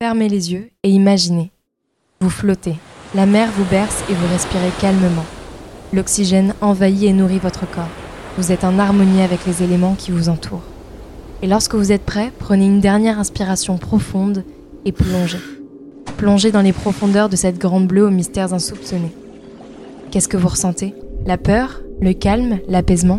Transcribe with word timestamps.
Fermez 0.00 0.28
les 0.28 0.52
yeux 0.52 0.70
et 0.84 0.90
imaginez. 0.90 1.50
Vous 2.20 2.30
flottez, 2.30 2.76
la 3.16 3.26
mer 3.26 3.50
vous 3.50 3.64
berce 3.64 4.04
et 4.08 4.14
vous 4.14 4.28
respirez 4.28 4.70
calmement. 4.80 5.24
L'oxygène 5.92 6.54
envahit 6.60 7.02
et 7.02 7.12
nourrit 7.12 7.40
votre 7.40 7.68
corps. 7.68 7.90
Vous 8.36 8.52
êtes 8.52 8.62
en 8.62 8.78
harmonie 8.78 9.22
avec 9.22 9.44
les 9.44 9.64
éléments 9.64 9.96
qui 9.98 10.12
vous 10.12 10.28
entourent. 10.28 10.62
Et 11.42 11.48
lorsque 11.48 11.74
vous 11.74 11.90
êtes 11.90 12.04
prêt, 12.04 12.30
prenez 12.38 12.66
une 12.66 12.78
dernière 12.78 13.18
inspiration 13.18 13.76
profonde 13.76 14.44
et 14.84 14.92
plongez. 14.92 15.40
Plongez 16.16 16.52
dans 16.52 16.62
les 16.62 16.72
profondeurs 16.72 17.28
de 17.28 17.34
cette 17.34 17.58
grande 17.58 17.88
bleue 17.88 18.06
aux 18.06 18.10
mystères 18.10 18.54
insoupçonnés. 18.54 19.16
Qu'est-ce 20.12 20.28
que 20.28 20.36
vous 20.36 20.46
ressentez? 20.46 20.94
La 21.26 21.38
peur 21.38 21.82
Le 22.00 22.12
calme 22.12 22.60
L'apaisement? 22.68 23.18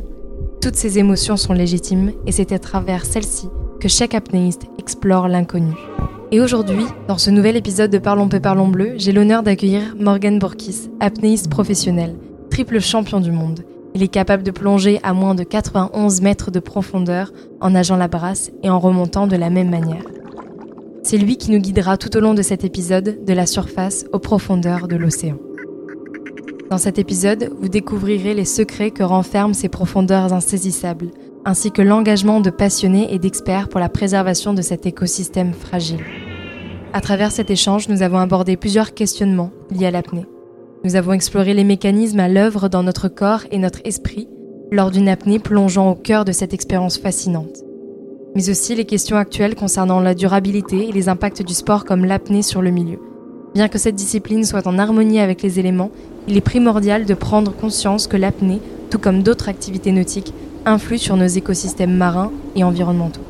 Toutes 0.61 0.77
ces 0.77 0.97
émotions 0.97 1.35
sont 1.35 1.51
légitimes 1.51 2.13
et 2.25 2.31
c'est 2.31 2.53
à 2.53 2.59
travers 2.59 3.05
celles-ci 3.05 3.49
que 3.79 3.87
chaque 3.87 4.13
apnéiste 4.13 4.67
explore 4.77 5.27
l'inconnu. 5.27 5.73
Et 6.31 6.41
aujourd'hui, 6.41 6.85
dans 7.07 7.17
ce 7.17 7.31
nouvel 7.31 7.55
épisode 7.55 7.89
de 7.89 7.97
Parlons 7.97 8.27
peu 8.27 8.39
Parlons 8.39 8.67
bleu, 8.67 8.93
j'ai 8.97 9.11
l'honneur 9.11 9.41
d'accueillir 9.41 9.95
Morgan 9.97 10.37
Borkis, 10.37 10.89
apnéiste 10.99 11.49
professionnel, 11.49 12.15
triple 12.51 12.79
champion 12.79 13.19
du 13.19 13.31
monde. 13.31 13.61
Il 13.95 14.03
est 14.03 14.09
capable 14.09 14.43
de 14.43 14.51
plonger 14.51 14.99
à 15.01 15.13
moins 15.13 15.33
de 15.33 15.43
91 15.43 16.21
mètres 16.21 16.51
de 16.51 16.59
profondeur 16.59 17.31
en 17.61 17.71
nageant 17.71 17.97
la 17.97 18.07
brasse 18.07 18.51
et 18.61 18.69
en 18.69 18.79
remontant 18.79 19.25
de 19.25 19.35
la 19.35 19.49
même 19.49 19.69
manière. 19.69 20.03
C'est 21.01 21.17
lui 21.17 21.37
qui 21.37 21.49
nous 21.49 21.59
guidera 21.59 21.97
tout 21.97 22.15
au 22.15 22.19
long 22.19 22.35
de 22.35 22.43
cet 22.43 22.63
épisode 22.63 23.25
de 23.25 23.33
la 23.33 23.47
surface 23.47 24.05
aux 24.13 24.19
profondeurs 24.19 24.87
de 24.87 24.97
l'océan. 24.97 25.37
Dans 26.69 26.77
cet 26.77 26.99
épisode, 26.99 27.51
vous 27.59 27.69
découvrirez 27.69 28.35
les 28.35 28.45
secrets 28.45 28.91
que 28.91 29.01
renferment 29.01 29.55
ces 29.55 29.69
profondeurs 29.69 30.33
insaisissables, 30.33 31.09
ainsi 31.45 31.71
que 31.71 31.81
l'engagement 31.81 32.41
de 32.41 32.49
passionnés 32.49 33.13
et 33.13 33.19
d'experts 33.19 33.69
pour 33.69 33.79
la 33.79 33.89
préservation 33.89 34.53
de 34.53 34.61
cet 34.61 34.85
écosystème 34.85 35.53
fragile. 35.53 36.03
À 36.93 37.01
travers 37.01 37.31
cet 37.31 37.51
échange, 37.51 37.87
nous 37.87 38.01
avons 38.01 38.17
abordé 38.17 38.57
plusieurs 38.57 38.93
questionnements 38.93 39.51
liés 39.71 39.87
à 39.87 39.91
l'apnée. 39.91 40.25
Nous 40.83 40.95
avons 40.95 41.13
exploré 41.13 41.53
les 41.53 41.63
mécanismes 41.63 42.19
à 42.19 42.29
l'œuvre 42.29 42.69
dans 42.69 42.83
notre 42.83 43.09
corps 43.09 43.43
et 43.51 43.57
notre 43.57 43.81
esprit 43.83 44.27
lors 44.71 44.91
d'une 44.91 45.09
apnée 45.09 45.39
plongeant 45.39 45.91
au 45.91 45.95
cœur 45.95 46.25
de 46.25 46.31
cette 46.31 46.53
expérience 46.53 46.97
fascinante. 46.97 47.63
Mais 48.35 48.49
aussi 48.49 48.75
les 48.75 48.85
questions 48.85 49.17
actuelles 49.17 49.55
concernant 49.55 49.99
la 49.99 50.13
durabilité 50.13 50.87
et 50.87 50.91
les 50.91 51.09
impacts 51.09 51.41
du 51.41 51.53
sport 51.53 51.85
comme 51.85 52.05
l'apnée 52.05 52.43
sur 52.43 52.61
le 52.61 52.71
milieu. 52.71 52.99
Bien 53.55 53.67
que 53.67 53.79
cette 53.79 53.95
discipline 53.95 54.43
soit 54.43 54.67
en 54.67 54.77
harmonie 54.77 55.19
avec 55.19 55.41
les 55.41 55.59
éléments, 55.59 55.91
il 56.27 56.37
est 56.37 56.41
primordial 56.41 57.05
de 57.05 57.13
prendre 57.15 57.51
conscience 57.51 58.07
que 58.07 58.17
l'apnée, 58.17 58.61
tout 58.91 58.99
comme 58.99 59.23
d'autres 59.23 59.49
activités 59.49 59.91
nautiques, 59.91 60.33
influe 60.65 60.97
sur 60.97 61.15
nos 61.17 61.27
écosystèmes 61.27 61.95
marins 61.95 62.31
et 62.55 62.63
environnementaux. 62.63 63.21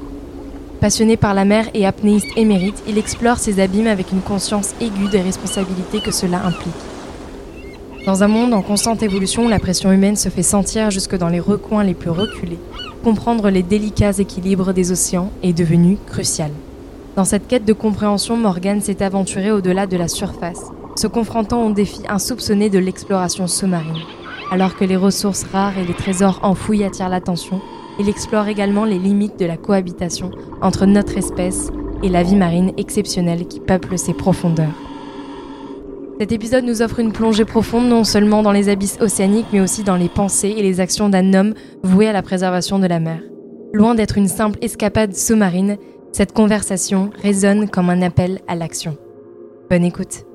Passionné 0.80 1.18
par 1.18 1.34
la 1.34 1.44
mer 1.44 1.70
et 1.74 1.86
apnéiste 1.86 2.30
émérite, 2.38 2.82
il 2.88 2.98
explore 2.98 3.38
ces 3.38 3.60
abîmes 3.60 3.88
avec 3.88 4.12
une 4.14 4.22
conscience 4.22 4.74
aiguë 4.80 5.10
des 5.10 5.22
responsabilités 5.22 6.00
que 6.00 6.12
cela 6.12 6.46
implique. 6.46 6.74
Dans 8.06 8.24
un 8.24 8.30
monde 8.30 8.54
en 8.54 8.62
constante 8.62 9.04
évolution, 9.04 9.50
la 9.50 9.60
pression 9.60 9.92
humaine 9.92 10.16
se 10.16 10.30
fait 10.30 10.42
sentir 10.42 10.90
jusque 10.90 11.18
dans 11.18 11.28
les 11.28 11.42
recoins 11.42 11.84
les 11.84 11.94
plus 11.94 12.10
reculés. 12.10 12.60
Comprendre 13.04 13.50
les 13.50 13.62
délicats 13.62 14.18
équilibres 14.18 14.74
des 14.74 14.92
océans 14.92 15.32
est 15.44 15.54
devenu 15.54 15.98
crucial. 16.08 16.52
Dans 17.18 17.26
cette 17.26 17.48
quête 17.48 17.66
de 17.66 17.74
compréhension, 17.74 18.38
Morgan 18.38 18.80
s'est 18.80 19.04
aventuré 19.04 19.52
au-delà 19.52 19.86
de 19.86 19.98
la 19.98 20.08
surface, 20.08 20.64
se 20.96 21.08
confrontant 21.08 21.66
aux 21.66 21.74
défis 21.74 22.04
insoupçonnés 22.08 22.70
de 22.70 22.80
l'exploration 22.80 23.48
sous-marine. 23.48 24.04
Alors 24.52 24.76
que 24.76 24.86
les 24.86 24.96
ressources 24.96 25.44
rares 25.44 25.78
et 25.78 25.86
les 25.86 25.94
trésors 25.94 26.40
enfouis 26.42 26.84
attirent 26.84 27.10
l'attention, 27.10 27.62
il 28.00 28.10
explore 28.10 28.48
également 28.48 28.86
les 28.86 28.98
limites 28.98 29.38
de 29.38 29.46
la 29.46 29.58
cohabitation 29.58 30.32
entre 30.62 30.86
notre 30.86 31.18
espèce 31.18 31.70
et 32.02 32.10
la 32.10 32.24
vie 32.24 32.36
marine 32.36 32.72
exceptionnelle 32.78 33.48
qui 33.48 33.60
peuple 33.60 33.98
ses 33.98 34.14
profondeurs. 34.14 34.74
Cet 36.20 36.32
épisode 36.32 36.66
nous 36.66 36.82
offre 36.82 37.00
une 37.00 37.14
plongée 37.14 37.46
profonde 37.46 37.88
non 37.88 38.04
seulement 38.04 38.42
dans 38.42 38.52
les 38.52 38.70
abysses 38.70 38.98
océaniques 39.00 39.48
mais 39.54 39.62
aussi 39.62 39.84
dans 39.84 39.96
les 39.96 40.10
pensées 40.10 40.56
et 40.58 40.64
les 40.64 40.80
actions 40.80 41.10
d'un 41.10 41.34
homme 41.34 41.54
voué 41.84 42.08
à 42.08 42.14
la 42.14 42.22
préservation 42.22 42.80
de 42.80 42.88
la 42.88 43.00
mer. 43.00 43.22
Loin 43.72 43.94
d'être 43.94 44.18
une 44.18 44.28
simple 44.28 44.58
escapade 44.62 45.16
sous-marine, 45.16 45.78
cette 46.12 46.34
conversation 46.34 47.12
résonne 47.22 47.70
comme 47.70 47.90
un 47.90 48.02
appel 48.02 48.40
à 48.48 48.56
l'action. 48.56 48.98
Bonne 49.70 49.86
écoute. 49.86 50.26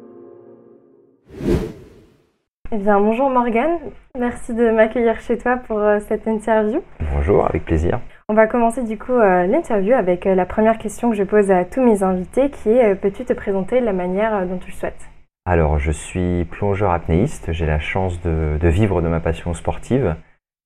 Eh 2.74 2.78
bien, 2.78 2.98
bonjour 2.98 3.30
Morgane, 3.30 3.78
merci 4.18 4.52
de 4.52 4.72
m'accueillir 4.72 5.20
chez 5.20 5.38
toi 5.38 5.58
pour 5.58 5.78
euh, 5.78 6.00
cette 6.08 6.26
interview. 6.26 6.82
Bonjour, 7.14 7.46
avec 7.46 7.64
plaisir. 7.64 8.00
On 8.28 8.34
va 8.34 8.48
commencer 8.48 8.82
du 8.82 8.98
coup 8.98 9.12
euh, 9.12 9.46
l'interview 9.46 9.92
avec 9.94 10.26
euh, 10.26 10.34
la 10.34 10.44
première 10.44 10.76
question 10.76 11.10
que 11.10 11.16
je 11.16 11.22
pose 11.22 11.52
à 11.52 11.64
tous 11.64 11.84
mes 11.84 12.02
invités 12.02 12.50
qui 12.50 12.70
est 12.70 12.96
peux-tu 12.96 13.24
te 13.24 13.32
présenter 13.32 13.80
de 13.80 13.84
la 13.84 13.92
manière 13.92 14.44
dont 14.48 14.58
tu 14.58 14.72
le 14.72 14.76
souhaites? 14.76 15.08
Alors, 15.46 15.78
je 15.78 15.92
suis 15.92 16.46
plongeur 16.46 16.90
apnéiste, 16.90 17.52
j'ai 17.52 17.66
la 17.66 17.78
chance 17.78 18.20
de, 18.22 18.58
vivre 18.60 19.02
de 19.02 19.08
ma 19.08 19.20
passion 19.20 19.54
sportive 19.54 20.16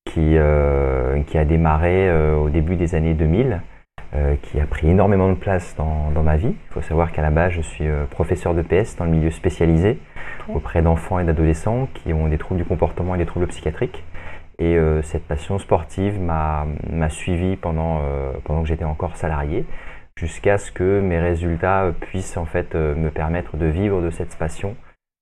qui, 0.07 0.37
qui 1.27 1.39
a 1.39 1.45
démarré 1.45 2.11
au 2.37 2.49
début 2.49 2.77
des 2.77 2.95
années 2.95 3.13
2000. 3.13 3.61
Qui 4.43 4.59
a 4.59 4.67
pris 4.67 4.89
énormément 4.89 5.29
de 5.29 5.35
place 5.35 5.75
dans, 5.77 6.11
dans 6.11 6.23
ma 6.23 6.37
vie. 6.37 6.55
Il 6.71 6.73
faut 6.73 6.81
savoir 6.81 7.13
qu'à 7.13 7.23
la 7.23 7.31
base, 7.31 7.53
je 7.53 7.61
suis 7.61 7.87
professeur 8.11 8.55
de 8.55 8.63
PS 8.63 8.97
dans 8.97 9.05
le 9.05 9.11
milieu 9.11 9.31
spécialisé 9.31 9.99
auprès 10.49 10.83
d'enfants 10.83 11.19
et 11.19 11.25
d'adolescents 11.25 11.89
qui 11.95 12.13
ont 12.13 12.29
des 12.29 12.39
troubles 12.39 12.61
du 12.61 12.67
comportement 12.67 13.15
et 13.15 13.19
des 13.19 13.27
troubles 13.27 13.47
psychiatriques. 13.49 14.05
Et 14.59 14.77
euh, 14.77 15.03
cette 15.03 15.25
passion 15.25 15.59
sportive 15.59 16.21
m'a 16.21 16.67
suivi 17.11 17.57
pendant, 17.57 18.01
euh, 18.03 18.33
pendant 18.45 18.63
que 18.63 18.69
j'étais 18.69 18.85
encore 18.85 19.17
salarié, 19.17 19.65
jusqu'à 20.17 20.59
ce 20.59 20.73
que 20.73 21.01
mes 21.01 21.21
résultats 21.21 21.93
puissent 22.01 22.37
en 22.37 22.45
fait 22.45 22.75
euh, 22.75 22.95
me 22.97 23.11
permettre 23.11 23.57
de 23.57 23.67
vivre 23.67 24.03
de 24.03 24.11
cette 24.11 24.37
passion, 24.37 24.75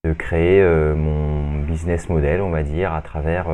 de 0.04 0.12
créer 0.14 0.62
mon 0.94 1.62
business 1.62 2.08
model, 2.08 2.40
on 2.40 2.50
va 2.50 2.62
dire, 2.62 2.94
à 2.94 3.02
travers 3.02 3.46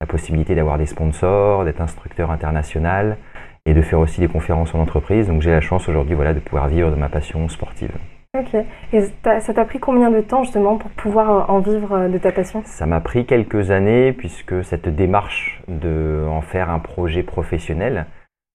la 0.00 0.06
possibilité 0.06 0.54
d'avoir 0.54 0.78
des 0.78 0.86
sponsors, 0.86 1.66
d'être 1.66 1.82
instructeur 1.82 2.30
international 2.30 3.18
et 3.68 3.74
de 3.74 3.82
faire 3.82 4.00
aussi 4.00 4.20
des 4.20 4.28
conférences 4.28 4.74
en 4.74 4.80
entreprise. 4.80 5.28
Donc 5.28 5.42
j'ai 5.42 5.50
la 5.50 5.60
chance 5.60 5.88
aujourd'hui 5.88 6.14
voilà, 6.14 6.32
de 6.32 6.40
pouvoir 6.40 6.68
vivre 6.68 6.90
de 6.90 6.96
ma 6.96 7.10
passion 7.10 7.48
sportive. 7.48 7.92
Ok. 8.38 8.54
Et 8.92 9.00
ça 9.22 9.54
t'a 9.54 9.64
pris 9.64 9.78
combien 9.78 10.10
de 10.10 10.20
temps 10.20 10.42
justement 10.42 10.76
pour 10.76 10.90
pouvoir 10.90 11.30
euh, 11.30 11.52
en 11.52 11.60
vivre 11.60 11.92
euh, 11.92 12.08
de 12.08 12.18
ta 12.18 12.32
passion? 12.32 12.62
Ça 12.64 12.86
m'a 12.86 13.00
pris 13.00 13.26
quelques 13.26 13.70
années 13.70 14.12
puisque 14.12 14.64
cette 14.64 14.88
démarche 14.88 15.62
de 15.68 16.24
en 16.28 16.40
faire 16.40 16.70
un 16.70 16.78
projet 16.78 17.22
professionnel, 17.22 18.06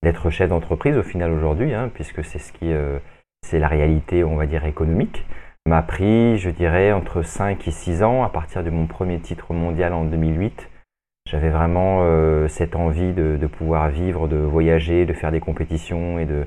d'être 0.03 0.29
chef 0.29 0.49
d'entreprise 0.49 0.97
au 0.97 1.03
final 1.03 1.31
aujourd'hui, 1.31 1.73
hein, 1.73 1.89
puisque 1.93 2.23
c'est 2.23 2.39
ce 2.39 2.51
qui 2.51 2.71
euh, 2.71 2.97
c'est 3.43 3.59
la 3.59 3.67
réalité 3.67 4.23
on 4.23 4.35
va 4.35 4.45
dire 4.45 4.65
économique, 4.65 5.25
m'a 5.67 5.81
pris 5.81 6.37
je 6.37 6.49
dirais 6.49 6.91
entre 6.91 7.21
5 7.21 7.67
et 7.67 7.71
6 7.71 8.03
ans 8.03 8.23
à 8.23 8.29
partir 8.29 8.63
de 8.63 8.69
mon 8.69 8.87
premier 8.87 9.19
titre 9.19 9.53
mondial 9.53 9.93
en 9.93 10.05
2008. 10.05 10.69
J'avais 11.33 11.49
vraiment 11.49 12.05
cette 12.47 12.75
envie 12.75 13.11
de 13.11 13.47
pouvoir 13.47 13.89
vivre, 13.89 14.27
de 14.27 14.37
voyager, 14.37 15.05
de 15.07 15.13
faire 15.13 15.31
des 15.31 15.39
compétitions 15.39 16.19
et 16.19 16.25
de, 16.25 16.45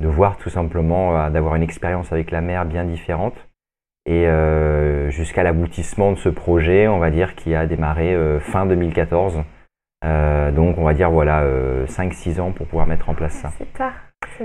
de 0.00 0.08
voir 0.08 0.36
tout 0.36 0.50
simplement, 0.50 1.16
euh, 1.16 1.30
d'avoir 1.30 1.54
une 1.54 1.62
expérience 1.62 2.12
avec 2.12 2.30
la 2.30 2.40
mer 2.40 2.64
bien 2.64 2.84
différente. 2.84 3.34
Et 4.06 4.26
euh, 4.26 5.08
jusqu'à 5.10 5.42
l'aboutissement 5.42 6.12
de 6.12 6.18
ce 6.18 6.28
projet, 6.28 6.88
on 6.88 6.98
va 6.98 7.10
dire, 7.10 7.34
qui 7.34 7.54
a 7.54 7.66
démarré 7.66 8.14
euh, 8.14 8.38
fin 8.38 8.66
2014. 8.66 9.42
donc 10.54 10.76
on 10.76 10.84
va 10.84 10.92
dire 10.92 11.10
voilà 11.10 11.42
5-6 11.86 12.38
ans 12.38 12.52
pour 12.52 12.66
pouvoir 12.66 12.86
mettre 12.86 13.08
en 13.08 13.14
place 13.14 13.32
ça. 13.32 13.50
C'est 13.56 13.72
tard. 13.72 13.94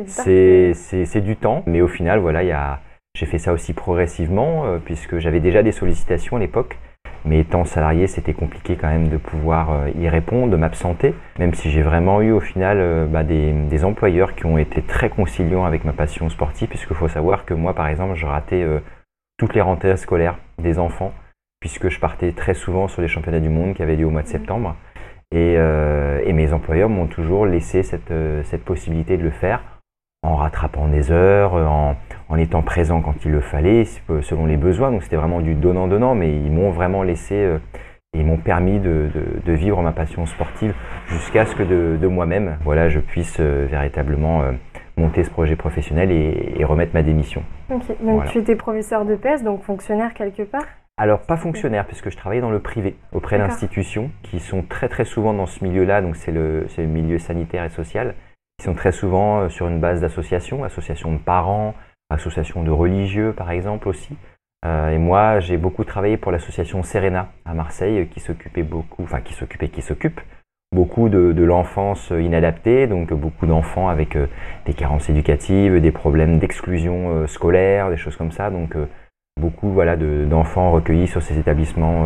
C'est 0.06 1.22
du 1.22 1.36
temps, 1.36 1.64
mais 1.66 1.82
au 1.82 1.90
final 1.90 2.20
voilà, 2.20 2.80
j'ai 3.14 3.26
fait 3.26 3.38
ça 3.38 3.52
aussi 3.52 3.74
progressivement 3.74 4.80
puisque 4.86 5.18
j'avais 5.18 5.42
déjà 5.42 5.62
des 5.62 5.74
sollicitations 5.74 6.38
à 6.38 6.40
l'époque 6.40 6.78
mais 7.26 7.40
étant 7.40 7.66
salarié, 7.66 8.08
c'était 8.08 8.34
compliqué 8.34 8.76
quand 8.76 8.88
même 8.88 9.10
de 9.10 9.18
pouvoir 9.18 9.72
euh, 9.72 9.90
y 10.00 10.08
répondre, 10.08 10.52
de 10.52 10.58
m'absenter, 10.58 11.14
même 11.38 11.54
si 11.54 11.70
j'ai 11.70 11.82
vraiment 11.82 12.22
eu 12.22 12.32
au 12.32 12.40
final 12.40 12.78
euh, 12.80 13.06
bah, 13.06 13.24
des, 13.24 13.84
employeurs 13.84 14.36
qui 14.36 14.46
ont 14.46 14.58
été 14.58 14.82
très 14.82 15.10
conciliants 15.10 15.66
avec 15.66 15.86
ma 15.86 15.94
passion 15.94 16.30
sportive, 16.30 16.68
puisqu'il 16.68 16.96
faut 16.96 17.08
savoir 17.08 17.46
que 17.46 17.54
moi, 17.54 17.74
par 17.74 17.88
exemple, 17.88 18.16
je 18.16 18.26
ratais 18.26 18.62
euh, 18.64 18.80
toutes 19.38 19.54
les 19.54 19.62
rentrées 19.62 19.96
scolaires 19.98 20.38
des 20.58 20.80
enfants, 20.80 21.14
puisque 21.60 21.90
je 21.90 22.00
partais 22.00 22.32
très 22.32 22.54
souvent 22.54 22.88
sur 22.88 23.02
les 23.02 23.08
championnats 23.08 23.40
du 23.40 23.50
monde 23.50 23.74
qui 23.74 23.84
avaient 23.84 23.96
lieu 23.96 24.06
au 24.06 24.10
mois 24.10 24.22
de 24.22 24.28
mmh. 24.28 24.32
septembre. 24.32 24.76
Et, 25.32 25.54
et 25.54 26.34
mes 26.34 26.54
employeurs 26.54 26.90
m'ont 26.90 27.06
toujours 27.06 27.46
laissé 27.46 27.84
cette, 27.84 28.12
cette 28.46 28.66
possibilité 28.66 29.16
de 29.16 29.22
le 29.22 29.30
faire 29.30 29.62
en 30.24 30.36
rattrapant 30.36 30.88
des 30.88 31.12
heures, 31.12 31.54
en, 31.54 31.96
en 32.28 32.38
étant 32.38 32.62
présent 32.62 33.02
quand 33.02 33.26
il 33.26 33.32
le 33.32 33.42
fallait, 33.42 33.86
selon 34.22 34.46
les 34.46 34.58
besoins. 34.58 34.92
Donc 34.92 35.04
c'était 35.04 35.16
vraiment 35.16 35.42
du 35.42 35.56
donnant-donnant, 35.56 36.16
mais 36.16 36.32
ils 36.32 36.52
m'ont 36.52 36.72
vraiment 36.72 37.04
laissé 37.04 37.36
euh, 37.36 37.58
et 38.14 38.20
ils 38.20 38.26
m'ont 38.26 38.38
permis 38.38 38.80
de, 38.80 39.10
de, 39.46 39.54
vivre 39.54 39.82
ma 39.82 39.92
passion 39.92 40.26
sportive 40.26 40.74
jusqu'à 41.08 41.46
ce 41.46 41.56
que 41.56 41.62
de, 41.64 41.96
de 41.96 42.08
moi-même, 42.08 42.58
voilà, 42.64 42.90
je 42.90 43.00
puisse 43.00 43.38
euh, 43.40 43.68
véritablement 43.70 44.42
euh, 44.42 44.52
monter 44.98 45.24
ce 45.24 45.30
projet 45.30 45.56
professionnel 45.56 46.12
et, 46.12 46.56
et 46.58 46.66
remettre 46.66 46.94
ma 46.96 47.04
démission. 47.04 47.44
Ok, 47.70 47.84
donc 48.02 48.26
tu 48.26 48.40
étais 48.40 48.56
professeur 48.56 49.06
de 49.06 49.16
PES, 49.16 49.44
donc 49.44 49.62
fonctionnaire 49.62 50.16
quelque 50.16 50.42
part? 50.42 50.66
Alors 50.98 51.20
pas 51.20 51.38
fonctionnaire 51.38 51.86
puisque 51.86 52.10
je 52.10 52.18
travaillais 52.18 52.42
dans 52.42 52.50
le 52.50 52.60
privé 52.60 52.98
auprès 53.14 53.38
d'institutions 53.38 54.12
qui 54.24 54.40
sont 54.40 54.64
très 54.64 54.90
très 54.90 55.06
souvent 55.06 55.34
dans 55.34 55.46
ce 55.46 55.64
milieu-là, 55.64 56.02
donc 56.02 56.16
c'est 56.16 56.32
le, 56.32 56.68
le, 56.78 56.86
milieu 56.86 57.20
sanitaire 57.20 57.64
et 57.64 57.70
social, 57.70 58.16
qui 58.60 58.66
sont 58.66 58.76
très 58.76 58.92
souvent 58.92 59.50
sur 59.50 59.68
une 59.68 59.80
base 59.80 60.02
d'associations, 60.02 60.64
associations 60.64 61.14
de 61.14 61.18
parents, 61.18 61.74
association 62.10 62.64
de 62.64 62.72
religieux 62.72 63.34
par 63.36 63.50
exemple 63.52 63.88
aussi. 63.88 64.16
et 64.66 64.98
moi, 64.98 65.40
j'ai 65.40 65.58
beaucoup 65.58 65.86
travaillé 65.86 66.18
pour 66.18 66.32
l'association 66.32 66.84
Serena 66.84 67.30
à 67.46 67.54
Marseille, 67.54 68.08
qui 68.10 68.20
s'occupait 68.20 68.64
beaucoup, 68.64 69.04
enfin 69.04 69.22
qui 69.22 69.34
s'occupait, 69.34 69.70
qui 69.70 69.82
s'occupe 69.82 70.20
beaucoup 70.74 71.08
de, 71.08 71.44
l'enfance 71.44 72.12
inadaptée, 72.12 72.86
donc 72.86 73.14
beaucoup 73.14 73.46
d'enfants 73.48 73.88
avec 73.88 74.18
des 74.66 74.74
carences 74.74 75.10
éducatives, 75.10 75.80
des 75.80 75.92
problèmes 75.92 76.40
d'exclusion 76.40 77.26
scolaire, 77.28 77.90
des 77.90 77.98
choses 77.98 78.18
comme 78.18 78.34
ça. 78.34 78.50
Donc 78.50 78.76
beaucoup 79.40 79.70
voilà, 79.70 79.96
d'enfants 79.96 80.72
recueillis 80.72 81.08
sur 81.08 81.22
ces 81.22 81.40
établissements 81.40 82.06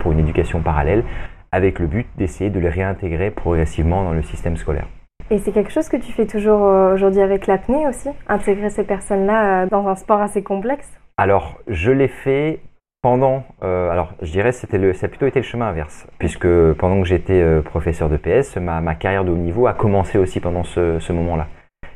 pour 0.00 0.10
une 0.10 0.18
éducation 0.18 0.60
parallèle, 0.60 1.04
avec 1.52 1.78
le 1.78 1.86
but 1.86 2.08
d'essayer 2.16 2.50
de 2.50 2.58
les 2.58 2.70
réintégrer 2.70 3.30
progressivement 3.30 4.02
dans 4.02 4.12
le 4.12 4.22
système 4.22 4.56
scolaire. 4.56 4.88
Et 5.32 5.38
c'est 5.38 5.52
quelque 5.52 5.72
chose 5.72 5.88
que 5.88 5.96
tu 5.96 6.12
fais 6.12 6.26
toujours 6.26 6.66
euh, 6.66 6.92
aujourd'hui 6.92 7.22
avec 7.22 7.46
l'apnée 7.46 7.88
aussi 7.88 8.10
Intégrer 8.28 8.68
ces 8.68 8.84
personnes-là 8.84 9.62
euh, 9.62 9.66
dans 9.66 9.88
un 9.88 9.94
sport 9.94 10.20
assez 10.20 10.42
complexe? 10.42 10.86
Alors, 11.16 11.58
je 11.68 11.90
l'ai 11.90 12.08
fait 12.08 12.60
pendant, 13.00 13.42
euh, 13.62 13.88
alors 13.88 14.12
je 14.20 14.30
dirais 14.30 14.50
le, 14.74 14.92
ça 14.92 15.06
a 15.06 15.08
plutôt 15.08 15.24
été 15.24 15.40
le 15.40 15.44
chemin 15.44 15.68
inverse, 15.68 16.06
puisque 16.18 16.46
pendant 16.74 17.00
que 17.00 17.08
j'étais 17.08 17.42
professeur 17.62 18.10
de 18.10 18.18
PS, 18.18 18.58
ma, 18.58 18.94
carrière 18.94 19.24
de 19.24 19.30
haut 19.30 19.36
niveau 19.36 19.66
a 19.66 19.72
commencé 19.72 20.18
aussi 20.18 20.38
pendant 20.38 20.64
ce, 20.64 21.12
moment-là. 21.12 21.48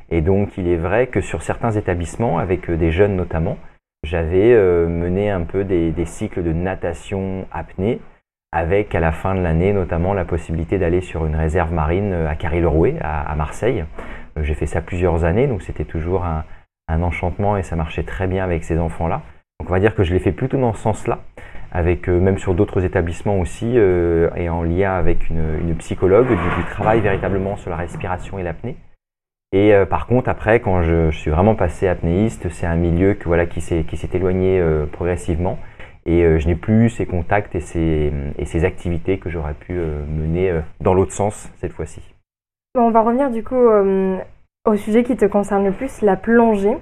Et 0.09 0.23
donc 0.23 0.57
il 0.57 0.67
est 0.67 0.79
vrai 0.79 1.07
que 1.07 1.21
sur 1.21 1.43
certains 1.43 1.73
établissements, 1.73 2.39
avec 2.39 2.71
des 2.71 2.91
jeunes 2.91 3.17
notamment, 3.17 3.59
j'avais 4.03 4.55
mené 4.89 5.31
un 5.31 5.43
peu 5.43 5.63
des, 5.63 5.93
cycles 6.07 6.43
de 6.43 6.53
natation 6.53 7.47
apnée, 7.53 8.01
avec 8.53 8.95
à 8.95 9.01
la 9.01 9.13
fin 9.13 9.35
de 9.35 9.41
l'année 9.41 9.73
notamment 9.73 10.15
la 10.15 10.25
possibilité 10.25 10.79
d'aller 10.79 11.01
sur 11.01 11.27
une 11.27 11.37
réserve 11.37 11.73
marine 11.73 12.13
euh, 12.13 12.29
à 12.29 12.35
Carry-le-Rouet, 12.35 12.97
à, 13.01 13.35
Marseille. 13.37 13.85
Euh, 14.39 14.43
j'ai 14.43 14.55
fait 14.55 14.67
ça 14.67 14.81
plusieurs 14.81 15.25
années, 15.25 15.47
donc 15.47 15.63
c'était 15.63 15.85
toujours 15.85 16.25
un, 16.25 16.45
enchantement 16.89 17.57
et 17.57 17.63
ça 17.63 17.75
marchait 17.75 18.05
très 18.05 18.29
bien 18.29 18.45
avec 18.45 18.63
ces 18.63 18.79
enfants-là. 18.79 19.23
Donc 19.61 19.69
on 19.69 19.73
va 19.73 19.81
dire 19.81 19.95
que 19.95 20.05
je 20.05 20.13
l'ai 20.13 20.21
fait 20.21 20.33
plutôt 20.33 20.57
dans 20.57 20.73
ce 20.73 20.81
sens-là, 20.81 21.19
avec 21.73 22.09
euh, 22.09 22.21
même 22.21 22.39
sur 22.39 22.55
d'autres 22.55 22.85
établissements 22.85 23.41
aussi, 23.41 23.77
et 23.77 24.49
en 24.49 24.63
lien 24.63 24.95
avec 24.95 25.29
une, 25.29 25.75
psychologue, 25.79 26.29
du, 26.29 26.65
travail 26.71 27.01
véritablement 27.01 27.57
sur 27.57 27.71
la 27.71 27.77
respiration 27.77 28.39
et 28.39 28.43
l'apnée. 28.43 28.77
Et 29.53 29.73
par 29.89 30.07
contre, 30.07 30.29
après, 30.29 30.61
quand 30.61 30.83
je, 30.83 31.11
suis 31.11 31.31
vraiment 31.31 31.55
passé 31.55 31.89
apnéiste, 31.89 32.49
c'est 32.51 32.67
un 32.67 32.77
milieu 32.77 33.15
que, 33.15 33.25
voilà, 33.25 33.47
qui 33.47 33.61
s'est 33.61 33.85
éloigné 34.13 34.63
progressivement. 34.93 35.59
Et 36.09 36.23
euh, 36.23 36.39
je 36.39 36.47
n'ai 36.47 36.55
plus 36.55 36.89
ces 36.89 37.05
contacts 37.05 37.57
et 37.57 37.61
ces, 37.61 38.13
et 38.39 38.45
ces 38.45 38.65
activités 38.65 39.19
que 39.19 39.29
j'aurais 39.29 39.55
pu 39.55 39.73
euh, 39.73 40.05
mener 40.07 40.51
euh, 40.51 40.61
dans 40.81 40.95
l'autre 40.95 41.13
sens 41.13 41.53
cette 41.57 41.73
fois-ci. 41.73 42.01
On 42.77 42.91
va 42.91 43.01
revenir 43.01 43.31
du 43.31 43.43
coup 43.43 43.57
au 43.57 44.77
sujet 44.77 45.03
qui 45.03 45.17
te 45.17 45.25
concerne 45.25 45.65
le 45.65 45.73
plus, 45.73 46.03
la 46.03 46.17
plongée. 46.17 46.77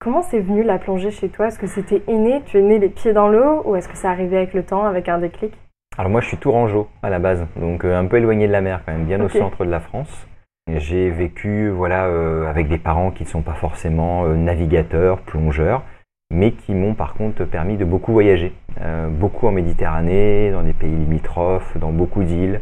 Comment 0.00 0.22
c'est 0.22 0.40
venu 0.40 0.62
la 0.62 0.78
plongée 0.78 1.12
chez 1.12 1.28
toi? 1.28 1.46
Est-ce 1.46 1.58
que 1.58 1.68
c'était 1.68 2.02
inné? 2.08 2.42
Tu 2.46 2.58
es 2.58 2.62
né 2.62 2.78
les 2.78 2.88
pieds 2.88 3.12
dans 3.12 3.28
l'eau? 3.28 3.62
Ou 3.64 3.76
est-ce 3.76 3.88
que 3.88 3.96
ça 3.96 4.10
arrivait 4.10 4.38
avec 4.38 4.54
le 4.54 4.64
temps, 4.64 4.84
avec 4.84 5.08
un 5.08 5.18
déclic? 5.18 5.54
Alors 5.96 6.10
moi 6.10 6.20
je 6.20 6.26
suis 6.26 6.36
tourangeau 6.36 6.88
à 7.00 7.10
la 7.10 7.20
base, 7.20 7.46
donc 7.56 7.84
un 7.84 8.06
peu 8.06 8.16
éloigné 8.16 8.48
de 8.48 8.52
la 8.52 8.60
mer 8.60 8.82
quand 8.84 8.92
même, 8.92 9.04
bien 9.04 9.20
au 9.20 9.28
centre 9.28 9.64
de 9.64 9.70
la 9.70 9.80
France. 9.80 10.26
J'ai 10.68 11.10
vécu 11.10 11.70
voilà, 11.70 12.04
avec 12.50 12.66
des 12.68 12.78
parents 12.78 13.12
qui 13.12 13.22
ne 13.22 13.28
sont 13.28 13.42
pas 13.42 13.54
forcément 13.54 14.26
navigateurs, 14.26 15.20
plongeurs, 15.20 15.84
mais 16.30 16.52
qui 16.52 16.74
m'ont 16.74 16.94
par 16.94 17.14
contre 17.14 17.44
permis 17.44 17.76
de 17.76 17.84
beaucoup 17.84 18.12
voyager, 18.12 18.52
euh, 18.80 19.08
beaucoup 19.08 19.46
en 19.46 19.52
Méditerranée, 19.52 20.50
dans 20.50 20.62
des 20.62 20.72
pays 20.72 20.94
limitrophes, 20.94 21.76
dans 21.78 21.92
beaucoup 21.92 22.24
d'îles. 22.24 22.60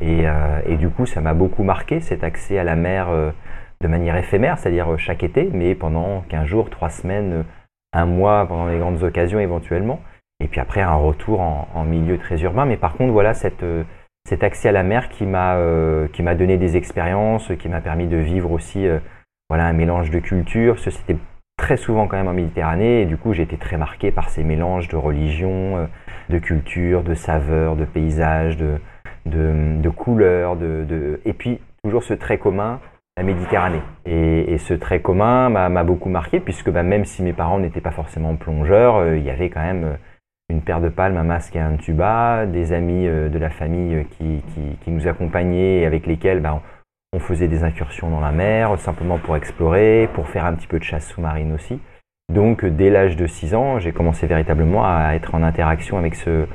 Et, 0.00 0.28
euh, 0.28 0.60
et, 0.66 0.76
du 0.76 0.88
coup, 0.88 1.06
ça 1.06 1.20
m'a 1.20 1.34
beaucoup 1.34 1.64
marqué 1.64 2.00
cet 2.00 2.22
accès 2.22 2.58
à 2.58 2.64
la 2.64 2.76
mer 2.76 3.08
euh, 3.08 3.32
de 3.80 3.88
manière 3.88 4.16
éphémère, 4.16 4.58
c'est-à-dire 4.58 4.96
chaque 4.98 5.24
été, 5.24 5.50
mais 5.52 5.74
pendant 5.74 6.22
15 6.28 6.46
jours, 6.46 6.70
3 6.70 6.90
semaines, 6.90 7.44
un 7.92 8.06
mois, 8.06 8.46
pendant 8.46 8.66
les 8.66 8.78
grandes 8.78 9.02
occasions 9.02 9.40
éventuellement. 9.40 10.00
Et 10.40 10.46
puis 10.46 10.60
après, 10.60 10.82
un 10.82 10.94
retour 10.94 11.40
en, 11.40 11.66
en 11.74 11.84
milieu 11.84 12.18
très 12.18 12.40
urbain. 12.42 12.64
Mais 12.64 12.76
par 12.76 12.92
contre, 12.92 13.12
voilà, 13.12 13.34
cette, 13.34 13.64
cet 14.28 14.44
accès 14.44 14.68
à 14.68 14.72
la 14.72 14.84
mer 14.84 15.08
qui 15.08 15.26
m'a 15.26 15.58
qui 16.12 16.22
m'a 16.22 16.36
donné 16.36 16.58
des 16.58 16.76
expériences, 16.76 17.50
qui 17.58 17.68
m'a 17.68 17.80
permis 17.80 18.06
de 18.06 18.16
vivre 18.18 18.52
aussi 18.52 18.86
voilà, 19.48 19.66
un 19.66 19.72
mélange 19.72 20.10
de 20.10 20.20
cultures. 20.20 20.78
C'était 20.78 21.16
très 21.58 21.76
souvent 21.76 22.06
quand 22.06 22.16
même 22.16 22.28
en 22.28 22.32
Méditerranée 22.32 23.02
et 23.02 23.04
du 23.04 23.18
coup 23.18 23.34
j'ai 23.34 23.42
été 23.42 23.58
très 23.58 23.76
marqué 23.76 24.10
par 24.10 24.30
ces 24.30 24.44
mélanges 24.44 24.88
de 24.88 24.96
religions, 24.96 25.76
euh, 25.76 25.86
de 26.30 26.38
cultures, 26.38 27.02
de 27.02 27.12
saveurs, 27.12 27.76
de 27.76 27.84
paysages, 27.84 28.56
de, 28.56 28.78
de, 29.26 29.88
couleurs, 29.90 30.56
de, 30.56 31.20
et 31.26 31.34
puis 31.34 31.60
toujours 31.82 32.02
ce 32.02 32.14
trait 32.14 32.38
commun, 32.38 32.80
la 33.16 33.24
Méditerranée. 33.24 33.82
Et, 34.06 34.56
ce 34.58 34.74
trait 34.74 35.00
commun 35.00 35.48
m'a 35.50 35.84
beaucoup 35.84 36.08
marqué 36.08 36.40
puisque 36.40 36.70
bah, 36.70 36.82
même 36.82 37.04
si 37.04 37.22
mes 37.22 37.32
parents 37.32 37.58
n'étaient 37.58 37.80
pas 37.80 37.90
forcément 37.90 38.34
plongeurs, 38.36 38.96
euh, 38.96 39.16
il 39.16 39.24
y 39.24 39.30
avait 39.30 39.50
quand 39.50 39.62
même 39.62 39.84
euh, 39.84 39.96
une 40.50 40.62
paire 40.62 40.80
de 40.80 40.88
palmes, 40.88 41.16
un 41.16 41.24
masque 41.24 41.56
et 41.56 41.60
un 41.60 41.76
tuba, 41.76 42.46
des 42.46 42.72
amis 42.72 43.04
de 43.04 43.38
la 43.38 43.50
famille 43.50 44.06
qui, 44.12 44.42
qui, 44.82 44.90
nous 44.90 45.06
accompagnaient 45.06 45.80
et 45.80 45.86
avec 45.86 46.06
lesquels 46.06 46.40
bah, 46.40 46.62
faisait 47.18 47.48
des 47.48 47.64
incursions 47.64 48.10
dans 48.10 48.20
la 48.20 48.32
mer, 48.32 48.78
simplement 48.78 49.18
pour 49.18 49.36
explorer, 49.36 50.08
pour 50.12 50.28
faire 50.28 50.44
un 50.44 50.54
petit 50.54 50.66
peu 50.66 50.78
de 50.78 50.84
chasse 50.84 51.08
sous-marine 51.08 51.52
aussi. 51.52 51.80
Donc 52.32 52.64
dès 52.64 52.90
l'âge 52.90 53.16
de 53.16 53.26
6 53.26 53.54
ans, 53.54 53.78
j'ai 53.78 53.92
commencé 53.92 54.26
véritablement 54.26 54.84
à 54.84 55.14
être 55.14 55.34
en 55.34 55.42
interaction 55.42 55.96
avec 55.96 56.14
ce, 56.14 56.46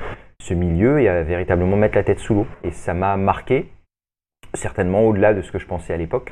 milieu 0.51 0.99
et 0.99 1.09
à 1.09 1.23
véritablement 1.23 1.77
mettre 1.77 1.95
la 1.95 2.03
tête 2.03 2.19
sous 2.19 2.35
l'eau. 2.35 2.47
Et 2.63 2.71
ça 2.71 2.93
m'a 2.93 3.17
marqué, 3.17 3.71
certainement 4.53 5.01
au-delà 5.01 5.33
de 5.33 5.41
ce 5.41 5.51
que 5.51 5.57
je 5.57 5.65
pensais 5.65 5.93
à 5.93 5.97
l'époque, 5.97 6.31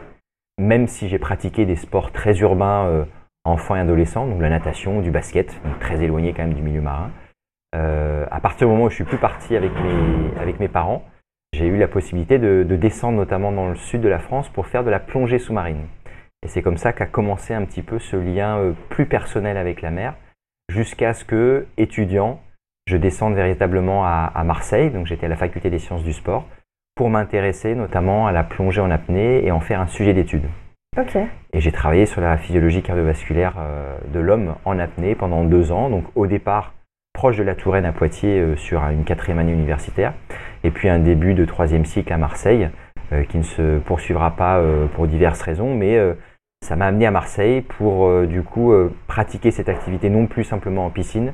même 0.60 0.88
si 0.88 1.08
j'ai 1.08 1.18
pratiqué 1.18 1.66
des 1.66 1.76
sports 1.76 2.12
très 2.12 2.38
urbains 2.40 2.86
euh, 2.86 3.06
enfants 3.46 3.76
et 3.76 3.80
adolescents, 3.80 4.28
donc 4.28 4.42
la 4.42 4.50
natation, 4.50 5.02
du 5.02 5.10
basket, 5.10 5.60
très 5.80 6.04
éloigné 6.04 6.34
quand 6.34 6.44
même 6.44 6.54
du 6.54 6.62
milieu 6.62 6.82
marin. 6.82 7.10
Euh, 7.74 8.28
à 8.30 8.40
partir 8.42 8.68
du 8.68 8.74
moment 8.74 8.86
où 8.86 8.90
je 8.90 8.96
suis 8.96 9.06
plus 9.06 9.18
parti 9.18 9.56
avec 9.56 9.72
mes 10.60 10.68
parents, 10.68 11.04
j'ai 11.54 11.68
eu 11.68 11.78
la 11.78 11.88
possibilité 11.88 12.40
de, 12.40 12.64
descendre 12.64 13.18
notamment 13.18 13.52
dans 13.52 13.70
le 13.70 13.76
sud 13.76 14.02
de 14.02 14.10
la 14.10 14.20
France 14.20 14.50
pour 14.50 14.68
faire 14.68 14.84
de 14.84 14.90
la 14.90 15.00
plongée 15.00 15.40
sous-marine. 15.40 15.86
Et 16.44 16.48
c'est 16.48 16.62
comme 16.62 16.78
ça 16.78 16.94
qu'a 16.94 17.06
commencé 17.06 17.54
un 17.54 17.66
petit 17.66 17.84
peu 17.84 18.00
ce 18.00 18.16
lien 18.16 18.58
euh, 18.58 18.74
plus 18.90 19.06
personnel 19.06 19.58
avec 19.58 19.82
la 19.82 19.92
mer, 19.92 20.16
jusqu'à 20.70 21.14
ce 21.14 21.24
que, 21.24 21.68
étudiant, 21.78 22.40
je 22.88 22.98
descende 22.98 23.36
véritablement 23.36 24.06
à, 24.06 24.44
Marseille, 24.44 24.90
donc 24.90 25.06
j'étais 25.06 25.28
à 25.28 25.30
la 25.30 25.36
faculté 25.36 25.70
des 25.70 25.78
sciences 25.78 26.04
du 26.04 26.14
sport, 26.14 26.48
pour 26.96 27.10
m'intéresser 27.10 27.76
notamment 27.76 28.26
à 28.26 28.32
la 28.32 28.44
plongée 28.44 28.82
en 28.82 28.90
apnée 28.90 29.46
et 29.46 29.52
en 29.52 29.60
faire 29.60 29.82
un 29.82 29.88
sujet 29.88 30.14
d'étude. 30.14 30.46
Et 31.54 31.62
j'ai 31.62 31.72
travaillé 31.72 32.06
sur 32.06 32.22
la 32.22 32.38
physiologie 32.38 32.82
cardiovasculaire 32.82 33.56
euh, 33.60 33.98
de 34.12 34.20
l'homme 34.20 34.56
en 34.66 34.80
apnée 34.80 35.14
pendant 35.14 35.44
deux 35.44 35.72
ans, 35.72 35.90
donc 35.90 36.06
au 36.16 36.26
départ 36.26 36.74
proche 37.22 37.38
de 37.38 37.44
la 37.44 37.54
Touraine 37.54 37.86
à 37.86 37.92
Poitiers 37.92 38.40
euh, 38.40 38.56
sur 38.56 38.82
une 38.86 39.04
quatrième 39.04 39.38
année 39.38 39.52
universitaire, 39.52 40.14
et 40.64 40.72
puis 40.72 40.90
un 40.90 40.98
début 40.98 41.36
de 41.36 41.46
troisième 41.46 41.86
cycle 41.86 42.12
à 42.12 42.18
Marseille, 42.18 42.72
euh, 43.14 43.24
qui 43.26 43.38
ne 43.38 43.44
se 43.44 43.78
poursuivra 43.78 44.32
pas 44.32 44.58
euh, 44.58 44.88
pour 44.88 45.06
diverses 45.06 45.44
raisons, 45.44 45.76
mais 45.76 46.00
ça 46.66 46.76
m'a 46.76 46.88
amené 46.88 47.06
à 47.06 47.12
Marseille 47.12 47.62
pour 47.62 48.26
du 48.26 48.42
coup 48.42 48.74
pratiquer 49.06 49.52
cette 49.52 49.70
activité 49.70 50.10
non 50.10 50.26
plus 50.26 50.44
simplement 50.44 50.88
en 50.88 50.90
piscine, 50.90 51.34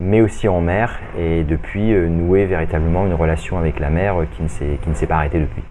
mais 0.00 0.20
aussi 0.20 0.48
en 0.48 0.60
mer, 0.60 0.98
et 1.16 1.44
depuis 1.44 1.92
nouer 1.92 2.46
véritablement 2.46 3.06
une 3.06 3.14
relation 3.14 3.58
avec 3.58 3.78
la 3.78 3.90
mer 3.90 4.26
qui 4.32 4.42
ne 4.42 4.94
s'est 4.94 5.06
pas 5.06 5.16
arrêtée 5.16 5.38
depuis. 5.38 5.62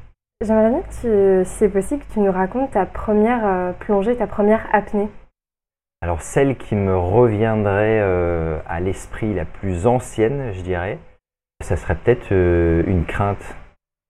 J'aimerais 0.41 0.69
bien, 0.69 0.83
si 0.89 1.07
c'est 1.43 1.69
possible, 1.69 2.03
que 2.03 2.13
tu 2.13 2.19
nous 2.21 2.31
racontes 2.31 2.71
ta 2.71 2.85
première 2.85 3.73
plongée, 3.79 4.15
ta 4.15 4.27
première 4.27 4.65
apnée? 4.71 5.09
Alors 6.03 6.23
celle 6.23 6.57
qui 6.57 6.75
me 6.75 6.97
reviendrait 6.97 7.99
euh, 8.01 8.57
à 8.67 8.79
l'esprit 8.79 9.35
la 9.35 9.45
plus 9.45 9.85
ancienne, 9.85 10.51
je 10.51 10.61
dirais, 10.61 10.97
ça 11.63 11.75
serait 11.75 11.93
peut-être 11.93 12.31
euh, 12.31 12.81
une 12.87 13.05
crainte 13.05 13.55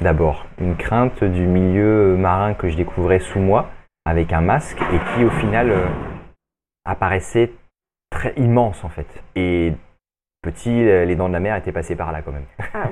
d'abord, 0.01 0.47
une 0.57 0.77
crainte 0.77 1.21
du 1.21 1.45
milieu 1.45 2.15
marin 2.15 2.53
que 2.53 2.69
je 2.69 2.77
découvrais 2.77 3.19
sous 3.19 3.39
moi 3.39 3.69
avec 4.05 4.31
un 4.31 4.39
masque 4.39 4.79
et 4.81 4.99
qui 5.13 5.25
au 5.25 5.29
final 5.31 5.69
euh, 5.69 5.85
apparaissait 6.85 7.51
très 8.09 8.33
immense 8.37 8.85
en 8.85 8.89
fait. 8.89 9.21
Et 9.35 9.73
petit, 10.41 10.85
les 10.85 11.15
dents 11.17 11.27
de 11.27 11.33
la 11.33 11.41
mer 11.41 11.57
étaient 11.57 11.73
passées 11.73 11.97
par 11.97 12.13
là 12.13 12.21
quand 12.21 12.31
même. 12.31 12.45
Ah 12.73 12.87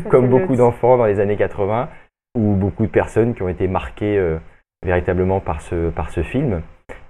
Comme 0.10 0.28
beaucoup 0.28 0.54
d'enfants 0.54 0.96
dans 0.96 1.06
les 1.06 1.18
années 1.18 1.36
80 1.36 1.88
ou 2.38 2.54
beaucoup 2.54 2.86
de 2.86 2.90
personnes 2.92 3.34
qui 3.34 3.42
ont 3.42 3.48
été 3.48 3.66
marquées 3.66 4.38
véritablement 4.82 5.40
par 5.40 5.60
ce, 5.60 5.90
par 5.90 6.10
ce 6.10 6.22
film. 6.22 6.62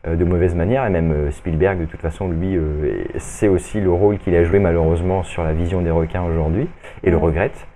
Euh, 0.07 0.17
de 0.17 0.25
mauvaise 0.25 0.57
manière. 0.57 0.85
Et 0.85 0.91
même 0.91 1.13
euh, 1.13 1.31
Spielberg, 1.31 1.79
de 1.79 1.85
toute 1.85 2.01
façon, 2.01 2.29
lui, 2.29 2.57
euh, 2.57 3.05
sait 3.19 3.47
aussi 3.47 3.81
le 3.81 3.93
rôle 3.93 4.19
qu'il 4.19 4.35
a 4.35 4.43
joué 4.43 4.59
malheureusement 4.59 5.23
sur 5.23 5.45
la 5.45 5.53
vision 5.53 5.81
des 5.81 5.93
requins 5.93 6.25
aujourd'hui 6.25 6.69
et 7.05 7.11
le 7.11 7.17
regrette. 7.17 7.69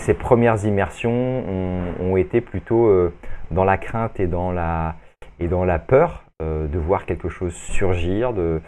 Ses 0.00 0.14
premières 0.14 0.64
immersions 0.64 1.44
ont, 2.00 2.16
été 2.16 2.40
plutôt 2.40 2.88
dans 3.50 3.64
la 3.64 3.76
crainte 3.78 4.20
et 4.20 4.28
dans 4.28 4.52
la, 4.52 4.94
et 5.40 5.48
dans 5.48 5.64
la 5.64 5.80
peur 5.80 6.24
de 6.40 6.78
voir 6.78 7.04
quelque 7.04 7.28
chose 7.28 7.52
surgir, 7.52 8.32
de, 8.32 8.60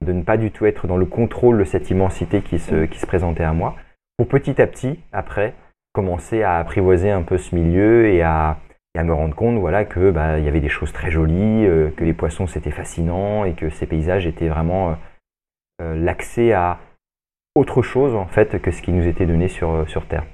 de 0.00 0.12
ne 0.12 0.22
pas 0.22 0.36
du 0.36 0.52
tout 0.52 0.64
être 0.64 0.86
dans 0.86 0.96
le 0.96 1.04
contrôle 1.04 1.58
de 1.58 1.64
cette 1.64 1.90
immensité 1.90 2.40
qui 2.40 2.60
se, 2.60 2.84
qui 2.84 3.00
se 3.00 3.06
présentait 3.06 3.42
à 3.42 3.52
moi, 3.52 3.74
pour 4.16 4.28
petit 4.28 4.62
à 4.62 4.68
petit, 4.68 5.00
après, 5.12 5.54
commencer 5.92 6.44
à 6.44 6.58
apprivoiser 6.58 7.10
un 7.10 7.22
peu 7.22 7.36
ce 7.36 7.56
milieu 7.56 8.06
et 8.06 8.22
à, 8.22 8.58
et 8.96 8.98
à 8.98 9.04
me 9.04 9.12
rendre 9.12 9.34
compte 9.34 9.58
voilà, 9.58 9.84
que 9.84 10.10
bah, 10.10 10.38
il 10.38 10.44
y 10.44 10.48
avait 10.48 10.60
des 10.60 10.70
choses 10.70 10.92
très 10.92 11.10
jolies, 11.10 11.66
que 11.96 12.04
les 12.04 12.14
poissons 12.14 12.46
c'était 12.46 12.70
fascinant 12.70 13.44
et 13.44 13.52
que 13.52 13.68
ces 13.68 13.86
paysages 13.86 14.26
étaient 14.26 14.48
vraiment 14.48 14.96
l'accès 15.78 16.52
à 16.52 16.78
autre 17.54 17.82
chose 17.82 18.14
en 18.14 18.26
fait 18.26 18.60
que 18.60 18.70
ce 18.70 18.80
qui 18.80 18.92
nous 18.92 19.06
était 19.06 19.26
donné 19.26 19.48
sur, 19.48 19.88
sur 19.88 20.06
Terre. 20.06 20.24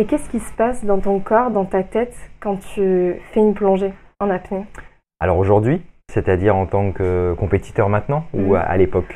Et 0.00 0.06
qu'est-ce 0.06 0.28
qui 0.30 0.40
se 0.40 0.52
passe 0.52 0.84
dans 0.84 1.00
ton 1.00 1.20
corps, 1.20 1.50
dans 1.50 1.64
ta 1.64 1.82
tête, 1.82 2.16
quand 2.40 2.56
tu 2.56 3.14
fais 3.32 3.40
une 3.40 3.54
plongée 3.54 3.92
en 4.20 4.30
apnée? 4.30 4.64
Alors 5.20 5.38
aujourd'hui, 5.38 5.82
c'est-à-dire 6.08 6.56
en 6.56 6.66
tant 6.66 6.92
que 6.92 7.34
compétiteur 7.38 7.88
maintenant 7.88 8.24
ou 8.32 8.54
mm. 8.54 8.56
à, 8.56 8.76
l'époque? 8.76 9.14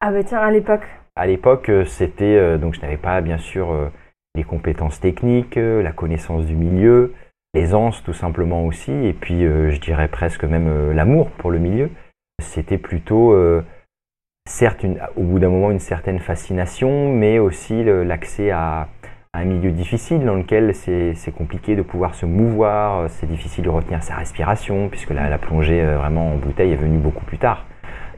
Ah 0.00 0.10
bah 0.10 0.24
tiens, 0.24 0.38
à 0.38 0.50
l'époque. 0.50 0.86
À 1.16 1.26
l'époque, 1.26 1.68
euh, 1.68 1.84
c'était 1.84 2.36
euh, 2.36 2.58
donc 2.58 2.74
je 2.74 2.80
n'avais 2.80 2.96
pas 2.96 3.20
bien 3.20 3.38
sûr 3.38 3.72
euh, 3.72 3.90
les 4.34 4.42
compétences 4.42 5.00
techniques, 5.00 5.54
la 5.54 5.92
connaissance 5.92 6.44
du 6.44 6.56
milieu, 6.56 7.14
l'aisance 7.54 8.02
tout 8.02 8.12
simplement 8.12 8.64
aussi, 8.64 8.92
et 8.92 9.12
puis 9.12 9.42
je 9.42 9.80
dirais 9.80 10.08
presque 10.08 10.44
même 10.44 10.92
l'amour 10.92 11.30
pour 11.30 11.50
le 11.50 11.58
milieu. 11.58 11.90
C'était 12.42 12.78
plutôt 12.78 13.34
certes 14.46 14.84
au 15.16 15.22
bout 15.22 15.38
d'un 15.38 15.48
moment 15.48 15.70
une 15.70 15.78
certaine 15.78 16.18
fascination, 16.18 17.12
mais 17.12 17.38
aussi 17.38 17.84
l'accès 17.84 18.50
à, 18.50 18.88
un 19.34 19.44
milieu 19.44 19.72
difficile 19.72 20.24
dans 20.24 20.36
lequel 20.36 20.74
c'est 20.74 21.34
compliqué 21.36 21.74
de 21.74 21.82
pouvoir 21.82 22.14
se 22.14 22.24
mouvoir, 22.24 23.10
c'est 23.10 23.26
difficile 23.26 23.64
de 23.64 23.68
retenir 23.68 24.02
sa 24.02 24.14
respiration, 24.14 24.88
puisque 24.88 25.10
la, 25.10 25.38
plongée 25.38 25.82
euh, 25.82 25.98
vraiment 25.98 26.34
en 26.34 26.36
bouteille 26.36 26.72
est 26.72 26.76
venue 26.76 26.98
beaucoup 26.98 27.24
plus 27.24 27.38
tard. 27.38 27.66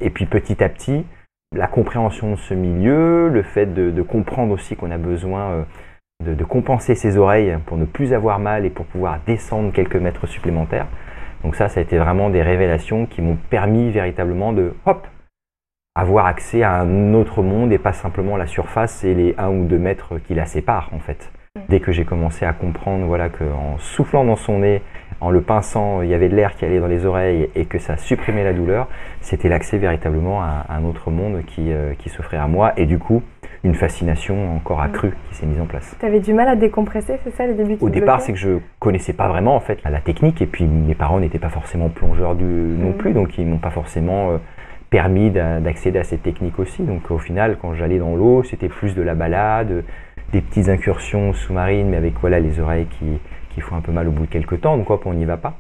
Et 0.01 0.11
puis 0.11 0.27
petit 0.27 0.63
à 0.63 0.69
petit, 0.69 1.07
la 1.55 1.69
compréhension 1.69 2.33
de 2.33 2.37
ce 2.37 2.53
milieu, 2.53 3.29
le 3.29 3.43
fait 3.43 3.67
de, 3.67 4.03
comprendre 4.03 4.53
aussi 4.53 4.77
qu'on 4.77 4.91
a 4.91 4.99
besoin 4.99 5.51
euh, 5.53 5.63
de, 6.25 6.35
de, 6.35 6.45
compenser 6.45 6.95
ses 6.95 7.17
oreilles 7.19 7.57
pour 7.67 7.77
ne 7.77 7.85
plus 7.85 8.13
avoir 8.13 8.39
mal 8.39 8.65
et 8.65 8.71
pour 8.71 8.87
pouvoir 8.87 9.21
descendre 9.27 9.73
quelques 9.73 9.97
mètres 9.97 10.27
supplémentaires. 10.27 10.87
Donc 11.45 11.55
ça, 11.55 11.69
ça 11.69 11.81
a 11.81 11.83
été 11.83 11.99
vraiment 11.99 12.31
des 12.31 12.43
révélations 12.43 13.07
qui 13.07 13.23
m'ont 13.23 13.37
permis 13.51 13.91
véritablement 13.91 14.53
de, 14.53 14.75
hop, 14.87 15.07
avoir 15.97 16.27
accès 16.27 16.63
à 16.63 16.75
un 16.75 17.15
autre 17.15 17.43
monde 17.43 17.73
et 17.73 17.79
pas 17.79 17.95
simplement 17.95 18.37
la 18.37 18.47
surface 18.47 19.03
et 19.03 19.15
les 19.15 19.35
1 19.39 19.49
ou 19.49 19.65
2 19.65 19.79
mètres 19.79 20.19
qui 20.19 20.35
la 20.35 20.45
séparent 20.45 20.91
en 20.93 20.99
fait. 20.99 21.33
Mm. 21.57 21.61
Dès 21.71 21.81
que 21.81 21.91
j'ai 21.91 22.05
commencé 22.05 22.45
à 22.45 22.53
comprendre 22.53 23.07
voilà, 23.07 23.31
qu'en 23.31 23.79
soufflant 23.79 24.25
dans 24.25 24.37
son 24.37 24.59
nez, 24.59 24.83
en 25.23 25.31
le 25.31 25.41
pinçant, 25.41 26.03
il 26.03 26.11
y 26.11 26.15
avait 26.15 26.29
de 26.29 26.37
l'air 26.37 26.55
qui 26.55 26.67
allait 26.67 26.81
dans 26.81 26.87
les 26.87 27.07
oreilles 27.07 27.49
et 27.55 27.65
que 27.65 27.79
ça 27.79 27.97
supprimait 27.97 28.45
la 28.45 28.53
douleur, 28.53 28.89
c'était 29.23 29.49
l'accès 29.49 29.79
véritablement 29.79 30.43
à 30.43 30.67
un 30.69 30.85
autre 30.85 31.11
monde 31.11 31.43
qui, 31.47 31.73
euh, 31.73 31.95
qui 31.95 32.11
s'offrait 32.11 32.37
à 32.37 32.47
moi 32.47 32.75
et 32.77 32.85
du 32.85 32.99
coup 32.99 33.23
une 33.65 33.75
fascination 33.75 34.57
encore 34.57 34.81
accrue 34.81 35.13
qui 35.29 35.37
s'est 35.37 35.47
mise 35.47 35.61
en 35.61 35.67
place. 35.67 35.97
Tu 35.99 36.07
avais 36.07 36.21
du 36.21 36.33
mal 36.33 36.49
à 36.49 36.57
décompresser, 36.57 37.19
c'est 37.25 37.35
ça 37.35 37.47
les 37.47 37.55
débuts 37.55 37.77
Au 37.81 37.89
départ, 37.89 38.21
c'est 38.21 38.33
que 38.33 38.39
je 38.39 38.59
connaissais 38.79 39.13
pas 39.13 39.29
vraiment 39.29 39.57
en 39.57 39.61
fait 39.61 39.79
la 39.85 40.01
technique 40.01 40.43
et 40.43 40.47
puis 40.47 40.65
mes 40.65 40.95
parents 40.95 41.21
n'étaient 41.21 41.39
pas 41.39 41.49
forcément 41.49 41.89
plongeurs 41.89 42.35
du, 42.35 42.45
non 42.45 42.91
mm. 42.91 42.97
plus, 42.97 43.13
donc 43.13 43.39
ils 43.39 43.47
m'ont 43.47 43.59
pas 43.59 43.71
forcément 43.71 44.31
euh, 44.31 44.39
permis 44.91 45.31
d'accéder 45.31 45.99
à 45.99 46.05
cette 46.05 46.23
technique 46.23 46.59
aussi. 46.59 46.83
Donc 46.83 47.11
au 47.11 47.19
final, 47.19 47.59
quand 47.61 47.75
j'allais 47.75 47.99
dans 47.99 48.17
l'eau, 48.17 48.43
c'était 48.45 48.69
plus 48.69 48.95
de 48.95 49.03
la 49.03 49.15
balade, 49.15 49.85
des 50.33 50.41
petites 50.41 50.69
incursions 50.69 51.33
sous-marines, 51.33 51.89
mais 51.89 51.97
avec 51.97 52.15
voilà 52.21 52.41
les 52.41 52.61
oreilles 52.61 52.87
qui, 52.99 53.19
qui 53.51 53.61
font 53.61 53.77
un 53.77 53.81
peu 53.81 53.93
mal 53.93 54.09
au 54.09 54.13
bout 54.13 54.27
de 54.27 54.31
quelques 54.31 54.61
temps, 54.61 54.77
donc 54.77 54.91
hop, 54.91 55.07
on 55.07 55.15
n'y 55.15 55.25
va 55.25 55.37
pas. 55.37 55.59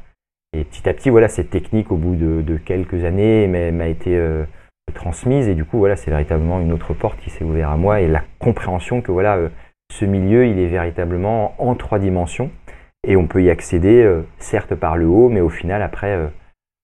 Et 0.53 0.65
petit 0.65 0.88
à 0.88 0.95
petit, 0.95 1.11
voilà, 1.11 1.29
cette 1.29 1.50
technique, 1.50 1.93
au 1.93 1.97
bout 1.97 2.15
de, 2.15 2.57
quelques 2.57 3.05
années, 3.05 3.47
m'a 3.47 3.88
été 3.88 4.17
euh, 4.17 4.45
transmise, 4.97 5.49
et 5.49 5.55
du 5.55 5.65
coup, 5.65 5.79
voilà, 5.79 5.95
c'est 5.95 6.11
véritablement 6.11 6.61
une 6.61 6.73
autre 6.73 6.93
porte 6.93 7.21
qui 7.21 7.31
s'est 7.31 7.45
ouverte 7.45 7.73
à 7.73 7.76
moi, 7.76 8.00
et 8.00 8.09
la 8.09 8.23
compréhension 8.41 9.00
que 9.00 9.12
voilà, 9.12 9.37
euh, 9.37 9.49
ce 9.93 10.05
milieu, 10.05 10.47
il 10.47 10.59
est 10.59 10.67
véritablement 10.67 11.55
en 11.59 11.76
trois 11.76 12.00
dimensions, 12.00 12.50
et 13.07 13.17
on 13.17 13.29
peut 13.29 13.43
y 13.43 13.50
accéder, 13.50 14.03
euh, 14.03 14.23
certes 14.38 14.75
par 14.75 14.97
le 14.97 15.07
haut, 15.07 15.29
mais 15.29 15.41
au 15.41 15.50
final, 15.50 15.83
après, 15.83 16.29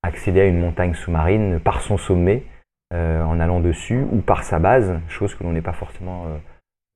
accéder 0.02 0.40
à 0.40 0.46
une 0.46 0.60
montagne 0.60 0.94
sous-marine 0.94 1.60
par 1.60 1.80
son 1.80 1.96
sommet, 1.96 2.44
euh, 2.92 3.22
en 3.22 3.40
allant 3.40 3.60
dessus, 3.60 4.04
ou 4.12 4.18
par 4.18 4.42
sa 4.42 4.58
base, 4.58 5.00
chose 5.08 5.34
que 5.34 5.44
l'on 5.44 5.52
n'est 5.52 5.62
pas 5.62 5.72
forcément, 5.72 6.24
euh, 6.26 6.36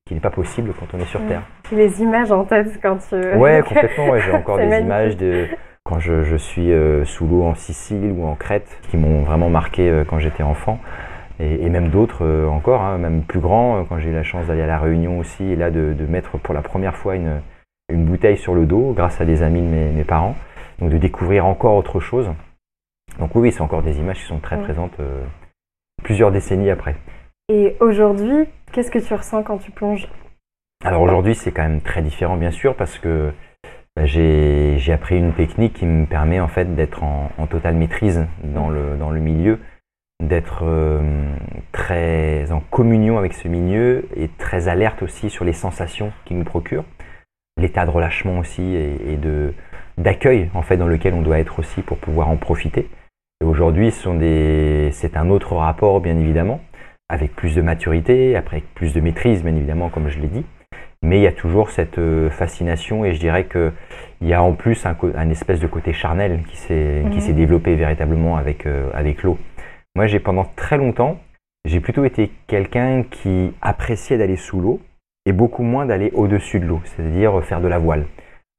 qui 0.07 0.15
n'est 0.15 0.21
pas 0.21 0.31
possible 0.31 0.73
quand 0.79 0.87
on 0.93 1.01
est 1.01 1.07
sur 1.07 1.25
Terre. 1.27 1.43
Les 1.73 2.03
images 2.03 2.31
en 2.33 2.45
tête 2.45 2.79
quand 2.83 2.99
tu. 2.99 3.15
Ouais, 3.15 3.63
complètement. 3.67 4.11
Ouais, 4.11 4.21
j'ai 4.21 4.33
encore 4.33 4.59
des 4.59 4.81
images 4.81 5.17
de 5.17 5.47
quand 5.87 5.99
je, 6.00 6.23
je 6.25 6.37
suis 6.37 6.73
euh, 6.73 7.05
sous 7.05 7.26
l'eau 7.26 7.45
en 7.45 7.55
Sicile 7.55 8.12
ou 8.16 8.26
en 8.26 8.35
Crète, 8.35 8.69
qui 8.90 8.97
m'ont 8.97 9.23
vraiment 9.23 9.49
marqué 9.49 10.02
quand 10.09 10.19
j'étais 10.19 10.43
enfant. 10.43 10.78
Et, 11.38 11.69
même 11.69 11.90
d'autres 11.90 12.47
encore, 12.47 12.81
hein, 12.81 12.97
même 12.97 13.23
plus 13.23 13.40
grands, 13.40 13.85
quand 13.85 13.99
j'ai 13.99 14.09
eu 14.09 14.14
la 14.14 14.23
chance 14.23 14.47
d'aller 14.47 14.62
à 14.62 14.66
la 14.66 14.78
Réunion 14.78 15.19
aussi, 15.19 15.45
et 15.45 15.57
là 15.57 15.71
de, 15.71 15.93
de, 15.93 16.07
mettre 16.07 16.38
pour 16.38 16.55
la 16.55 16.62
première 16.62 16.97
fois 16.97 17.14
une, 17.14 17.43
une 17.88 18.05
bouteille 18.05 18.38
sur 18.38 18.55
le 18.55 18.66
dos, 18.66 18.93
grâce 18.97 19.21
à 19.21 19.25
des 19.25 19.43
amis 19.43 19.61
de 19.61 19.66
mes, 19.66 19.90
mes 19.90 20.05
parents. 20.05 20.35
Donc 20.78 20.90
de 20.90 20.99
découvrir 20.99 21.47
encore 21.47 21.76
autre 21.76 22.00
chose. 22.00 22.31
Donc 23.19 23.35
oui, 23.35 23.52
c'est 23.52 23.62
encore 23.62 23.83
des 23.83 23.99
images 23.99 24.19
qui 24.19 24.26
sont 24.26 24.40
très 24.40 24.61
présentes 24.61 24.99
euh, 25.00 25.25
plusieurs 26.02 26.31
décennies 26.31 26.71
après. 26.71 26.97
Et 27.49 27.76
aujourd'hui, 27.81 28.47
qu'est-ce 28.73 28.90
que 28.90 28.99
tu 28.99 29.14
ressens 29.14 29.43
quand 29.43 29.59
tu 29.59 29.71
plonges? 29.71 30.09
Alors 30.85 31.02
aujourd'hui, 31.02 31.35
c'est 31.35 31.52
quand 31.52 31.62
même 31.62 31.81
très 31.81 32.02
différent, 32.02 32.37
bien 32.37 32.50
sûr, 32.50 32.75
parce 32.75 32.99
que 32.99 33.33
j'ai 34.05 34.93
appris 34.93 35.19
une 35.19 35.33
technique 35.33 35.75
qui 35.75 35.87
me 35.87 36.07
permet 36.07 36.41
en 36.41 36.49
fait 36.49 36.75
d'être 36.75 37.03
en, 37.03 37.31
totale 37.49 37.76
maîtrise 37.76 38.26
dans 38.45 38.69
le, 38.69 38.97
dans 38.97 39.11
le 39.11 39.21
milieu, 39.21 39.59
d'être 40.23 40.65
euh, 40.65 41.00
très 41.73 42.50
en 42.53 42.61
communion 42.61 43.19
avec 43.19 43.33
ce 43.33 43.49
milieu 43.49 44.07
et 44.17 44.29
très 44.29 44.69
alerte 44.69 45.03
aussi 45.03 45.31
sur 45.31 45.45
les 45.45 45.53
sensations 45.53 46.12
qu'il 46.25 46.38
nous 46.38 46.45
procure, 46.45 46.85
l'état 47.57 47.87
de 47.87 47.91
relâchement 47.91 48.38
aussi 48.38 48.62
et, 48.62 49.12
et 49.12 49.17
de 49.17 49.55
d'accueil 49.99 50.50
en 50.53 50.61
fait 50.61 50.76
dans 50.76 50.88
lequel 50.88 51.15
on 51.15 51.23
doit 51.23 51.38
être 51.38 51.59
aussi 51.59 51.81
pour 51.83 51.99
pouvoir 51.99 52.29
en 52.29 52.37
profiter. 52.37 52.88
Aujourd'hui, 53.45 53.91
c'est 53.91 55.17
un 55.17 55.29
autre 55.29 55.57
rapport, 55.57 56.00
bien 56.00 56.17
évidemment, 56.17 56.61
avec 57.11 57.37
plus 57.37 57.55
de 57.55 57.61
maturité, 57.61 58.35
avec 58.35 58.65
plus 58.75 58.95
de 58.95 59.00
maîtrise, 59.00 59.43
bien 59.43 59.55
évidemment, 59.55 59.91
comme 59.91 60.09
je 60.09 60.19
l'ai 60.19 60.29
dit. 60.29 60.45
Mais 61.07 61.21
il 61.21 61.23
y 61.23 61.29
a 61.29 61.33
toujours 61.33 61.71
cette 61.71 61.99
euh, 61.99 62.31
fascination 62.31 63.05
et 63.05 63.15
je 63.15 63.21
dirais 63.21 63.47
qu'il 63.47 63.73
y 64.23 64.33
a 64.33 64.43
en 64.43 64.55
plus 64.55 64.85
un, 64.87 65.31
espèce 65.31 65.61
de 65.61 65.69
côté 65.69 65.93
charnel 65.93 66.43
qui 66.49 66.57
s'est 66.57 67.05
mhm. 67.05 67.33
développé 67.35 67.77
véritablement 67.77 68.37
avec, 68.37 68.67
euh, 68.67 68.91
avec 68.93 69.23
l'eau. 69.23 69.39
Moi, 69.95 70.09
j'ai 70.09 70.19
pendant 70.19 70.45
très 70.57 70.77
longtemps, 70.77 71.21
j'ai 71.65 71.79
plutôt 71.79 72.05
été 72.05 72.33
quelqu'un 72.49 73.05
qui 73.09 73.55
appréciait 73.63 74.19
d'aller 74.19 74.35
sous 74.35 74.61
l'eau 74.61 74.81
et 75.27 75.33
beaucoup 75.33 75.63
moins 75.63 75.87
d'aller 75.87 76.11
au-dessus 76.13 76.59
de 76.59 76.67
l'eau, 76.67 76.81
c'est-à-dire 76.85 77.41
faire 77.45 77.61
de 77.61 77.69
la 77.69 77.79
voile. 77.79 78.07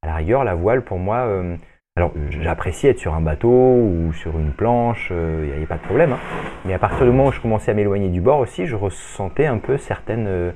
À 0.02 0.06
la 0.06 0.14
rigueur, 0.14 0.42
la 0.42 0.54
voile, 0.54 0.82
pour 0.82 0.98
moi, 0.98 1.26
euh, 1.26 1.54
alors 1.98 2.12
j'appréciais 2.30 2.90
être 2.90 3.00
sur 3.00 3.14
un 3.14 3.20
bateau 3.20 3.48
ou 3.48 4.12
sur 4.12 4.38
une 4.38 4.52
planche, 4.52 5.08
il 5.10 5.16
euh, 5.16 5.46
n'y 5.46 5.52
avait 5.52 5.66
pas 5.66 5.78
de 5.78 5.82
problème. 5.82 6.12
Hein. 6.12 6.20
Mais 6.64 6.72
à 6.72 6.78
partir 6.78 7.04
du 7.04 7.10
moment 7.10 7.26
où 7.26 7.32
je 7.32 7.40
commençais 7.40 7.72
à 7.72 7.74
m'éloigner 7.74 8.08
du 8.08 8.20
bord 8.20 8.38
aussi, 8.38 8.66
je 8.66 8.76
ressentais 8.76 9.46
un 9.46 9.58
peu 9.58 9.78
certaines, 9.78 10.28
euh, 10.28 10.52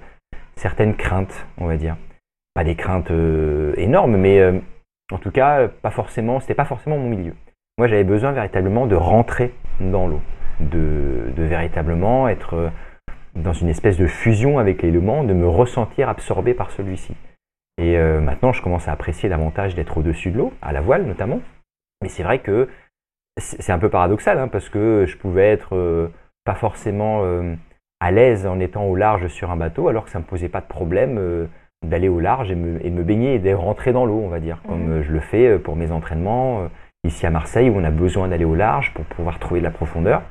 certaines 0.63 0.97
craintes, 0.97 1.47
on 1.59 1.67
va 1.67 1.77
dire. 1.77 1.97
Pas 2.55 2.65
des 2.65 2.77
craintes 2.77 3.11
euh, 3.11 3.75
énormes, 3.77 4.17
mais 4.17 4.43
en 5.11 5.19
tout 5.19 5.31
cas, 5.31 5.69
pas 5.69 5.91
forcément, 5.91 6.41
c'était 6.41 6.55
pas 6.55 6.65
forcément 6.65 6.99
mon 6.99 7.09
milieu. 7.09 7.35
Moi, 7.79 7.87
j'avais 7.89 8.05
besoin 8.05 8.33
véritablement 8.33 8.87
de 8.87 8.95
rentrer 8.95 9.55
dans 9.81 10.07
l'eau, 10.07 10.21
de, 10.61 11.33
véritablement 11.37 12.29
être 12.29 12.71
dans 13.35 13.53
une 13.53 13.69
espèce 13.69 13.97
de 13.97 14.07
fusion 14.07 14.59
avec 14.59 14.83
l'élément, 14.83 15.25
de 15.25 15.33
me 15.33 15.49
ressentir 15.49 16.09
absorbé 16.09 16.55
par 16.55 16.71
celui-ci. 16.71 17.15
Et 17.79 17.97
euh, 17.97 18.21
maintenant, 18.21 18.53
je 18.53 18.63
commence 18.63 18.89
à 18.89 18.93
apprécier 18.93 19.29
davantage 19.29 19.75
d'être 19.75 19.97
au-dessus 19.99 20.31
de 20.31 20.39
l'eau, 20.39 20.53
à 20.61 20.73
la 20.73 20.81
voile 20.81 21.05
notamment. 21.05 21.41
Mais 22.03 22.09
c'est 22.09 22.23
vrai 22.23 22.41
que 22.41 22.69
c'est 23.39 23.73
un 23.73 23.79
peu 23.79 23.89
paradoxal, 23.89 24.39
hein, 24.39 24.49
parce 24.49 24.69
que 24.69 25.07
je 25.07 25.17
pouvais 25.17 25.49
être 25.51 25.75
euh, 25.75 26.09
pas 26.45 26.55
forcément 26.55 27.25
euh, 27.25 27.55
à 28.03 28.11
l'aise 28.11 28.47
en 28.47 28.61
étant 28.61 28.85
au 28.85 28.97
large 28.97 29.29
sur 29.29 29.51
un 29.51 29.57
bateau, 29.57 29.89
alors 29.89 30.05
que 30.05 30.11
ça 30.11 30.19
ne 30.19 30.25
me 30.25 30.29
posait 30.29 30.49
pas 30.49 30.61
de 30.61 30.67
problème 30.67 31.49
d'aller 31.85 32.09
au 32.09 32.21
large 32.21 32.51
et, 32.51 32.55
me, 32.55 32.85
et, 32.85 32.91
de 32.91 32.95
me 32.95 33.03
baigner 33.03 33.35
et 33.35 33.39
de 33.39 33.53
rentrer 33.55 33.93
dans 33.93 34.05
l'eau, 34.05 34.21
on 34.25 34.29
va 34.29 34.41
dire, 34.41 34.61
comme 34.67 34.99
mmh. 34.99 35.03
je 35.03 35.13
le 35.13 35.21
fais 35.21 35.59
pour 35.59 35.77
mes 35.77 35.91
entraînements 35.93 36.69
ici 37.05 37.27
à 37.27 37.31
Marseille, 37.31 37.71
où 37.71 37.77
on 37.77 37.85
a 37.85 37.91
besoin 37.91 38.29
d'aller 38.29 38.45
au 38.45 38.55
large 38.55 38.93
pour 38.95 39.05
pouvoir 39.05 39.39
trouver 39.39 39.61
de 39.61 39.65
la 39.65 39.71
profondeur. 39.71 40.23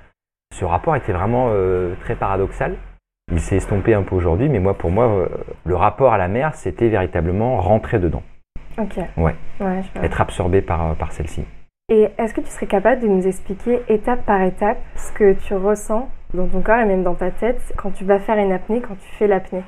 Ce 0.54 0.66
rapport 0.66 0.96
était 0.96 1.14
vraiment 1.14 1.50
très 2.02 2.16
paradoxal 2.16 2.76
il 3.32 3.40
s'est 3.40 3.58
estompé 3.58 3.94
un 3.94 4.04
peu 4.04 4.16
aujourd'hui, 4.16 4.50
mais 4.50 4.60
moi, 4.60 4.74
pour 4.74 4.92
moi, 4.92 5.08
euh, 5.08 5.28
le 5.66 5.76
rapport 5.76 6.14
à 6.14 6.18
la 6.18 6.28
mer, 6.28 6.54
c'était 6.56 6.90
véritablement 6.90 7.58
rentrer 7.58 8.00
dedans. 8.00 8.24
Ok. 8.78 9.00
Ouais. 9.18 9.36
Être 10.02 10.22
absorbé 10.22 10.62
par, 10.62 10.92
euh, 10.92 10.94
par 10.94 11.12
celle-ci. 11.12 11.46
Et 11.90 12.10
est-ce 12.18 12.34
que 12.34 12.42
tu 12.42 12.48
serais 12.48 12.68
capable 12.68 13.02
de 13.02 13.08
nous 13.08 13.28
expliquer 13.28 13.82
étape 13.90 14.26
par 14.26 14.42
étape 14.42 14.78
ce 14.96 15.12
que 15.14 15.34
tu 15.34 15.54
ressens 15.54 16.10
dans 16.34 16.48
ton 16.48 16.62
corps 16.62 16.80
et 16.80 16.86
même 16.86 17.04
dans 17.04 17.16
ta 17.16 17.32
tête 17.32 17.74
quand 17.78 17.92
tu 17.92 18.06
vas 18.06 18.20
faire 18.20 18.38
une 18.38 18.52
apnée, 18.52 18.82
quand 18.82 18.96
tu 18.96 19.16
fais 19.16 19.28
l'apnée 19.28 19.64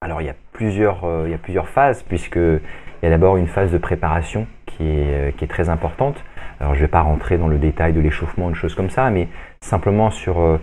Alors 0.00 0.20
il 0.20 0.26
y, 0.26 0.30
a 0.30 0.36
plusieurs, 0.52 1.04
euh, 1.04 1.24
il 1.26 1.30
y 1.30 1.34
a 1.34 1.38
plusieurs 1.38 1.68
phases, 1.68 2.02
puisqu'il 2.02 2.60
y 3.02 3.06
a 3.06 3.10
d'abord 3.10 3.36
une 3.36 3.48
phase 3.48 3.72
de 3.72 3.78
préparation 3.78 4.46
qui 4.66 4.88
est, 4.88 5.36
qui 5.36 5.44
est 5.44 5.48
très 5.48 5.68
importante. 5.68 6.22
Alors 6.60 6.74
je 6.74 6.80
ne 6.80 6.84
vais 6.84 6.90
pas 6.90 7.02
rentrer 7.02 7.38
dans 7.38 7.48
le 7.48 7.58
détail 7.58 7.92
de 7.92 8.00
l'échauffement, 8.00 8.50
de 8.50 8.54
choses 8.54 8.74
comme 8.74 8.90
ça, 8.90 9.10
mais 9.10 9.28
simplement 9.60 10.10
sur 10.10 10.58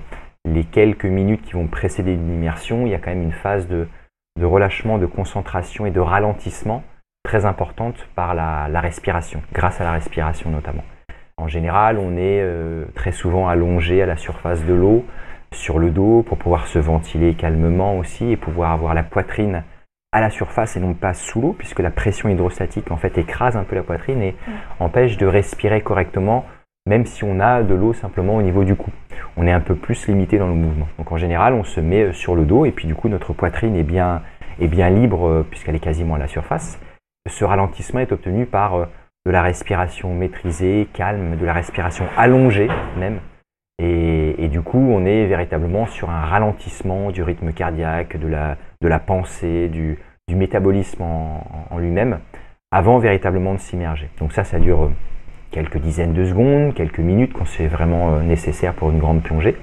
les 0.45 0.63
quelques 0.63 1.05
minutes 1.05 1.41
qui 1.41 1.53
vont 1.53 1.67
précéder 1.67 2.13
une 2.13 2.33
immersion, 2.33 2.85
il 2.85 2.91
y 2.91 2.95
a 2.95 2.99
quand 2.99 3.11
même 3.11 3.23
une 3.23 3.31
phase 3.31 3.67
de, 3.67 3.87
relâchement, 4.41 4.97
de 4.97 5.05
concentration 5.05 5.85
et 5.85 5.91
de 5.91 5.99
ralentissement 5.99 6.83
très 7.23 7.45
importante 7.45 8.07
par 8.15 8.33
la, 8.33 8.81
respiration, 8.81 9.41
grâce 9.53 9.81
à 9.81 9.83
la 9.83 9.91
respiration 9.91 10.49
notamment. 10.49 10.83
En 11.39 11.47
général, 11.47 11.97
on 11.99 12.17
est 12.17 12.41
euh, 12.41 12.83
très 12.95 13.13
souvent 13.13 13.47
allongé 13.47 14.01
à 14.01 14.05
la 14.05 14.17
surface 14.17 14.65
de 14.65 14.73
l'eau, 14.73 15.05
sur 15.53 15.79
le 15.79 15.89
dos, 15.89 16.21
pour 16.21 16.37
pouvoir 16.37 16.67
se 16.67 16.79
ventiler 16.79 17.33
calmement 17.33 17.97
aussi 17.97 18.29
et 18.29 18.35
pouvoir 18.35 18.71
avoir 18.71 18.93
la 18.93 19.03
poitrine 19.03 19.63
à 20.11 20.19
la 20.19 20.29
surface 20.31 20.75
et 20.75 20.81
non 20.81 20.93
pas 20.93 21.13
sous 21.13 21.39
l'eau, 21.39 21.55
puisque 21.57 21.79
la 21.79 21.91
pression 21.91 22.27
hydrostatique 22.27 22.91
en 22.91 22.97
fait 22.97 23.17
écrase 23.17 23.55
un 23.55 23.63
peu 23.63 23.75
la 23.75 23.83
poitrine 23.83 24.21
et 24.21 24.35
empêche 24.81 25.17
de 25.17 25.25
respirer 25.25 25.79
correctement, 25.81 26.45
même 26.85 27.05
si 27.05 27.23
on 27.23 27.39
a 27.39 27.63
de 27.63 27.73
l'eau 27.73 27.93
simplement 27.93 28.35
au 28.35 28.41
niveau 28.41 28.65
du 28.65 28.75
cou. 28.75 28.91
On 29.37 29.47
est 29.47 29.51
un 29.51 29.61
peu 29.61 29.75
plus 29.75 30.07
limité 30.07 30.39
dans 30.39 30.47
le 30.47 30.55
mouvement. 30.55 30.89
Donc 30.97 31.09
en 31.13 31.17
général, 31.17 31.53
on 31.53 31.63
se 31.63 31.79
met 31.79 32.03
euh, 32.03 32.13
sur 32.13 32.35
le 32.35 32.43
dos 32.43 32.65
et 32.65 32.71
puis 32.71 32.85
du 32.85 32.95
coup 32.95 33.07
notre 33.07 33.31
poitrine 33.31 33.77
est 33.77 33.83
bien, 33.83 34.23
est 34.59 34.67
bien 34.67 34.89
libre 34.89 35.25
euh, 35.25 35.47
puisqu'elle 35.49 35.75
est 35.75 35.79
quasiment 35.79 36.15
à 36.15 36.19
la 36.19 36.27
surface. 36.27 36.81
Ce 37.29 37.45
ralentissement 37.45 38.01
est 38.01 38.11
obtenu 38.11 38.45
par 38.45 38.87
de 39.29 39.31
la 39.31 39.43
respiration 39.43 40.11
maîtrisée, 40.15 40.87
calme, 40.91 41.37
de 41.37 41.45
la 41.45 41.53
respiration 41.53 42.05
allongée 42.17 42.67
même. 42.97 43.19
Et, 43.77 44.47
du 44.47 44.63
coup, 44.63 44.79
on 44.79 45.05
est 45.05 45.27
véritablement 45.27 45.85
sur 45.85 46.09
un 46.09 46.21
ralentissement 46.21 47.11
du 47.11 47.21
rythme 47.21 47.53
cardiaque, 47.53 48.17
de 48.17 48.27
la, 48.27 48.57
de 48.81 48.87
la 48.87 48.97
pensée, 48.97 49.67
du, 49.67 49.99
du 50.27 50.35
métabolisme 50.35 51.03
en, 51.03 51.77
lui-même, 51.77 52.21
avant 52.71 52.97
véritablement 52.97 53.53
de 53.53 53.59
s'immerger. 53.59 54.09
Donc 54.17 54.33
ça, 54.33 54.43
ça 54.43 54.57
dure 54.57 54.85
euh, 54.85 54.91
quelques 55.51 55.77
dizaines 55.77 56.13
de 56.13 56.25
secondes, 56.25 56.73
quelques 56.73 56.99
minutes 56.99 57.33
quand 57.33 57.45
c'est 57.45 57.67
vraiment 57.67 58.15
euh, 58.15 58.23
nécessaire 58.23 58.73
pour 58.73 58.89
une 58.89 58.97
grande 58.97 59.21
plongée. 59.21 59.55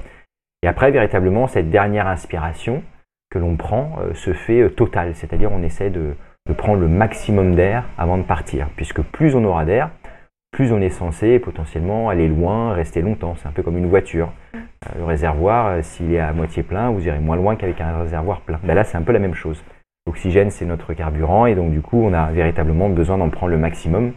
Et 0.63 0.69
après, 0.69 0.93
véritablement, 0.93 1.49
cette 1.49 1.71
dernière 1.71 2.07
inspiration 2.07 2.85
que 3.31 3.41
l'on 3.41 3.57
prend 3.57 3.97
euh, 3.99 4.15
se 4.15 4.33
fait 4.33 4.71
totale, 4.77 5.17
c'est-à-dire 5.17 5.51
on 5.51 5.65
essaie 5.65 5.91
de, 5.91 6.15
de 6.47 6.53
prendre 6.53 6.81
le 6.81 6.89
maximum 6.89 7.55
d'air 7.55 7.85
avant 7.99 8.19
de 8.19 8.23
partir, 8.23 8.69
puisque 8.77 9.03
plus 9.03 9.35
on 9.35 9.45
aura 9.45 9.65
d'air, 9.65 9.91
plus 10.53 10.73
on 10.73 10.81
est 10.81 10.91
censé 10.91 11.39
potentiellement 11.39 12.09
aller 12.09 12.29
loin, 12.29 12.73
rester 12.73 13.03
longtemps. 13.03 13.35
C'est 13.37 13.49
un 13.49 13.53
peu 13.53 13.63
comme 13.63 13.77
une 13.77 13.89
voiture. 13.89 14.33
Euh, 14.55 14.59
le 14.97 15.05
réservoir, 15.05 15.67
euh, 15.67 15.83
s'il 15.83 16.15
est 16.15 16.21
à 16.21 16.33
moitié 16.33 16.63
plein, 16.63 16.91
vous 16.91 17.07
irez 17.07 17.19
moins 17.19 17.37
loin 17.37 17.57
qu'avec 17.57 17.81
un 17.81 17.99
réservoir 17.99 18.41
plein. 18.41 18.59
Ben 18.65 18.75
là, 18.75 18.85
c'est 18.85 18.97
un 18.97 19.03
peu 19.03 19.13
la 19.13 19.19
même 19.19 19.35
chose. 19.35 19.63
L'oxygène, 20.07 20.51
c'est 20.51 20.65
notre 20.65 20.95
carburant, 20.95 21.47
et 21.47 21.55
donc 21.55 21.73
du 21.73 21.83
coup, 21.83 22.01
on 22.03 22.13
a 22.13 22.31
véritablement 22.31 22.89
besoin 22.89 23.19
d'en 23.19 23.29
prendre 23.29 23.51
le 23.53 23.59
maximum 23.59 24.13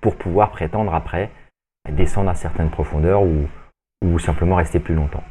pour 0.00 0.16
pouvoir 0.16 0.50
prétendre 0.50 0.94
après 0.94 1.30
descendre 1.90 2.30
à 2.30 2.34
certaines 2.34 2.70
profondeurs 2.70 3.22
ou, 3.22 3.46
ou 4.04 4.18
simplement 4.18 4.56
rester 4.56 4.80
plus 4.80 4.94
longtemps. 4.94 5.22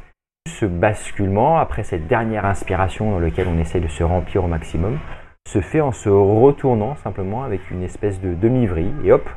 Ce 0.47 0.65
basculement, 0.65 1.57
après 1.57 1.83
cette 1.83 2.07
dernière 2.07 2.45
inspiration 2.45 3.11
dans 3.11 3.19
laquelle 3.19 3.47
on 3.47 3.59
essaie 3.59 3.79
de 3.79 3.87
se 3.87 4.03
remplir 4.03 4.43
au 4.43 4.47
maximum, 4.47 4.99
se 5.47 5.61
fait 5.61 5.81
en 5.81 5.91
se 5.91 6.09
retournant 6.09 6.95
simplement 6.95 7.43
avec 7.43 7.71
une 7.71 7.83
espèce 7.83 8.21
de 8.21 8.33
demi-vrille, 8.33 8.93
et 9.03 9.11
hop, 9.11 9.29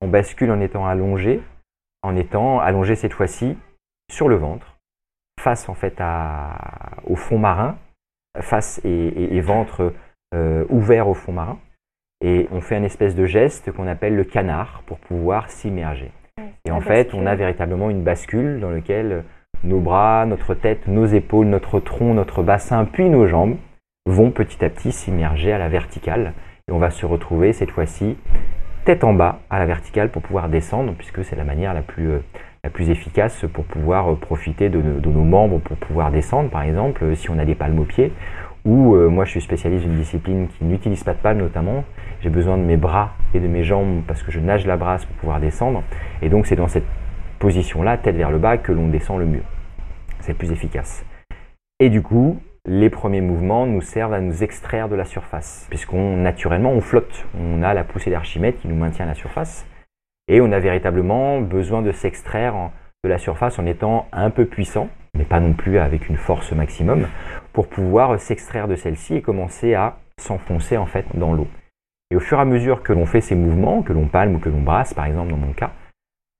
on 0.00 0.08
bascule 0.08 0.50
en 0.50 0.60
étant 0.60 0.86
allongé, 0.86 1.42
en 2.02 2.16
étant 2.16 2.60
allongé 2.60 2.94
cette 2.94 3.12
fois-ci 3.12 3.56
sur 4.10 4.28
le 4.28 4.36
ventre, 4.36 4.78
face 5.40 5.68
en 5.68 5.74
fait 5.74 6.02
au 7.04 7.16
fond 7.16 7.38
marin, 7.38 7.76
face 8.40 8.80
et, 8.84 9.40
ventre 9.40 9.92
euh, 10.34 10.64
ouvert 10.68 11.08
au 11.08 11.14
fond 11.14 11.32
marin. 11.32 11.58
Et 12.22 12.48
on 12.52 12.60
fait 12.60 12.76
un 12.76 12.82
espèce 12.82 13.14
de 13.14 13.24
geste 13.24 13.72
qu'on 13.72 13.86
appelle 13.86 14.14
le 14.14 14.24
canard 14.24 14.82
pour 14.86 14.98
pouvoir 14.98 15.50
s'immerger. 15.50 16.12
Et 16.66 16.70
en 16.70 16.80
fait, 16.80 17.14
on 17.14 17.26
a 17.26 17.34
véritablement 17.34 17.88
une 17.88 18.02
bascule 18.02 18.60
dans 18.60 18.70
laquelle 18.70 19.24
nos 19.64 19.80
bras, 19.80 20.26
notre 20.26 20.54
tête, 20.54 20.86
nos 20.86 21.06
épaules, 21.06 21.46
notre 21.46 21.80
tronc, 21.80 22.12
notre 22.14 22.42
bassin, 22.42 22.84
puis 22.84 23.08
nos 23.08 23.26
jambes 23.26 23.56
vont 24.06 24.30
petit 24.30 24.64
à 24.64 24.70
petit 24.70 24.92
s'immerger 24.92 25.52
à 25.52 25.58
la 25.58 25.68
verticale. 25.68 26.32
Et 26.68 26.72
on 26.72 26.78
va 26.78 26.90
se 26.90 27.06
retrouver 27.06 27.52
cette 27.52 27.70
fois-ci 27.70 28.16
tête 28.84 29.04
en 29.04 29.12
bas 29.12 29.40
à 29.50 29.58
la 29.58 29.66
verticale 29.66 30.10
pour 30.10 30.22
pouvoir 30.22 30.48
descendre, 30.48 30.94
puisque 30.96 31.24
c'est 31.24 31.36
la 31.36 31.44
manière 31.44 31.74
la 31.74 31.82
plus, 31.82 32.10
euh, 32.10 32.18
la 32.64 32.70
plus 32.70 32.90
efficace 32.90 33.44
pour 33.52 33.64
pouvoir 33.64 34.12
euh, 34.12 34.16
profiter 34.16 34.68
de, 34.68 34.80
nos 34.80 35.24
membres 35.24 35.58
pour 35.60 35.76
pouvoir 35.76 36.10
descendre, 36.10 36.50
par 36.50 36.62
exemple, 36.62 37.04
euh, 37.04 37.14
si 37.14 37.30
on 37.30 37.38
a 37.38 37.44
des 37.44 37.54
palmes 37.54 37.78
aux 37.78 37.84
pieds. 37.84 38.12
Ou 38.66 38.94
moi 39.08 39.24
je 39.24 39.30
suis 39.30 39.40
spécialiste 39.40 39.86
d'une 39.86 39.96
discipline 39.96 40.48
qui 40.48 40.66
n'utilise 40.66 41.02
pas 41.02 41.14
de 41.14 41.18
palmes 41.18 41.38
notamment. 41.38 41.82
J'ai 42.20 42.28
besoin 42.28 42.58
de 42.58 42.62
mes 42.62 42.76
bras 42.76 43.14
et 43.32 43.40
de 43.40 43.48
mes 43.48 43.64
jambes 43.64 44.02
parce 44.06 44.22
que 44.22 44.30
je 44.30 44.38
nage 44.38 44.66
la 44.66 44.76
brasse 44.76 45.06
pour 45.06 45.16
pouvoir 45.16 45.40
descendre. 45.40 45.82
Et 46.20 46.28
donc 46.28 46.44
c'est 46.44 46.56
dans 46.56 46.68
cette 46.68 46.84
position-là, 47.38 47.96
tête 47.96 48.16
vers 48.16 48.30
le 48.30 48.36
bas, 48.36 48.58
que 48.58 48.70
l'on 48.70 48.88
descend 48.88 49.18
le 49.18 49.24
mieux. 49.24 49.42
C'est 50.20 50.34
plus 50.34 50.52
efficace. 50.52 51.06
Et 51.78 51.88
du 51.88 52.02
coup, 52.02 52.38
les 52.66 52.90
premiers 52.90 53.22
mouvements 53.22 53.66
nous 53.66 53.80
servent 53.80 54.12
à 54.12 54.20
nous 54.20 54.42
extraire 54.44 54.88
de 54.88 54.94
la 54.94 55.04
surface, 55.04 55.66
puisqu'on 55.70 56.18
naturellement 56.18 56.70
on 56.70 56.80
flotte, 56.80 57.26
on 57.38 57.62
a 57.62 57.72
la 57.72 57.84
poussée 57.84 58.10
d'Archimède 58.10 58.58
qui 58.58 58.68
nous 58.68 58.76
maintient 58.76 59.06
à 59.06 59.08
la 59.08 59.14
surface, 59.14 59.66
et 60.28 60.40
on 60.40 60.52
a 60.52 60.60
véritablement 60.60 61.40
besoin 61.40 61.82
de 61.82 61.92
s'extraire 61.92 62.70
de 63.02 63.08
la 63.08 63.18
surface 63.18 63.58
en 63.58 63.66
étant 63.66 64.06
un 64.12 64.30
peu 64.30 64.44
puissant, 64.44 64.88
mais 65.16 65.24
pas 65.24 65.40
non 65.40 65.54
plus 65.54 65.78
avec 65.78 66.08
une 66.08 66.18
force 66.18 66.52
maximum, 66.52 67.08
pour 67.52 67.66
pouvoir 67.66 68.20
s'extraire 68.20 68.68
de 68.68 68.76
celle-ci 68.76 69.16
et 69.16 69.22
commencer 69.22 69.74
à 69.74 69.96
s'enfoncer 70.20 70.76
en 70.76 70.86
fait 70.86 71.06
dans 71.14 71.32
l'eau. 71.32 71.48
Et 72.10 72.16
au 72.16 72.20
fur 72.20 72.38
et 72.38 72.42
à 72.42 72.44
mesure 72.44 72.82
que 72.82 72.92
l'on 72.92 73.06
fait 73.06 73.22
ces 73.22 73.36
mouvements, 73.36 73.82
que 73.82 73.92
l'on 73.92 74.06
palme 74.06 74.34
ou 74.34 74.38
que 74.38 74.50
l'on 74.50 74.60
brasse 74.60 74.92
par 74.92 75.06
exemple 75.06 75.30
dans 75.30 75.36
mon 75.38 75.52
cas, 75.52 75.70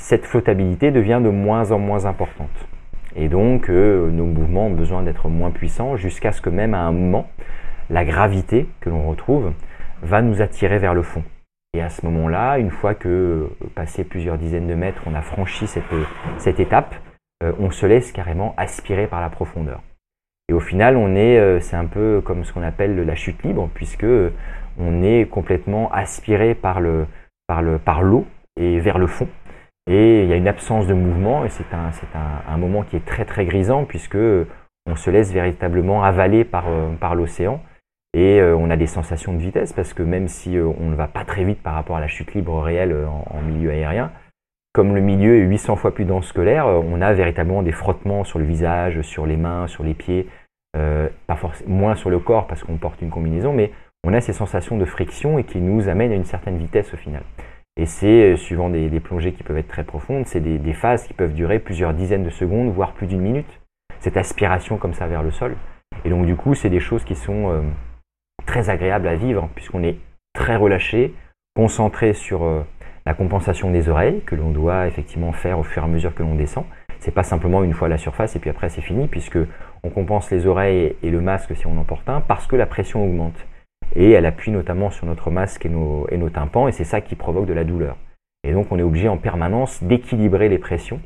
cette 0.02 0.26
flottabilité 0.26 0.90
devient 0.90 1.20
de 1.22 1.30
moins 1.30 1.72
en 1.72 1.78
moins 1.78 2.04
importante. 2.04 2.68
Et 3.16 3.28
donc, 3.28 3.68
euh, 3.68 4.10
nos 4.10 4.26
mouvements 4.26 4.66
ont 4.66 4.74
besoin 4.74 5.02
d'être 5.02 5.28
moins 5.28 5.50
puissants 5.50 5.96
jusqu'à 5.96 6.32
ce 6.32 6.40
que 6.40 6.50
même 6.50 6.74
à 6.74 6.80
un 6.80 6.92
moment, 6.92 7.28
la 7.88 8.04
gravité 8.04 8.68
que 8.80 8.90
l'on 8.90 9.08
retrouve 9.08 9.52
va 10.02 10.22
nous 10.22 10.42
attirer 10.42 10.78
vers 10.78 10.94
le 10.94 11.02
fond. 11.02 11.24
Et 11.74 11.82
à 11.82 11.88
ce 11.88 12.04
moment-là, 12.06 12.58
une 12.58 12.70
fois 12.70 12.94
que, 12.94 13.08
euh, 13.08 13.66
passé 13.74 14.04
plusieurs 14.04 14.38
dizaines 14.38 14.66
de 14.66 14.74
mètres, 14.74 15.02
on 15.06 15.14
a 15.14 15.22
franchi 15.22 15.66
cette, 15.66 15.84
cette 16.38 16.60
étape, 16.60 16.94
euh, 17.42 17.52
on 17.58 17.70
se 17.70 17.86
laisse 17.86 18.12
carrément 18.12 18.54
aspirer 18.56 19.06
par 19.06 19.20
la 19.20 19.30
profondeur. 19.30 19.82
Et 20.48 20.52
au 20.52 20.60
final, 20.60 20.96
on 20.96 21.14
est, 21.14 21.60
c'est 21.60 21.76
un 21.76 21.86
peu 21.86 22.20
comme 22.24 22.42
ce 22.42 22.52
qu'on 22.52 22.64
appelle 22.64 22.96
la 23.06 23.14
chute 23.14 23.40
libre, 23.44 23.70
puisque 23.72 24.06
on 24.80 25.02
est 25.04 25.30
complètement 25.30 25.92
aspiré 25.92 26.56
par 26.56 26.80
le, 26.80 27.06
par 27.46 27.62
le, 27.62 27.78
par 27.78 28.02
l'eau 28.02 28.26
et 28.56 28.80
vers 28.80 28.98
le 28.98 29.06
fond. 29.06 29.28
Et 29.86 30.22
il 30.22 30.28
y 30.28 30.32
a 30.32 30.36
une 30.36 30.48
absence 30.48 30.86
de 30.86 30.94
mouvement 30.94 31.44
et 31.44 31.48
c'est 31.48 31.72
un, 31.72 31.90
un, 32.14 32.54
un, 32.54 32.58
moment 32.58 32.82
qui 32.82 32.96
est 32.96 33.04
très 33.04 33.24
très 33.24 33.44
grisant 33.44 33.84
puisque 33.84 34.18
on 34.86 34.96
se 34.96 35.10
laisse 35.10 35.32
véritablement 35.32 36.02
avaler 36.02 36.44
par, 36.44 36.68
euh, 36.68 36.92
par 36.98 37.14
l'océan 37.14 37.60
et 38.12 38.40
euh, 38.40 38.56
on 38.56 38.70
a 38.70 38.76
des 38.76 38.86
sensations 38.86 39.32
de 39.32 39.38
vitesse 39.38 39.72
parce 39.72 39.94
que 39.94 40.02
même 40.02 40.28
si 40.28 40.56
euh, 40.56 40.68
on 40.80 40.90
ne 40.90 40.94
va 40.94 41.06
pas 41.06 41.24
très 41.24 41.44
vite 41.44 41.62
par 41.62 41.74
rapport 41.74 41.96
à 41.96 42.00
la 42.00 42.08
chute 42.08 42.34
libre 42.34 42.60
réelle 42.60 42.94
en, 43.06 43.40
milieu 43.42 43.70
aérien, 43.70 44.10
comme 44.72 44.94
le 44.94 45.00
milieu 45.00 45.36
est 45.36 45.46
800 45.46 45.76
fois 45.76 45.94
plus 45.94 46.04
dense 46.04 46.32
que 46.32 46.40
l'air, 46.40 46.66
on 46.66 47.00
a 47.00 47.12
véritablement 47.12 47.62
des 47.62 47.72
frottements 47.72 48.24
sur 48.24 48.38
le 48.38 48.44
visage, 48.44 49.00
sur 49.02 49.26
les 49.26 49.36
mains, 49.36 49.66
sur 49.66 49.82
les 49.82 49.94
pieds, 49.94 50.28
pas 50.72 51.34
forcément 51.34 51.74
moins 51.74 51.94
sur 51.96 52.08
le 52.08 52.20
corps 52.20 52.46
parce 52.46 52.62
qu'on 52.62 52.76
porte 52.76 53.02
une 53.02 53.10
combinaison, 53.10 53.52
mais 53.52 53.72
on 54.04 54.14
a 54.14 54.20
ces 54.20 54.32
sensations 54.32 54.78
de 54.78 54.84
friction 54.84 55.40
et 55.40 55.44
qui 55.44 55.60
nous 55.60 55.88
amènent 55.88 56.12
à 56.12 56.14
une 56.14 56.24
certaine 56.24 56.56
vitesse 56.56 56.94
au 56.94 56.96
final. 56.96 57.22
Et 57.80 57.86
c'est, 57.86 58.32
euh, 58.32 58.36
suivant 58.36 58.68
des, 58.68 59.00
plongées 59.00 59.32
qui 59.32 59.42
peuvent 59.42 59.56
être 59.56 59.68
très 59.68 59.84
profondes, 59.84 60.26
c'est 60.26 60.40
des, 60.40 60.72
phases 60.74 61.06
qui 61.06 61.14
peuvent 61.14 61.32
durer 61.32 61.58
plusieurs 61.58 61.94
dizaines 61.94 62.24
de 62.24 62.30
secondes, 62.30 62.70
voire 62.70 62.92
plus 62.92 63.06
d'une 63.06 63.22
minute. 63.22 63.60
Cette 64.00 64.18
aspiration 64.18 64.76
comme 64.76 64.92
ça 64.92 65.06
vers 65.06 65.22
le 65.22 65.30
sol. 65.30 65.56
Et 66.04 66.10
donc 66.10 66.26
du 66.26 66.36
coup, 66.36 66.54
c'est 66.54 66.68
des 66.68 66.78
choses 66.78 67.04
qui 67.04 67.14
sont 67.14 67.50
euh, 67.50 67.62
très 68.44 68.68
agréables 68.68 69.08
à 69.08 69.16
vivre, 69.16 69.48
puisqu'on 69.54 69.82
est 69.82 69.96
très 70.34 70.56
relâché, 70.56 71.14
concentré 71.56 72.12
sur 72.12 72.44
euh, 72.44 72.62
la 73.06 73.14
compensation 73.14 73.70
des 73.70 73.88
oreilles, 73.88 74.20
que 74.26 74.34
l'on 74.34 74.50
doit 74.50 74.86
effectivement 74.86 75.32
faire 75.32 75.58
au 75.58 75.62
fur 75.62 75.82
et 75.82 75.86
à 75.86 75.88
mesure 75.88 76.14
que 76.14 76.22
l'on 76.22 76.34
descend. 76.34 76.66
C'est 76.98 77.14
pas 77.14 77.22
simplement 77.22 77.64
une 77.64 77.72
fois 77.72 77.86
à 77.86 77.88
la 77.88 77.98
surface 77.98 78.36
et 78.36 78.40
puis 78.40 78.50
après 78.50 78.68
c'est 78.68 78.82
fini, 78.82 79.06
puisque 79.06 79.38
on 79.82 79.88
compense 79.88 80.30
les 80.30 80.46
oreilles 80.46 80.96
et 81.02 81.08
le 81.08 81.22
masque 81.22 81.56
si 81.56 81.66
on 81.66 81.78
en 81.78 81.84
porte 81.84 82.06
un, 82.10 82.20
parce 82.20 82.46
que 82.46 82.56
la 82.56 82.66
pression 82.66 83.02
augmente 83.02 83.46
et 83.94 84.10
elle 84.10 84.26
appuie 84.26 84.50
notamment 84.50 84.90
sur 84.90 85.06
notre 85.06 85.30
masque 85.30 85.66
et 85.66 85.68
nos, 85.68 86.06
et 86.10 86.16
nos 86.16 86.30
tympans, 86.30 86.68
et 86.68 86.72
c'est 86.72 86.84
ça 86.84 87.00
qui 87.00 87.16
provoque 87.16 87.46
de 87.46 87.52
la 87.52 87.64
douleur. 87.64 87.96
Et 88.44 88.52
donc 88.52 88.70
on 88.70 88.78
est 88.78 88.82
obligé 88.82 89.08
en 89.08 89.16
permanence 89.16 89.82
d'équilibrer 89.82 90.48
les 90.48 90.58
pressions, 90.58 91.00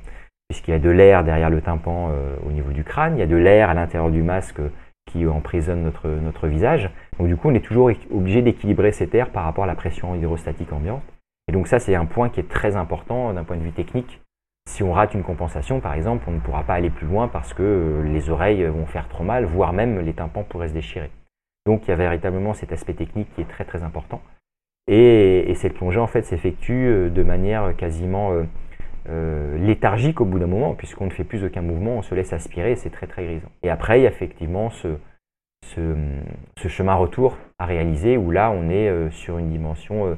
puisqu'il 0.49 0.71
y 0.73 0.75
a 0.75 0.79
de 0.79 0.91
l'air 0.91 1.25
derrière 1.25 1.51
le 1.51 1.61
tympan 1.61 2.11
euh, 2.11 2.37
au 2.47 2.53
niveau 2.53 2.71
du 2.71 2.85
crâne, 2.85 3.17
il 3.17 3.21
y 3.21 3.23
a 3.23 3.27
de 3.27 3.37
l'air 3.37 3.71
à 3.71 3.75
l'intérieur 3.75 4.11
du 4.11 4.23
masque 4.23 4.61
qui 5.07 5.27
emprisonne 5.27 5.83
notre, 5.83 6.09
notre 6.09 6.47
visage. 6.47 6.91
Donc 7.19 7.29
du 7.29 7.37
coup 7.37 7.49
on 7.51 7.55
est 7.55 7.65
toujours 7.65 7.91
obligé 8.11 8.43
d'équilibrer 8.43 8.93
cet 8.93 9.15
air 9.15 9.31
par 9.31 9.45
rapport 9.45 9.65
à 9.65 9.67
la 9.67 9.75
pression 9.75 10.15
hydrostatique 10.15 10.73
ambiante. 10.73 11.03
Et 11.49 11.53
donc 11.53 11.67
ça 11.67 11.79
c'est 11.79 11.95
un 11.95 12.07
point 12.07 12.29
qui 12.29 12.41
est 12.41 12.49
très 12.49 12.77
important 12.77 13.33
d'un 13.33 13.45
point 13.45 13.57
de 13.57 13.63
vue 13.63 13.73
technique. 13.73 14.21
Si 14.67 14.83
on 14.83 14.93
rate 14.93 15.13
une 15.13 15.23
compensation 15.23 15.81
par 15.81 15.95
exemple, 15.95 16.25
on 16.27 16.33
ne 16.33 16.41
pourra 16.41 16.63
pas 16.63 16.75
aller 16.75 16.91
plus 16.91 17.07
loin 17.07 17.29
parce 17.29 17.53
que 17.53 17.63
euh, 17.63 18.03
les 18.03 18.31
oreilles 18.31 18.65
vont 18.65 18.87
faire 18.87 19.09
trop 19.09 19.25
mal, 19.25 19.45
voire 19.45 19.73
même 19.73 20.01
les 20.01 20.15
tympans 20.15 20.45
pourraient 20.45 20.69
se 20.69 20.75
déchirer. 20.75 21.11
Donc 21.67 21.87
il 21.87 21.91
y 21.91 21.93
a 21.93 21.97
véritablement 21.97 22.55
cet 22.55 22.73
aspect 22.73 22.95
technique 22.95 23.29
qui 23.35 23.41
est 23.41 23.49
très 23.49 23.65
très 23.65 23.83
important. 23.83 24.21
Et, 24.87 25.53
cette 25.55 25.75
plongée 25.75 26.01
en 26.01 26.07
fait 26.07 26.23
s'effectue 26.23 26.87
euh, 26.87 27.09
de 27.09 27.23
manière 27.23 27.75
quasiment 27.77 28.33
euh, 28.33 28.43
euh, 29.09 29.57
léthargique 29.59 30.21
au 30.21 30.25
bout 30.25 30.39
d'un 30.39 30.47
moment, 30.47 30.75
puisqu'on 30.75 31.07
ne 31.07 31.11
fait 31.11 31.25
plus 31.25 31.45
aucun 31.45 31.63
mouvement, 31.63 31.93
on 31.93 32.03
se 32.03 32.15
laisse 32.15 32.33
aspirer, 32.33 32.77
c'est 32.77 32.91
très 32.91 33.07
très 33.07 33.25
grisant. 33.25 33.49
Et 33.63 33.71
après, 33.71 34.01
il 34.01 34.03
y 34.03 34.07
a 34.07 34.11
effectivement 34.11 34.71
ce, 34.71 34.89
ce, 35.65 36.69
chemin 36.69 36.95
retour 36.95 37.39
à 37.59 37.67
réaliser 37.67 38.17
où 38.17 38.31
là 38.31 38.51
on 38.51 38.69
est 38.69 39.11
sur 39.11 39.39
une 39.39 39.51
dimension 39.51 40.17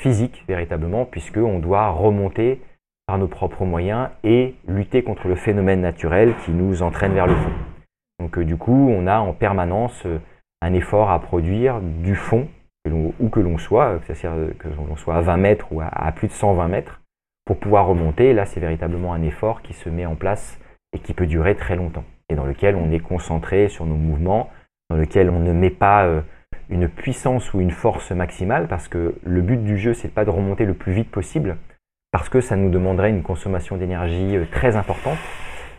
physique 0.00 0.44
véritablement 0.46 1.04
puisqu'on 1.04 1.58
doit 1.60 1.90
remonter 1.90 2.60
par 3.06 3.18
nos 3.18 3.28
propres 3.28 3.64
moyens 3.64 4.10
et 4.22 4.54
lutter 4.68 5.02
contre 5.02 5.28
le 5.28 5.34
phénomène 5.34 5.80
naturel 5.80 6.34
qui 6.44 6.50
nous 6.50 6.82
entraîne 6.82 7.14
vers 7.14 7.26
le 7.26 7.34
fond. 7.34 7.52
Donc 8.20 8.38
du 8.38 8.56
coup 8.56 8.90
on 8.90 9.06
a 9.06 9.18
en 9.18 9.32
permanence 9.32 10.06
un 10.64 10.72
effort 10.72 11.10
à 11.10 11.20
produire 11.20 11.80
du 11.80 12.14
fond 12.14 12.48
où 13.20 13.28
que 13.28 13.40
l'on 13.40 13.58
soit, 13.58 13.98
que, 14.06 14.52
que 14.52 14.68
l'on 14.68 14.96
soit 14.96 15.16
à 15.16 15.20
20 15.20 15.36
mètres 15.36 15.66
ou 15.70 15.80
à, 15.80 16.12
plus 16.12 16.28
de 16.28 16.32
120 16.32 16.68
mètres, 16.68 17.00
pour 17.46 17.58
pouvoir 17.58 17.86
remonter. 17.86 18.32
Là, 18.32 18.46
c'est 18.46 18.60
véritablement 18.60 19.14
un 19.14 19.22
effort 19.22 19.62
qui 19.62 19.72
se 19.72 19.88
met 19.88 20.06
en 20.06 20.16
place 20.16 20.58
et 20.94 20.98
qui 20.98 21.14
peut 21.14 21.26
durer 21.26 21.54
très 21.54 21.76
longtemps, 21.76 22.04
et 22.28 22.34
dans 22.34 22.44
lequel 22.44 22.76
on 22.76 22.90
est 22.92 23.00
concentré 23.00 23.68
sur 23.68 23.84
nos 23.84 23.96
mouvements, 23.96 24.50
dans 24.90 24.96
lequel 24.96 25.28
on 25.28 25.40
ne 25.40 25.52
met 25.52 25.70
pas 25.70 26.04
euh, 26.04 26.20
une 26.68 26.88
puissance 26.88 27.52
ou 27.52 27.60
une 27.60 27.70
force 27.72 28.12
maximale, 28.12 28.68
parce 28.68 28.86
que 28.86 29.14
le 29.24 29.40
but 29.40 29.62
du 29.62 29.76
jeu, 29.76 29.92
c'est 29.92 30.12
pas 30.12 30.24
de 30.24 30.30
remonter 30.30 30.66
le 30.66 30.74
plus 30.74 30.92
vite 30.92 31.10
possible, 31.10 31.56
parce 32.12 32.28
que 32.28 32.40
ça 32.40 32.54
nous 32.54 32.70
demanderait 32.70 33.10
une 33.10 33.22
consommation 33.22 33.76
d'énergie 33.76 34.36
euh, 34.36 34.44
très 34.52 34.76
importante. 34.76 35.18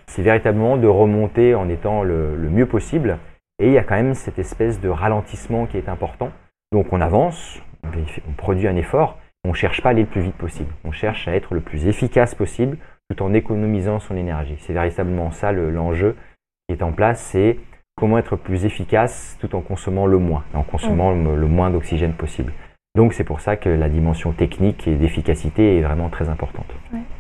C'est 0.08 0.22
véritablement 0.22 0.76
de 0.76 0.88
remonter 0.88 1.56
en 1.56 1.70
étant 1.70 2.04
le 2.04 2.38
mieux 2.50 2.68
possible, 2.68 3.18
et 3.60 3.68
il 3.68 3.74
y 3.74 3.78
a 3.78 3.84
quand 3.84 3.96
même 3.96 4.14
cette 4.14 4.40
espèce 4.40 4.80
de 4.80 4.90
ralentissement 4.90 5.66
qui 5.66 5.78
est 5.78 5.90
important 5.90 6.32
donc 6.76 6.92
on 6.92 7.00
avance, 7.00 7.62
on 7.84 8.34
produit 8.34 8.68
un 8.68 8.76
effort, 8.76 9.18
on 9.46 9.50
ne 9.50 9.54
cherche 9.54 9.82
pas 9.82 9.90
à 9.90 9.92
aller 9.92 10.02
le 10.02 10.10
plus 10.10 10.22
vite 10.22 10.36
possible. 10.36 10.74
On 10.84 10.92
cherche 10.92 11.26
à 11.28 11.36
être 11.36 11.54
le 11.54 11.62
plus 11.62 11.88
efficace 11.88 12.36
possible 12.36 12.78
tout 13.10 13.24
en 13.24 13.34
économisant 13.34 14.00
son 14.00 14.18
énergie. 14.18 14.58
C'est 14.60 14.74
véritablement 14.74 15.32
ça 15.32 15.54
l'enjeu 15.54 16.18
qui 16.68 16.76
est 16.76 16.84
en 16.84 16.92
place, 16.92 17.22
c'est 17.22 17.60
comment 17.96 18.18
être 18.18 18.36
plus 18.36 18.66
efficace 18.66 19.38
tout 19.40 19.56
en 19.56 19.62
consommant 19.62 20.06
le 20.06 20.18
moins, 20.18 20.44
en 20.54 20.64
consommant 20.64 21.12
le, 21.12 21.48
moins 21.48 21.70
d'oxygène 21.70 22.14
possible. 22.14 22.52
Donc 22.96 23.14
c'est 23.14 23.26
pour 23.26 23.42
ça 23.42 23.58
que 23.58 23.68
la 23.68 23.90
dimension 23.90 24.32
technique 24.32 24.88
et 24.88 24.96
d'efficacité 24.96 25.78
est 25.78 25.82
vraiment 25.82 26.08
très 26.10 26.30
importante. 26.30 26.66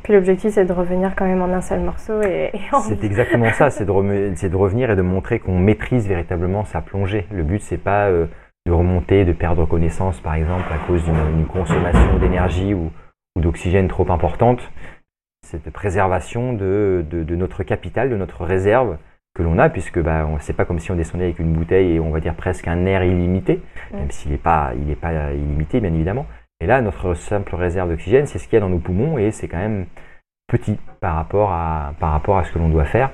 Puis 0.03 0.13
l'objectif 0.13 0.53
c'est 0.53 0.63
de 0.63 0.71
revenir 0.71 1.15
quand 1.15 1.25
même 1.25 1.41
en 1.41 1.51
un 1.51 1.61
seul 1.61 1.81
morceau 1.81 2.21
et, 2.21 2.51
C'est 2.87 3.03
exactement 3.03 3.51
ça, 3.51 3.69
c'est 3.69 3.85
de, 3.85 4.47
de, 4.49 4.55
revenir 4.55 4.91
et 4.91 4.95
de 4.95 5.01
montrer 5.01 5.39
qu'on 5.39 5.59
maîtrise 5.59 6.07
véritablement 6.07 6.63
sa 6.63 6.81
plongée. 6.81 7.27
Le 7.29 7.43
but 7.43 7.61
c'est 7.61 7.77
pas 7.77 8.07
euh, 8.07 8.25
de 8.65 8.71
remonter, 8.71 9.25
de 9.25 9.33
perdre 9.33 9.65
connaissance 9.65 10.19
par 10.21 10.35
exemple 10.35 10.71
à 10.71 10.77
cause 10.87 11.03
d'une 11.03 11.45
consommation 11.45 12.19
d'énergie 12.19 12.73
ou, 12.73 12.91
d'oxygène 13.37 13.89
trop 13.89 14.09
importante. 14.11 14.71
Cette 15.45 15.69
préservation 15.69 16.53
de, 16.53 17.03
notre 17.31 17.63
capital, 17.63 18.09
de 18.09 18.15
notre 18.15 18.45
réserve 18.45 18.97
que 19.35 19.43
l'on 19.43 19.59
a, 19.59 19.69
puisque 19.69 19.99
bah, 19.99 20.25
c'est 20.39 20.55
pas 20.55 20.63
comme 20.63 20.79
si 20.79 20.89
on 20.91 20.95
descendait 20.95 21.25
avec 21.25 21.39
une 21.39 21.51
bouteille 21.51 21.95
et 21.95 21.99
on 21.99 22.11
va 22.11 22.21
dire 22.21 22.33
presque 22.33 22.69
un 22.69 22.85
air 22.85 23.03
illimité, 23.03 23.61
même 23.95 24.11
s'il 24.11 24.31
n'est 24.31 24.37
pas, 24.37 24.73
il 24.75 24.95
pas 24.95 25.33
illimité 25.33 25.79
bien 25.79 25.93
évidemment. 25.93 26.25
Et 26.61 26.67
là, 26.67 26.81
notre 26.81 27.13
simple 27.13 27.55
réserve 27.55 27.89
d'oxygène, 27.89 28.25
c'est 28.25 28.39
ce 28.39 28.45
qu'il 28.45 28.53
y 28.53 28.57
a 28.57 28.61
dans 28.61 28.69
nos 28.69 28.79
poumons 28.79 29.17
et 29.17 29.31
c'est 29.31 29.47
quand 29.47 29.57
même 29.57 29.85
petit 30.47 30.77
par 31.01 31.15
rapport 31.15 31.51
à, 31.51 31.93
par 31.99 32.11
rapport 32.11 32.37
à 32.37 32.43
ce 32.43 32.51
que 32.51 32.59
l'on 32.59 32.69
doit 32.69 32.85
faire. 32.85 33.11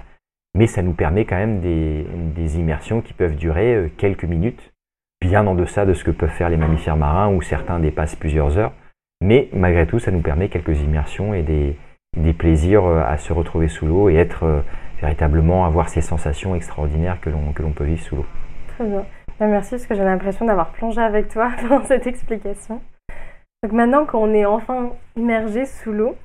Mais 0.54 0.68
ça 0.68 0.82
nous 0.82 0.94
permet 0.94 1.26
quand 1.26 1.38
même 1.38 1.62
des, 1.62 2.06
des 2.36 2.60
immersions 2.60 3.02
qui 3.02 3.14
peuvent 3.14 3.36
durer 3.36 3.76
euh, 3.76 3.90
quelques 3.98 4.26
minutes 4.26 4.74
bien 5.22 5.46
en 5.48 5.56
deçà 5.56 5.86
de 5.86 5.94
ce 5.94 6.04
que 6.04 6.12
peuvent 6.12 6.32
faire 6.32 6.50
les 6.50 6.58
mammifères 6.58 6.98
marins 6.98 7.30
où 7.30 7.42
certains 7.42 7.80
dépassent 7.80 8.16
plusieurs 8.16 8.58
heures. 8.58 8.74
Mais 9.22 9.50
malgré 9.54 9.86
tout, 9.86 10.00
ça 10.00 10.12
nous 10.12 10.22
permet 10.22 10.50
quelques 10.50 10.82
immersions 10.82 11.34
et 11.34 11.44
des, 11.44 11.78
plaisirs 12.34 12.86
euh, 12.86 13.04
à 13.06 13.18
se 13.18 13.32
retrouver 13.32 13.68
sous 13.68 13.86
l'eau 13.86 14.10
et 14.10 14.16
être 14.16 14.44
euh, 14.44 14.62
véritablement 15.00 15.66
avoir 15.66 15.90
ces 15.90 16.02
sensations 16.02 16.56
extraordinaires 16.56 17.20
que 17.22 17.30
l'on 17.30 17.72
peut 17.72 17.84
vivre 17.86 18.02
sous 18.02 18.16
l'eau. 18.18 18.26
Très 18.76 18.86
bien. 18.86 19.06
Ben, 19.42 19.50
merci 19.50 19.72
parce 19.72 19.88
que 19.88 19.96
j'ai 19.96 20.04
l'impression 20.04 20.46
d'avoir 20.46 20.72
plongé 20.72 21.02
avec 21.02 21.28
toi 21.28 21.50
dans 21.70 21.84
cette 21.86 22.06
explication. 22.06 22.80
Donc 23.64 23.72
maintenant 23.72 24.06
qu'on 24.06 24.36
est 24.36 24.46
enfin 24.46 24.92
immergé 25.16 25.66
sous 25.66 25.92
l'eau, 25.92 26.16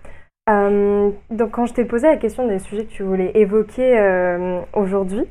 euh, 0.51 1.11
donc 1.31 1.53
quand 1.53 1.65
je 1.65 1.73
t'ai 1.73 1.87
posé 1.87 2.09
la 2.09 2.19
question 2.19 2.47
des 2.47 2.59
sujets 2.59 2.85
que 2.85 2.93
tu 2.93 3.05
voulais 3.05 3.31
évoquer 3.35 4.61
aujourd'hui, 4.75 5.25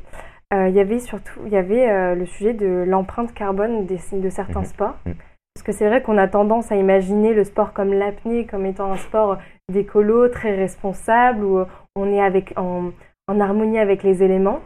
euh, 0.51 0.67
il 0.67 0.73
y 0.73 0.79
avait 0.79 0.97
surtout 0.97 1.41
il 1.45 1.51
y 1.51 1.57
avait, 1.57 1.87
euh, 1.87 2.15
le 2.15 2.25
sujet 2.25 2.53
de 2.53 2.83
l'empreinte 2.87 3.35
carbone 3.35 3.85
de 3.85 4.29
certains 4.29 4.61
mhm. 4.61 4.65
sports. 4.65 4.95
Mhm. 5.05 5.13
Parce 5.53 5.63
que 5.63 5.71
c'est 5.71 5.87
vrai 5.87 6.01
qu'on 6.01 6.17
a 6.17 6.27
tendance 6.27 6.71
à 6.71 6.77
imaginer 6.77 7.35
le 7.35 7.43
sport 7.43 7.71
comme 7.71 7.93
l'apnée 7.93 8.47
comme 8.47 8.65
étant 8.65 8.91
un 8.91 8.97
sport 8.97 9.37
d'écolo, 9.71 10.27
très 10.29 10.55
responsable, 10.55 11.45
où 11.45 11.65
on 11.95 12.11
est 12.11 12.19
avec, 12.19 12.51
en, 12.57 12.91
harmonie 13.27 13.77
avec 13.77 14.01
les 14.01 14.23
éléments. 14.23 14.61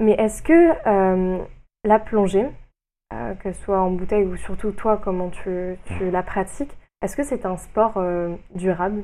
Mais 0.00 0.12
est-ce 0.12 0.42
que 0.42 0.72
euh, 0.86 1.38
la 1.86 1.98
plongée, 1.98 2.46
que 3.40 3.52
ce 3.52 3.62
soit 3.62 3.80
en 3.80 3.90
bouteille 3.90 4.24
ou 4.24 4.36
surtout 4.36 4.72
toi, 4.72 5.00
comment 5.02 5.30
tu, 5.30 5.76
la 6.00 6.22
pratiques, 6.22 6.76
est-ce 7.02 7.16
que 7.16 7.22
c'est 7.22 7.46
un 7.46 7.56
sport 7.56 8.02
durable? 8.54 9.02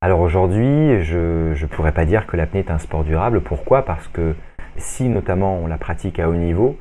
Alors 0.00 0.20
aujourd'hui, 0.20 1.02
je 1.02 1.50
ne 1.50 1.66
pourrais 1.66 1.92
pas 1.92 2.04
dire 2.04 2.26
que 2.26 2.36
l'apnée 2.36 2.60
est 2.60 2.70
un 2.70 2.78
sport 2.78 3.04
durable. 3.04 3.42
Pourquoi? 3.42 3.84
Parce 3.84 4.08
que 4.08 4.34
si 4.76 5.08
notamment 5.08 5.56
on 5.58 5.66
la 5.66 5.78
pratique 5.78 6.18
à 6.18 6.28
haut 6.28 6.36
niveau, 6.36 6.76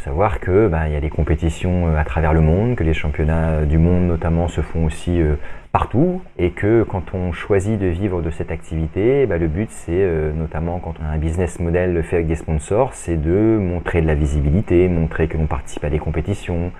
faut 0.00 0.04
savoir 0.04 0.40
que 0.40 0.68
ben, 0.68 0.86
il 0.86 0.92
y 0.92 0.96
a 0.96 1.00
des 1.00 1.10
compétitions 1.10 1.88
euh, 1.88 1.96
à 1.96 2.04
travers 2.04 2.32
le 2.32 2.40
monde, 2.40 2.74
que 2.74 2.84
les 2.84 2.94
championnats 2.94 3.66
du 3.66 3.76
monde 3.76 4.04
notamment 4.04 4.48
se 4.48 4.62
font 4.62 4.86
aussi 4.86 5.20
euh, 5.20 5.34
partout, 5.72 6.22
et 6.38 6.52
que 6.52 6.84
quand 6.84 7.14
on 7.14 7.32
choisit 7.32 7.78
de 7.78 7.86
vivre 7.86 8.22
de 8.22 8.30
cette 8.30 8.50
activité, 8.50 9.26
ben, 9.26 9.38
le 9.38 9.48
but 9.48 9.70
c'est 9.70 9.92
euh, 9.92 10.32
notamment 10.32 10.78
quand 10.78 10.94
on 11.00 11.04
a 11.04 11.08
un 11.08 11.18
business 11.18 11.60
model 11.60 12.02
fait 12.02 12.16
avec 12.16 12.28
des 12.28 12.34
sponsors, 12.34 12.94
c'est 12.94 13.18
de 13.18 13.58
montrer 13.60 14.00
de 14.00 14.06
la 14.06 14.14
visibilité, 14.14 14.88
montrer 14.88 15.28
que 15.28 15.36
l'on 15.36 15.46
participe 15.46 15.84
à 15.84 15.90
des 15.90 15.98
compétitions, 15.98 16.72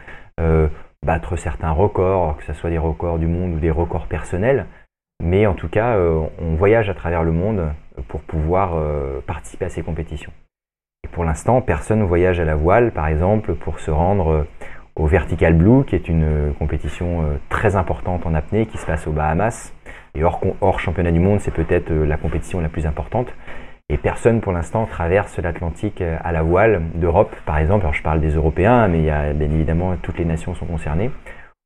battre 1.04 1.37
certains 1.37 1.70
records, 1.70 2.38
que 2.38 2.44
ce 2.44 2.54
soit 2.54 2.70
des 2.70 2.78
records 2.78 3.18
du 3.18 3.26
monde 3.26 3.54
ou 3.54 3.59
des 3.59 3.70
records 3.70 4.06
personnels. 4.06 4.64
Mais 5.22 5.46
en 5.46 5.52
tout 5.52 5.68
cas, 5.68 5.98
on 5.98 6.54
voyage 6.54 6.88
à 6.88 6.94
travers 6.94 7.22
le 7.22 7.33
monde 7.33 7.74
pour 8.09 8.22
pouvoir 8.22 8.83
participer 9.26 9.66
à 9.66 9.68
ces 9.68 9.83
compétitions. 9.83 10.33
Pour 11.12 11.24
l'instant, 11.24 11.60
personne 11.60 11.98
ne 11.98 12.04
voyage 12.04 12.40
à 12.40 12.44
la 12.44 12.54
voile, 12.54 12.92
par 12.92 13.06
exemple, 13.06 13.54
pour 13.54 13.80
se 13.80 13.90
rendre 13.90 14.32
euh, 14.32 14.48
au 14.96 15.06
Vertical 15.06 15.54
Blue, 15.54 15.84
qui 15.84 15.94
est 15.94 16.08
une 16.08 16.24
euh, 16.24 16.52
compétition 16.58 17.22
euh, 17.22 17.36
très 17.48 17.76
importante 17.76 18.24
en 18.26 18.32
apnée 18.32 18.66
qui 18.66 18.78
se 18.78 18.86
passe 18.86 19.06
aux 19.06 19.12
Bahamas. 19.12 19.74
Et 20.14 20.24
hors, 20.24 20.40
hors 20.60 20.80
championnat 20.80 21.10
du 21.10 21.20
monde, 21.20 21.40
c'est 21.40 21.52
peut-être 21.52 21.92
la 21.92 22.16
compétition 22.16 22.60
la 22.60 22.68
plus 22.68 22.86
importante. 22.86 23.28
Et 23.88 23.98
personne 23.98 24.40
pour 24.40 24.52
l'instant 24.52 24.86
traverse 24.86 25.38
l'Atlantique 25.38 26.00
à 26.02 26.32
la 26.32 26.42
voile 26.42 26.82
d'Europe, 26.94 27.34
par 27.44 27.58
exemple. 27.58 27.82
Alors 27.82 27.94
je 27.94 28.02
parle 28.02 28.20
des 28.20 28.30
Européens, 28.30 28.88
mais 28.88 29.00
il 29.00 29.04
y 29.04 29.10
a 29.10 29.32
bien 29.32 29.50
évidemment 29.50 29.96
toutes 30.00 30.18
les 30.18 30.24
nations 30.24 30.54
sont 30.54 30.66
concernées 30.66 31.10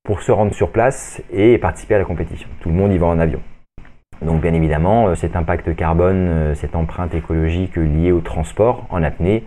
pour 0.04 0.22
se 0.22 0.32
rendre 0.32 0.52
sur 0.52 0.72
place 0.72 1.22
et 1.30 1.58
participer 1.58 1.94
à 1.94 1.98
la 1.98 2.04
compétition. 2.04 2.48
Tout 2.60 2.70
le 2.70 2.74
monde 2.74 2.92
y 2.92 2.98
va 2.98 3.06
en 3.06 3.18
avion. 3.18 3.40
Donc 4.22 4.40
bien 4.40 4.54
évidemment, 4.54 5.08
euh, 5.08 5.14
cet 5.14 5.36
impact 5.36 5.74
carbone, 5.76 6.28
euh, 6.28 6.54
cette 6.54 6.76
empreinte 6.76 7.14
écologique 7.14 7.76
liée 7.76 8.12
au 8.12 8.20
transport 8.20 8.86
en 8.90 9.02
apnée, 9.02 9.44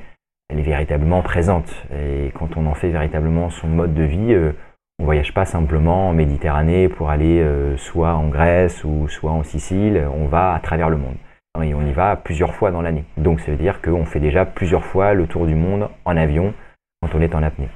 elle 0.50 0.60
est 0.60 0.64
véritablement 0.64 1.22
présente. 1.22 1.72
Et 1.94 2.32
quand 2.36 2.58
on 2.58 2.66
en 2.68 2.74
fait 2.74 2.90
véritablement 2.90 3.50
son 3.50 3.68
mode 3.68 3.94
de 3.94 4.04
vie, 4.04 4.34
euh, 4.34 4.52
on 5.00 5.06
voyage 5.06 5.34
pas 5.34 5.46
simplement 5.46 6.10
en 6.10 6.14
Méditerranée 6.14 6.90
pour 6.90 7.12
aller 7.12 7.46
soit 7.78 8.16
en 8.16 8.30
Grèce 8.30 8.84
ou 8.84 9.08
soit 9.08 9.30
en 9.30 9.44
Sicile, 9.44 10.08
on 10.12 10.26
va 10.26 10.56
à 10.56 10.60
travers 10.60 10.90
le 10.90 10.98
monde. 10.98 11.18
Et 11.62 11.76
on 11.76 11.86
y 11.86 11.92
va 11.92 12.16
plusieurs 12.16 12.56
fois 12.56 12.72
dans 12.72 12.82
l'année. 12.82 13.04
Donc 13.16 13.40
ça 13.42 13.52
veut 13.52 13.58
dire 13.58 13.80
qu'on 13.84 14.06
fait 14.06 14.20
déjà 14.20 14.44
plusieurs 14.44 14.84
fois 14.84 15.14
le 15.14 15.28
tour 15.28 15.46
du 15.46 15.54
monde 15.54 15.90
en 16.04 16.18
avion 16.18 16.56
quand 17.00 17.14
on 17.14 17.22
est 17.22 17.36
en 17.36 17.44
apnée, 17.44 17.70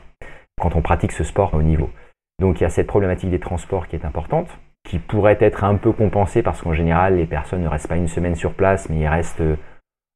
quand 0.60 0.76
on 0.76 0.82
pratique 0.82 1.12
ce 1.12 1.24
sport 1.24 1.54
au 1.54 1.62
niveau. 1.62 1.92
Donc 2.40 2.60
il 2.60 2.64
y 2.64 2.66
a 2.66 2.72
cette 2.72 2.88
problématique 2.88 3.30
des 3.30 3.40
transports 3.40 3.88
qui 3.88 3.96
est 3.96 4.04
importante 4.04 4.48
qui 4.84 5.00
pourrait 5.00 5.38
être 5.40 5.64
un 5.64 5.76
peu 5.76 5.92
compensé 5.92 6.44
parce 6.44 6.62
qu'en 6.62 6.74
général, 6.74 7.18
les 7.18 7.26
personnes 7.26 7.64
ne 7.64 7.68
restent 7.68 7.88
pas 7.88 7.98
une 7.98 8.08
semaine 8.08 8.36
sur 8.36 8.54
place, 8.54 8.90
mais 8.90 9.00
ils 9.00 9.08
restent 9.08 9.44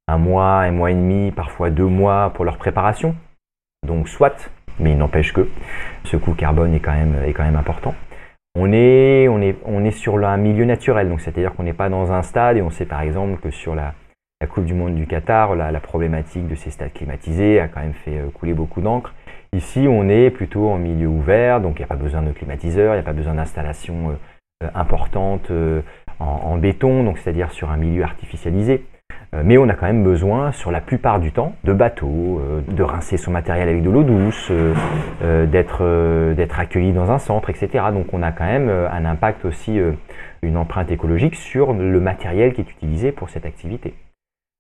un 0.08 0.18
mois, 0.18 0.62
un 0.62 0.72
mois 0.72 0.92
et 0.92 0.96
demi, 0.96 1.32
parfois 1.32 1.70
deux 1.70 1.86
mois 1.86 2.32
pour 2.36 2.46
leur 2.46 2.58
préparation. 2.58 3.16
Donc 3.86 4.08
soit, 4.10 4.50
mais 4.80 4.92
il 4.92 4.98
n'empêche 4.98 5.34
que 5.34 5.48
ce 6.04 6.18
coût 6.18 6.34
carbone 6.34 6.74
est 6.74 6.80
quand 6.80 6.94
même, 6.94 7.16
est 7.26 7.34
quand 7.34 7.44
même 7.44 7.56
important. 7.56 7.94
On 8.58 8.72
est, 8.72 9.28
on 9.28 9.42
est, 9.42 9.58
on 9.66 9.84
est 9.84 9.92
sur 9.92 10.24
un 10.26 10.38
milieu 10.38 10.66
naturel, 10.66 11.10
donc 11.10 11.22
c'est-à-dire 11.22 11.54
qu'on 11.54 11.64
n'est 11.64 11.74
pas 11.74 11.90
dans 11.90 12.12
un 12.12 12.22
stade 12.22 12.58
et 12.58 12.62
on 12.62 12.70
sait 12.70 12.86
par 12.86 13.02
exemple 13.02 13.40
que 13.42 13.52
sur 13.52 13.76
la, 13.76 13.94
Coupe 14.50 14.66
du 14.66 14.76
Monde 14.76 14.94
du 14.94 15.08
Qatar, 15.08 15.56
la, 15.56 15.72
la, 15.72 15.80
problématique 15.80 16.48
de 16.48 16.54
ces 16.54 16.70
stades 16.70 16.94
climatisés 16.94 17.60
a 17.60 17.68
quand 17.68 17.80
même 17.80 17.94
fait 17.94 18.20
euh, 18.20 18.30
couler 18.30 18.54
beaucoup 18.54 18.80
d'encre. 18.80 19.12
Ici, 19.54 19.88
on 19.90 20.08
est 20.08 20.30
plutôt 20.30 20.70
en 20.70 20.78
milieu 20.78 21.08
ouvert, 21.08 21.62
donc 21.62 21.78
il 21.78 21.80
n'y 21.80 21.86
a 21.86 21.88
pas 21.88 21.96
besoin 21.96 22.22
de 22.22 22.32
climatiseur, 22.32 22.94
il 22.94 22.98
n'y 22.98 23.02
a 23.02 23.04
pas 23.04 23.14
besoin 23.14 23.34
d'installation 23.34 24.12
euh, 24.12 24.14
euh, 24.66 24.70
importante 24.76 25.52
euh, 25.52 25.82
en, 26.20 26.58
béton, 26.58 27.14
c'est-à-dire 27.16 27.52
sur 27.52 27.72
un 27.72 27.78
milieu 27.78 28.04
artificialisé. 28.04 28.86
Euh, 29.34 29.42
mais 29.44 29.58
on 29.58 29.68
a 29.68 29.74
quand 29.74 29.86
même 29.86 30.04
besoin, 30.04 30.52
sur 30.52 30.72
la 30.72 30.80
plupart 30.80 31.20
du 31.20 31.32
temps, 31.32 31.54
de 31.64 31.74
bateaux, 31.74 32.42
de 32.68 32.84
rincer 32.84 33.18
son 33.18 33.32
matériel 33.32 33.68
avec 33.68 33.84
de 33.84 33.90
l'eau 33.90 34.04
douce, 34.04 34.52
d'être 35.22 36.34
d'être 36.34 36.60
accueilli 36.60 36.94
dans 36.94 37.12
un 37.12 37.18
centre, 37.18 37.50
etc. 37.50 37.86
Donc 37.92 38.14
on 38.14 38.24
a 38.24 38.32
quand 38.32 38.46
même 38.46 38.70
un 38.70 39.04
impact 39.04 39.44
aussi, 39.44 39.78
une 40.42 40.58
empreinte 40.58 40.90
écologique 40.90 41.36
sur 41.36 41.74
le 41.74 42.00
matériel 42.00 42.54
qui 42.54 42.62
est 42.62 42.72
utilisé 42.72 43.12
pour 43.12 43.30
cette 43.30 43.46
activité. 43.46 43.94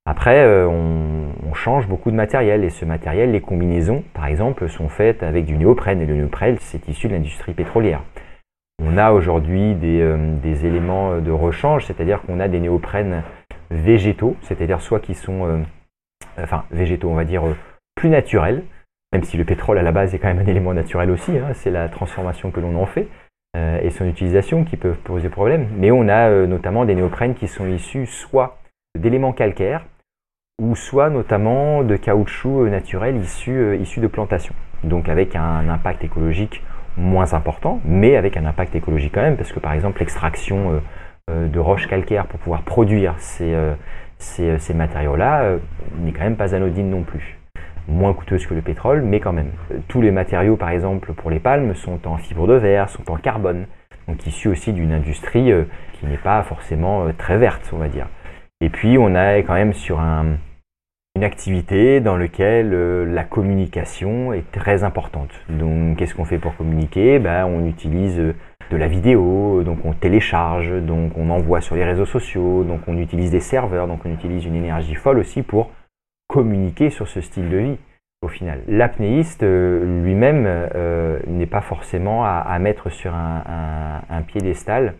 Après, 0.05 0.45
on, 0.65 1.53
change 1.53 1.87
beaucoup 1.87 2.11
de 2.11 2.15
matériel. 2.17 2.65
Et 2.65 2.69
ce 2.69 2.83
matériel, 2.83 3.31
les 3.31 3.39
combinaisons, 3.39 4.03
par 4.13 4.25
exemple, 4.25 4.67
sont 4.67 4.89
faites 4.89 5.23
avec 5.23 5.45
du 5.45 5.57
néoprène. 5.57 6.01
Et 6.01 6.05
le 6.05 6.15
néoprène, 6.15 6.57
c'est 6.59 6.85
issu 6.89 7.07
de 7.07 7.13
l'industrie 7.13 7.53
pétrolière. 7.53 8.01
On 8.83 8.97
a 8.97 9.11
aujourd'hui 9.11 9.75
des, 9.75 10.15
des, 10.41 10.65
éléments 10.65 11.19
de 11.19 11.31
rechange, 11.31 11.85
c'est-à-dire 11.85 12.21
qu'on 12.21 12.39
a 12.39 12.47
des 12.47 12.59
néoprènes 12.59 13.23
végétaux, 13.71 14.35
c'est-à-dire 14.41 14.81
soit 14.81 14.99
qui 14.99 15.13
sont, 15.15 15.63
enfin 16.37 16.65
végétaux, 16.71 17.09
on 17.09 17.15
va 17.15 17.23
dire, 17.23 17.43
plus 17.95 18.09
naturels, 18.09 18.63
même 19.15 19.23
si 19.23 19.37
le 19.37 19.45
pétrole 19.45 19.77
à 19.77 19.81
la 19.81 19.93
base 19.93 20.13
est 20.13 20.19
quand 20.19 20.27
même 20.27 20.45
un 20.45 20.45
élément 20.49 20.73
naturel 20.73 21.09
aussi, 21.09 21.37
hein, 21.37 21.53
c'est 21.53 21.71
la 21.71 21.87
transformation 21.87 22.51
que 22.51 22.59
l'on 22.59 22.75
en 22.75 22.85
fait 22.85 23.07
euh, 23.55 23.79
et 23.81 23.89
son 23.89 24.05
utilisation 24.05 24.65
qui 24.65 24.75
peuvent 24.75 24.97
poser 24.97 25.29
problème. 25.29 25.69
Mais 25.77 25.91
on 25.91 26.09
a 26.09 26.29
euh, 26.29 26.47
notamment 26.47 26.83
des 26.83 26.95
néoprènes 26.95 27.35
qui 27.35 27.47
sont 27.47 27.67
issus 27.67 28.05
soit 28.05 28.57
d'éléments 28.99 29.31
calcaires 29.31 29.85
ou 30.61 30.75
soit 30.75 31.09
notamment 31.09 31.83
de 31.83 31.95
caoutchouc 31.95 32.65
euh, 32.65 32.69
naturel 32.69 33.15
issus, 33.17 33.77
issus 33.79 34.01
de 34.01 34.07
plantations. 34.07 34.55
Donc 34.83 35.07
avec 35.07 35.35
un 35.35 35.69
impact 35.69 36.03
écologique 36.03 36.61
moins 36.97 37.33
important, 37.33 37.79
mais 37.85 38.15
avec 38.15 38.37
un 38.37 38.45
impact 38.45 38.75
écologique 38.75 39.13
quand 39.13 39.21
même, 39.21 39.37
parce 39.37 39.51
que 39.51 39.59
par 39.59 39.73
exemple 39.73 39.99
l'extraction 39.99 40.81
de 41.27 41.59
roches 41.59 41.87
calcaires 41.87 42.27
pour 42.27 42.39
pouvoir 42.39 42.61
produire 42.61 43.15
ces, 43.17 43.55
ces, 44.17 44.57
ces 44.59 44.73
matériaux-là 44.73 45.57
n'est 45.97 46.11
quand 46.11 46.23
même 46.23 46.37
pas 46.37 46.55
anodine 46.55 46.89
non 46.89 47.03
plus 47.03 47.37
moins 47.87 48.13
coûteuse 48.13 48.45
que 48.45 48.53
le 48.53 48.61
pétrole, 48.61 49.01
mais 49.01 49.19
quand 49.19 49.33
même. 49.33 49.51
Tous 49.87 50.01
les 50.01 50.11
matériaux, 50.11 50.55
par 50.55 50.69
exemple, 50.69 51.13
pour 51.13 51.29
les 51.29 51.39
palmes, 51.39 51.75
sont 51.75 52.07
en 52.07 52.17
fibre 52.17 52.47
de 52.47 52.53
verre, 52.53 52.89
sont 52.89 53.09
en 53.11 53.17
carbone, 53.17 53.65
donc 54.07 54.25
issus 54.25 54.47
aussi 54.47 54.73
d'une 54.73 54.91
industrie 54.91 55.51
euh, 55.51 55.63
qui 55.93 56.05
n'est 56.05 56.17
pas 56.17 56.41
forcément 56.43 57.05
euh, 57.05 57.11
très 57.17 57.37
verte, 57.37 57.69
on 57.73 57.77
va 57.77 57.87
dire. 57.87 58.07
Et 58.61 58.69
puis, 58.69 58.97
on 58.97 59.15
est 59.15 59.43
quand 59.43 59.53
même 59.53 59.73
sur 59.73 59.99
une 61.15 61.23
activité 61.23 62.01
dans 62.01 62.17
laquelle 62.17 62.73
euh, 62.73 63.05
la 63.05 63.23
communication 63.23 64.33
est 64.33 64.51
très 64.51 64.83
importante. 64.83 65.31
Donc, 65.49 65.97
qu'est-ce 65.97 66.13
qu'on 66.13 66.25
fait 66.25 66.39
pour 66.39 66.55
communiquer? 66.55 67.19
Ben, 67.19 67.45
On 67.45 67.65
utilise 67.65 68.17
de 68.71 68.77
la 68.77 68.87
vidéo, 68.87 69.63
donc 69.63 69.85
on 69.85 69.93
télécharge, 69.93 70.71
donc 70.81 71.17
on 71.17 71.29
envoie 71.29 71.61
sur 71.61 71.75
les 71.75 71.85
réseaux 71.85 72.05
sociaux, 72.05 72.63
donc 72.63 72.81
on 72.87 72.97
utilise 72.97 73.31
des 73.31 73.39
serveurs, 73.39 73.87
donc 73.87 73.99
on 74.05 74.11
utilise 74.11 74.45
une 74.45 74.55
énergie 74.55 74.95
folle 74.95 75.19
aussi 75.19 75.43
pour 75.43 75.69
communiquer 76.27 76.89
sur 76.89 77.07
ce 77.07 77.21
style 77.21 77.49
de 77.49 77.57
vie 77.57 77.77
au 78.21 78.27
final. 78.27 78.61
L'apnéiste 78.67 79.43
euh, 79.43 80.01
lui-même 80.03 80.45
euh, 80.47 81.19
n'est 81.27 81.45
pas 81.45 81.61
forcément 81.61 82.25
à, 82.25 82.57
mettre 82.59 82.89
sur 82.89 83.13
un, 83.13 84.21
piédestal. 84.27 84.95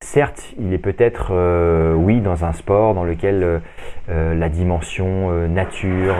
Certes, 0.00 0.54
il 0.58 0.72
est 0.72 0.78
peut-être, 0.78 1.28
euh, 1.32 1.94
oui, 1.94 2.20
dans 2.20 2.44
un 2.44 2.52
sport 2.52 2.94
dans 2.94 3.04
lequel 3.04 3.60
la 4.08 4.48
dimension 4.48 5.30
nature, 5.48 6.14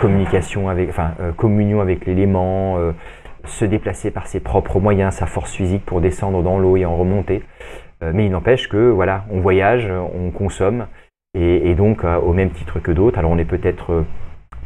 communication 0.00 0.68
avec, 0.68 0.88
enfin, 0.88 1.12
communion 1.36 1.80
avec 1.80 2.06
l'élément, 2.06 2.78
se 3.44 3.64
déplacer 3.64 4.10
par 4.10 4.26
ses 4.26 4.40
propres 4.40 4.80
moyens, 4.80 5.14
sa 5.14 5.26
force 5.26 5.52
physique 5.52 5.84
pour 5.84 6.00
descendre 6.00 6.42
dans 6.42 6.58
l'eau 6.58 6.76
et 6.76 6.86
en 6.86 6.96
remonter. 6.96 7.42
mais 8.00 8.24
il 8.24 8.30
n'empêche 8.30 8.68
que, 8.68 8.90
voilà, 8.90 9.24
on 9.30 9.40
voyage, 9.40 9.90
on 9.90 10.30
consomme, 10.30 10.86
et, 11.34 11.74
donc, 11.74 12.04
euh, 12.04 12.18
au 12.18 12.34
même 12.34 12.50
titre 12.50 12.78
que 12.78 12.92
d'autres, 12.92 13.18
alors 13.18 13.30
on 13.30 13.38
est 13.38 13.46
peut-être 13.46 13.92
euh, 13.92 14.06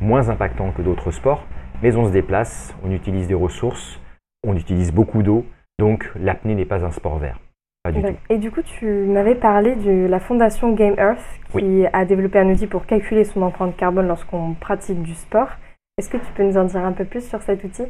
moins 0.00 0.30
impactant 0.30 0.72
que 0.72 0.82
d'autres 0.82 1.12
sports, 1.12 1.44
mais 1.80 1.94
on 1.94 2.06
se 2.06 2.10
déplace, 2.10 2.74
on 2.84 2.90
utilise 2.90 3.28
des 3.28 3.34
ressources, 3.34 4.00
on 4.44 4.56
utilise 4.56 4.92
beaucoup 4.92 5.22
d'eau, 5.22 5.46
donc 5.78 6.10
l'apnée 6.16 6.56
n'est 6.56 6.64
pas 6.64 6.84
un 6.84 6.90
sport 6.90 7.18
vert. 7.18 7.38
Pas 7.86 7.92
du 7.92 8.02
tout. 8.02 8.16
Et 8.30 8.38
du 8.38 8.50
coup, 8.50 8.62
tu 8.62 8.86
m'avais 8.86 9.36
parlé 9.36 9.76
de 9.76 10.06
la 10.06 10.18
fondation 10.18 10.72
Game 10.72 10.94
Earth 10.98 11.24
qui 11.50 11.86
a 11.92 12.04
développé 12.04 12.38
un 12.38 12.50
outil 12.50 12.66
pour 12.66 12.84
calculer 12.84 13.24
son 13.24 13.42
empreinte 13.42 13.76
carbone 13.76 14.08
lorsqu'on 14.08 14.54
pratique 14.54 15.02
du 15.02 15.14
sport. 15.14 15.48
Est-ce 15.96 16.10
que 16.10 16.16
tu 16.16 16.32
peux 16.34 16.42
nous 16.42 16.58
en 16.58 16.64
dire 16.64 16.84
un 16.84 16.92
peu 16.92 17.04
plus 17.04 17.26
sur 17.26 17.40
cet 17.42 17.62
outil? 17.62 17.84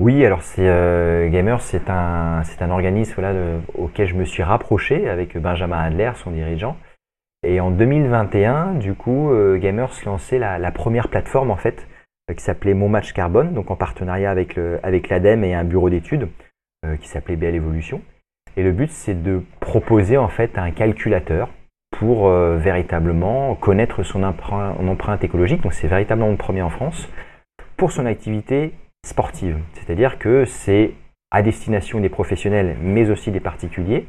Oui, 0.00 0.24
alors 0.24 0.42
c'est 0.42 0.68
euh, 0.68 1.28
Gamers, 1.28 1.60
c'est 1.60 1.90
un, 1.90 2.42
c'est 2.44 2.62
un 2.62 2.70
organisme 2.70 3.22
auquel 3.74 4.06
je 4.06 4.14
me 4.14 4.24
suis 4.24 4.42
rapproché 4.42 5.08
avec 5.08 5.36
Benjamin 5.36 5.78
Adler, 5.78 6.12
son 6.14 6.30
dirigeant, 6.30 6.76
et 7.44 7.60
en 7.60 7.72
2021, 7.72 8.74
du 8.74 8.94
coup, 8.94 9.32
euh, 9.32 9.58
Gamers 9.58 9.92
lançait 10.06 10.38
la, 10.38 10.58
la, 10.60 10.70
première 10.70 11.08
plateforme 11.08 11.50
en 11.50 11.56
fait 11.56 11.88
euh, 12.30 12.34
qui 12.34 12.42
s'appelait 12.42 12.74
Mon 12.74 12.88
Match 12.88 13.12
Carbone, 13.12 13.52
donc 13.52 13.70
en 13.72 13.76
partenariat 13.76 14.30
avec 14.30 14.54
le, 14.54 14.78
avec 14.84 15.08
l'ADEME 15.08 15.42
et 15.42 15.54
un 15.54 15.64
bureau 15.64 15.90
d'études 15.90 16.28
euh, 16.84 16.96
qui 16.96 17.08
s'appelait 17.08 17.36
BL 17.36 17.56
Evolution. 17.56 18.00
Et 18.56 18.62
le 18.62 18.72
but, 18.72 18.90
c'est 18.90 19.22
de 19.22 19.42
proposer 19.60 20.16
en 20.16 20.28
fait 20.28 20.58
un 20.58 20.70
calculateur 20.70 21.48
pour 21.98 22.28
véritablement 22.28 23.54
connaître 23.54 24.02
son 24.02 24.22
empreinte, 24.22 25.24
écologique. 25.24 25.62
Donc 25.62 25.72
c'est 25.72 25.88
véritablement 25.88 26.30
le 26.30 26.36
premier 26.36 26.62
en 26.62 26.70
France 26.70 27.08
pour 27.76 27.92
son 27.92 28.06
activité 28.06 28.74
sportive. 29.06 29.58
C'est-à-dire 29.74 30.18
que 30.18 30.44
c'est 30.44 30.94
à 31.30 31.42
destination 31.42 32.00
des 32.00 32.08
professionnels, 32.08 32.76
mais 32.80 33.10
aussi 33.10 33.30
des 33.30 33.40
particuliers, 33.40 34.06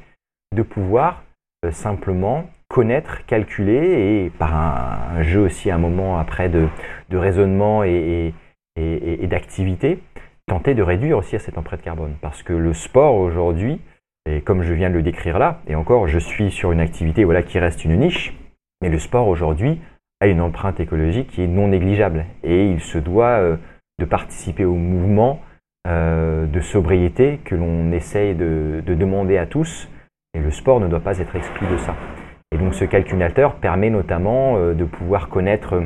de 0.54 0.62
pouvoir 0.62 1.24
simplement 1.72 2.46
connaître, 2.68 3.26
calculer 3.26 4.26
et 4.26 4.30
par 4.32 4.56
un, 4.56 5.22
jeu 5.22 5.42
aussi 5.42 5.72
un 5.72 5.78
moment 5.78 6.18
après 6.18 6.50
de, 6.50 6.68
raisonnement 7.12 7.84
et, 7.84 8.34
d'activité, 8.76 10.00
tenter 10.48 10.74
de 10.74 10.84
réduire 10.84 11.18
aussi 11.18 11.36
à 11.36 11.40
cette 11.40 11.58
empreinte 11.58 11.82
carbone. 11.82 12.16
Parce 12.22 12.44
que 12.44 12.54
le 12.54 12.74
sport 12.74 13.16
aujourd'hui, 13.16 13.80
et 14.26 14.42
comme 14.42 14.62
je 14.64 14.74
viens 14.74 14.90
de 14.90 14.96
le 14.96 15.02
décrire 15.02 15.40
là, 15.40 15.60
et 15.68 15.76
encore 15.76 16.08
je 16.08 16.20
suis 16.20 16.52
sur 16.52 16.72
une 16.72 16.80
activité 16.80 17.24
voilà, 17.24 17.44
qui 17.44 17.60
reste 17.60 17.84
une 17.86 17.98
niche, 17.98 18.38
mais 18.82 18.90
le 18.90 19.00
sport 19.00 19.28
aujourd'hui 19.28 19.82
a 20.22 20.28
une 20.28 20.42
empreinte 20.42 20.80
écologique 20.80 21.28
qui 21.28 21.44
est 21.44 21.48
non 21.48 21.68
négligeable 21.68 22.26
et 22.44 22.68
il 22.68 22.80
se 22.80 22.98
doit 22.98 23.40
euh, 23.40 23.58
de 24.00 24.06
participer 24.06 24.66
au 24.66 24.76
mouvement 24.76 25.42
euh, 25.88 26.46
de 26.46 26.60
sobriété 26.62 27.40
que 27.44 27.56
l'on 27.56 27.92
essaye 27.92 28.36
de, 28.36 28.82
de 28.86 28.96
demander 28.96 29.38
à 29.38 29.46
tous 29.46 29.90
et 30.34 30.40
le 30.40 30.52
sport 30.52 30.80
ne 30.80 30.88
doit 30.88 31.02
pas 31.02 31.20
être 31.20 31.36
exclu 31.36 31.68
de 31.68 31.78
ça. 31.78 31.96
Et 32.54 32.58
donc 32.58 32.74
ce 32.74 32.86
calculateur 32.86 33.56
permet 33.56 33.90
notamment 33.90 34.58
euh, 34.58 34.74
de 34.74 34.86
pouvoir 34.86 35.28
connaître 35.28 35.84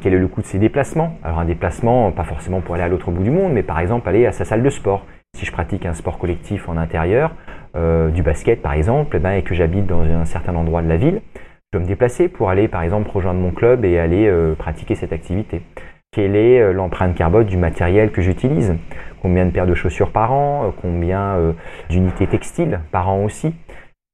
quel 0.00 0.14
est 0.14 0.18
le 0.18 0.28
coût 0.28 0.42
de 0.42 0.46
ses 0.46 0.58
déplacements. 0.58 1.16
Alors 1.22 1.38
un 1.38 1.44
déplacement, 1.44 2.12
pas 2.12 2.24
forcément 2.24 2.60
pour 2.60 2.74
aller 2.74 2.84
à 2.84 2.88
l'autre 2.88 3.10
bout 3.10 3.22
du 3.22 3.30
monde, 3.30 3.52
mais 3.52 3.62
par 3.62 3.80
exemple 3.80 4.08
aller 4.08 4.26
à 4.26 4.32
sa 4.32 4.44
salle 4.44 4.62
de 4.62 4.70
sport. 4.70 5.06
Si 5.36 5.46
je 5.46 5.52
pratique 5.52 5.86
un 5.86 5.94
sport 5.94 6.18
collectif 6.18 6.68
en 6.68 6.76
intérieur, 6.76 7.34
euh, 7.76 8.10
du 8.10 8.22
basket 8.22 8.62
par 8.62 8.72
exemple, 8.72 9.16
eh 9.16 9.20
ben, 9.20 9.32
et 9.32 9.42
que 9.42 9.54
j'habite 9.54 9.86
dans 9.86 10.02
un 10.02 10.24
certain 10.24 10.54
endroit 10.54 10.82
de 10.82 10.88
la 10.88 10.96
ville, 10.96 11.20
je 11.36 11.78
dois 11.78 11.82
me 11.82 11.88
déplacer 11.88 12.28
pour 12.28 12.50
aller 12.50 12.68
par 12.68 12.82
exemple 12.82 13.10
rejoindre 13.10 13.40
mon 13.40 13.50
club 13.50 13.84
et 13.84 13.98
aller 13.98 14.30
pratiquer 14.58 14.94
cette 14.94 15.12
activité. 15.12 15.62
Quelle 16.10 16.36
est 16.36 16.72
l'empreinte 16.74 17.14
carbone 17.14 17.46
du 17.46 17.56
matériel 17.56 18.12
que 18.12 18.20
j'utilise? 18.20 18.76
Combien 19.22 19.46
de 19.46 19.50
paires 19.50 19.66
de 19.66 19.72
chaussures 19.72 20.12
par 20.12 20.32
an? 20.32 20.74
Combien 20.82 21.54
d'unités 21.88 22.26
textiles 22.26 22.80
par 22.90 23.08
an 23.08 23.24
aussi? 23.24 23.54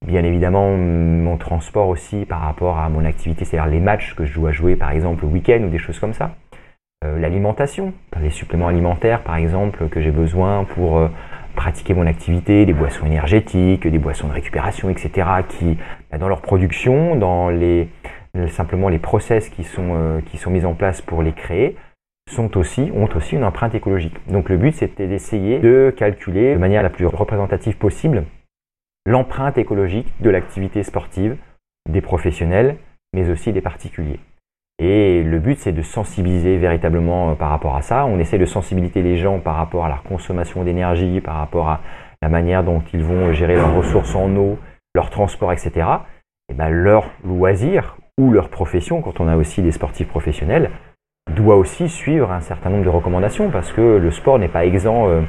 Bien 0.06 0.22
évidemment, 0.22 0.76
mon 0.76 1.36
transport 1.36 1.88
aussi 1.88 2.24
par 2.24 2.40
rapport 2.40 2.78
à 2.78 2.88
mon 2.88 3.04
activité, 3.04 3.44
c'est-à-dire 3.44 3.70
les 3.70 3.80
matchs 3.80 4.14
que 4.14 4.24
je 4.24 4.34
dois 4.34 4.52
jouer 4.52 4.76
par 4.76 4.92
exemple 4.92 5.24
le 5.24 5.30
week-end 5.30 5.60
ou 5.64 5.68
des 5.68 5.78
choses 5.78 5.98
comme 5.98 6.12
ça. 6.12 6.36
Euh, 7.04 7.18
l'alimentation, 7.18 7.92
les 8.20 8.30
suppléments 8.30 8.68
alimentaires 8.68 9.22
par 9.22 9.36
exemple 9.36 9.88
que 9.88 10.00
j'ai 10.00 10.10
besoin 10.10 10.64
pour 10.64 10.98
euh, 10.98 11.08
pratiquer 11.58 11.92
mon 11.92 12.06
activité, 12.06 12.64
des 12.66 12.72
boissons 12.72 13.04
énergétiques, 13.04 13.84
des 13.86 13.98
boissons 13.98 14.28
de 14.28 14.32
récupération, 14.32 14.88
etc. 14.90 15.28
qui, 15.48 15.76
bah, 16.10 16.16
dans 16.16 16.28
leur 16.28 16.40
production, 16.40 17.16
dans 17.16 17.50
les, 17.50 17.88
simplement 18.50 18.88
les 18.88 19.00
process 19.00 19.48
qui 19.48 19.64
sont, 19.64 19.90
euh, 19.96 20.50
mis 20.50 20.64
en 20.64 20.74
place 20.74 21.02
pour 21.02 21.20
les 21.20 21.32
créer, 21.32 21.76
ont 22.38 22.50
aussi 22.56 22.90
une 23.32 23.44
empreinte 23.44 23.74
écologique. 23.74 24.14
Donc 24.30 24.48
le 24.48 24.56
but 24.56 24.72
c'était 24.72 25.08
d'essayer 25.08 25.58
de 25.58 25.92
calculer 25.96 26.54
de 26.54 26.58
manière 26.58 26.82
la 26.82 26.90
plus 26.90 27.06
représentative 27.06 27.76
possible 27.76 28.24
l'empreinte 29.06 29.58
écologique 29.58 30.12
de 30.20 30.30
l'activité 30.30 30.82
sportive 30.82 31.36
des 31.88 32.02
professionnels, 32.02 32.76
mais 33.14 33.30
aussi 33.30 33.52
des 33.52 33.62
particuliers. 33.62 34.20
Et 34.78 35.24
le 35.24 35.40
but, 35.40 35.58
c'est 35.58 35.72
de 35.72 35.82
sensibiliser 35.82 36.56
véritablement 36.56 37.30
euh, 37.30 37.34
par 37.34 37.50
rapport 37.50 37.74
à 37.74 37.82
ça. 37.82 38.06
On 38.06 38.18
essaie 38.18 38.38
de 38.38 38.46
sensibiliser 38.46 39.02
les 39.02 39.16
gens 39.16 39.40
par 39.40 39.56
rapport 39.56 39.84
à 39.84 39.88
leur 39.88 40.04
consommation 40.04 40.62
d'énergie, 40.62 41.20
par 41.20 41.36
rapport 41.36 41.68
à 41.68 41.80
la 42.22 42.28
manière 42.28 42.62
dont 42.62 42.82
ils 42.92 43.02
vont 43.02 43.32
gérer 43.32 43.56
leurs 43.56 43.74
ressources 43.74 44.14
en 44.14 44.34
eau, 44.36 44.58
leur 44.94 45.10
transport, 45.10 45.52
etc. 45.52 45.86
Et 46.48 46.54
ben 46.54 46.68
leur 46.68 47.10
loisir 47.24 47.96
ou 48.18 48.30
leur 48.30 48.48
profession, 48.48 49.02
quand 49.02 49.20
on 49.20 49.28
a 49.28 49.36
aussi 49.36 49.62
des 49.62 49.72
sportifs 49.72 50.08
professionnels, 50.08 50.70
doit 51.34 51.56
aussi 51.56 51.88
suivre 51.88 52.32
un 52.32 52.40
certain 52.40 52.70
nombre 52.70 52.84
de 52.84 52.88
recommandations 52.88 53.50
parce 53.50 53.70
que 53.72 53.98
le 53.98 54.10
sport 54.10 54.38
n'est 54.38 54.48
pas 54.48 54.64
exempt 54.64 55.08
euh, 55.08 55.20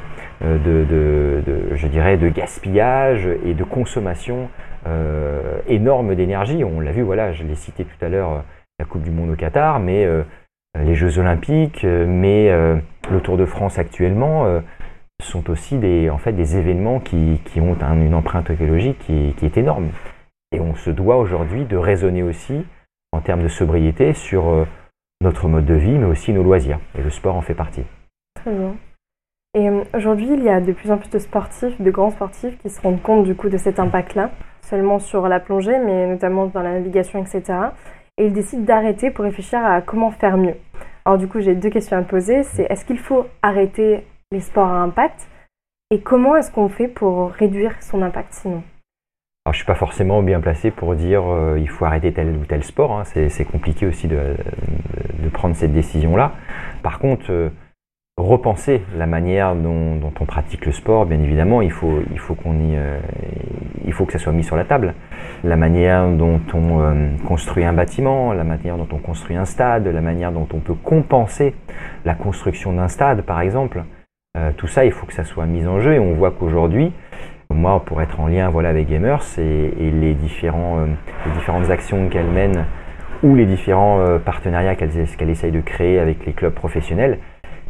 euh, 0.44 1.42
de, 1.44 1.76
je 1.76 1.88
dirais, 1.88 2.18
de 2.18 2.30
gaspillage 2.30 3.28
et 3.44 3.54
de 3.54 3.64
consommation 3.64 4.50
énorme 5.68 6.16
d'énergie. 6.16 6.64
On 6.64 6.80
l'a 6.80 6.92
vu, 6.92 7.02
voilà, 7.02 7.34
je 7.34 7.44
l'ai 7.44 7.56
cité 7.56 7.84
tout 7.84 8.04
à 8.04 8.08
l'heure, 8.08 8.44
la 8.80 8.86
Coupe 8.86 9.04
du 9.04 9.12
Monde 9.12 9.30
au 9.32 9.36
Qatar, 9.36 9.80
mais 9.80 10.08
les 10.78 10.96
Jeux 10.96 11.20
Olympiques, 11.20 11.84
mais 11.84 12.50
le 12.50 13.20
Tour 13.22 13.38
de 13.38 13.46
France 13.46 13.78
actuellement 13.78 14.62
sont 15.22 15.50
aussi 15.50 15.78
des, 15.78 16.10
en 16.10 16.18
fait, 16.18 16.32
des 16.32 16.58
événements 16.58 17.00
qui, 17.00 17.40
ont 17.58 17.76
une 17.76 18.14
empreinte 18.14 18.50
écologique 18.50 18.98
qui, 19.00 19.34
qui, 19.38 19.46
est 19.46 19.58
énorme. 19.58 19.90
Et 20.52 20.60
on 20.60 20.76
se 20.76 20.90
doit 20.90 21.18
aujourd'hui 21.18 21.66
de 21.66 21.76
raisonner 21.76 22.24
aussi 22.24 22.66
en 23.12 23.20
termes 23.22 23.44
de 23.44 23.50
sobriété 23.50 24.14
sur 24.14 24.66
notre 25.22 25.48
mode 25.50 25.66
de 25.66 25.74
vie, 25.74 25.98
mais 25.98 26.06
aussi 26.06 26.32
nos 26.32 26.44
loisirs. 26.44 26.80
Et 26.98 27.02
le 27.02 27.10
sport 27.10 27.36
en 27.36 27.42
fait 27.42 27.54
partie. 27.54 27.84
Très 28.36 28.52
bien. 28.52 28.76
Et 29.56 29.70
aujourd'hui, 29.96 30.30
il 30.32 30.44
y 30.44 30.50
a 30.50 30.62
de 30.62 30.72
plus 30.72 30.92
en 30.92 30.98
plus 30.98 31.10
de 31.10 31.20
sportifs, 31.20 31.80
de 31.82 31.92
grands 31.92 32.12
sportifs, 32.12 32.58
qui 32.60 32.70
se 32.70 32.80
rendent 32.82 33.02
compte 33.02 33.26
du 33.26 33.36
coup 33.36 33.50
de 33.50 33.58
cet 33.58 33.80
impact-là, 33.80 34.32
seulement 34.62 35.00
sur 35.00 35.28
la 35.28 35.40
plongée, 35.40 35.80
mais 35.80 36.08
notamment 36.08 36.46
dans 36.46 36.62
la 36.62 36.74
navigation, 36.74 37.20
etc. 37.20 37.58
Et 38.20 38.28
ils 38.28 38.34
décident 38.34 38.64
d'arrêter 38.64 39.10
pour 39.10 39.26
réfléchir 39.26 39.66
à 39.66 39.82
comment 39.82 40.12
faire 40.12 40.38
mieux. 40.38 40.56
Alors 41.06 41.18
du 41.18 41.28
coup, 41.28 41.40
j'ai 41.40 41.56
deux 41.56 41.70
questions 41.70 41.98
à 41.98 42.04
te 42.04 42.10
poser. 42.10 42.44
C'est 42.44 42.64
est-ce 42.70 42.86
qu'il 42.86 43.00
faut 43.00 43.26
arrêter 43.42 44.06
les 44.32 44.42
sports 44.42 44.68
à 44.68 44.82
impact? 44.82 45.28
Et 45.90 46.02
comment 46.02 46.36
est-ce 46.36 46.52
qu'on 46.52 46.70
fait 46.70 46.88
pour 46.88 47.32
réduire 47.32 47.82
son 47.82 48.04
impact 48.04 48.34
sinon? 48.34 48.62
Alors, 49.46 49.54
je 49.54 49.60
suis 49.60 49.66
pas 49.66 49.74
forcément 49.74 50.22
bien 50.22 50.40
placé 50.42 50.70
pour 50.70 50.94
dire 50.94 51.24
euh, 51.26 51.58
il 51.58 51.68
faut 51.68 51.86
arrêter 51.86 52.14
tel 52.14 52.36
ou 52.36 52.46
tel 52.46 52.64
sport. 52.64 52.92
Hein. 52.92 53.04
C'est 53.06 53.46
compliqué 53.46 53.88
aussi 53.88 54.08
de, 54.08 54.36
de, 55.24 55.30
prendre 55.30 55.56
cette 55.56 55.74
décision-là. 55.74 56.34
Par 56.84 57.00
contre, 57.00 57.32
euh, 57.32 57.50
repenser 58.22 58.82
la 58.98 59.06
manière 59.06 59.56
dont, 59.56 60.00
on 60.20 60.26
pratique 60.26 60.66
le 60.66 60.72
sport, 60.72 61.06
bien 61.06 61.20
évidemment, 61.20 61.62
il 61.62 61.72
faut, 61.72 62.02
qu'on 62.44 62.54
y, 62.54 62.76
euh, 62.76 63.00
il 63.86 63.94
faut 63.94 64.06
que 64.06 64.14
ça 64.14 64.20
soit 64.20 64.34
mis 64.34 64.44
sur 64.44 64.56
la 64.56 64.66
table. 64.66 64.94
La 65.44 65.56
manière 65.56 66.08
dont 66.10 66.42
on 66.54 66.82
euh, 66.82 67.08
construit 67.28 67.64
un 67.64 67.74
bâtiment, 67.74 68.34
la 68.34 68.44
manière 68.44 68.78
dont 68.78 68.88
on 68.92 68.98
construit 68.98 69.36
un 69.36 69.46
stade, 69.46 69.88
la 69.88 70.02
manière 70.02 70.32
dont 70.32 70.48
on 70.54 70.60
peut 70.60 70.74
compenser 70.74 71.56
la 72.06 72.14
construction 72.14 72.74
d'un 72.74 72.88
stade, 72.88 73.22
par 73.22 73.42
exemple. 73.42 73.84
Euh, 74.38 74.52
tout 74.58 74.68
ça, 74.68 74.86
il 74.86 74.92
faut 74.92 75.06
que 75.06 75.14
ça 75.14 75.24
soit 75.24 75.46
mis 75.46 75.66
en 75.66 75.80
jeu. 75.80 75.94
Et 75.94 76.00
on 76.00 76.14
voit 76.14 76.32
qu'aujourd'hui, 76.32 76.92
moi, 77.52 77.84
pour 77.86 78.02
être 78.02 78.20
en 78.20 78.28
lien 78.28 78.50
voilà, 78.50 78.70
avec 78.70 78.90
Gamers 78.90 79.24
et, 79.38 79.92
les 79.92 80.14
différentes 80.14 81.70
actions 81.70 82.10
qu'elle 82.10 82.28
mène 82.28 82.66
ou 83.24 83.36
les 83.36 83.46
différents 83.46 84.20
partenariats 84.24 84.76
qu'elle 84.76 84.92
qu'elle 85.18 85.30
essaye 85.30 85.52
de 85.52 85.60
créer 85.60 86.00
avec 86.00 86.26
les 86.26 86.32
clubs 86.32 86.54
professionnels, 86.54 87.18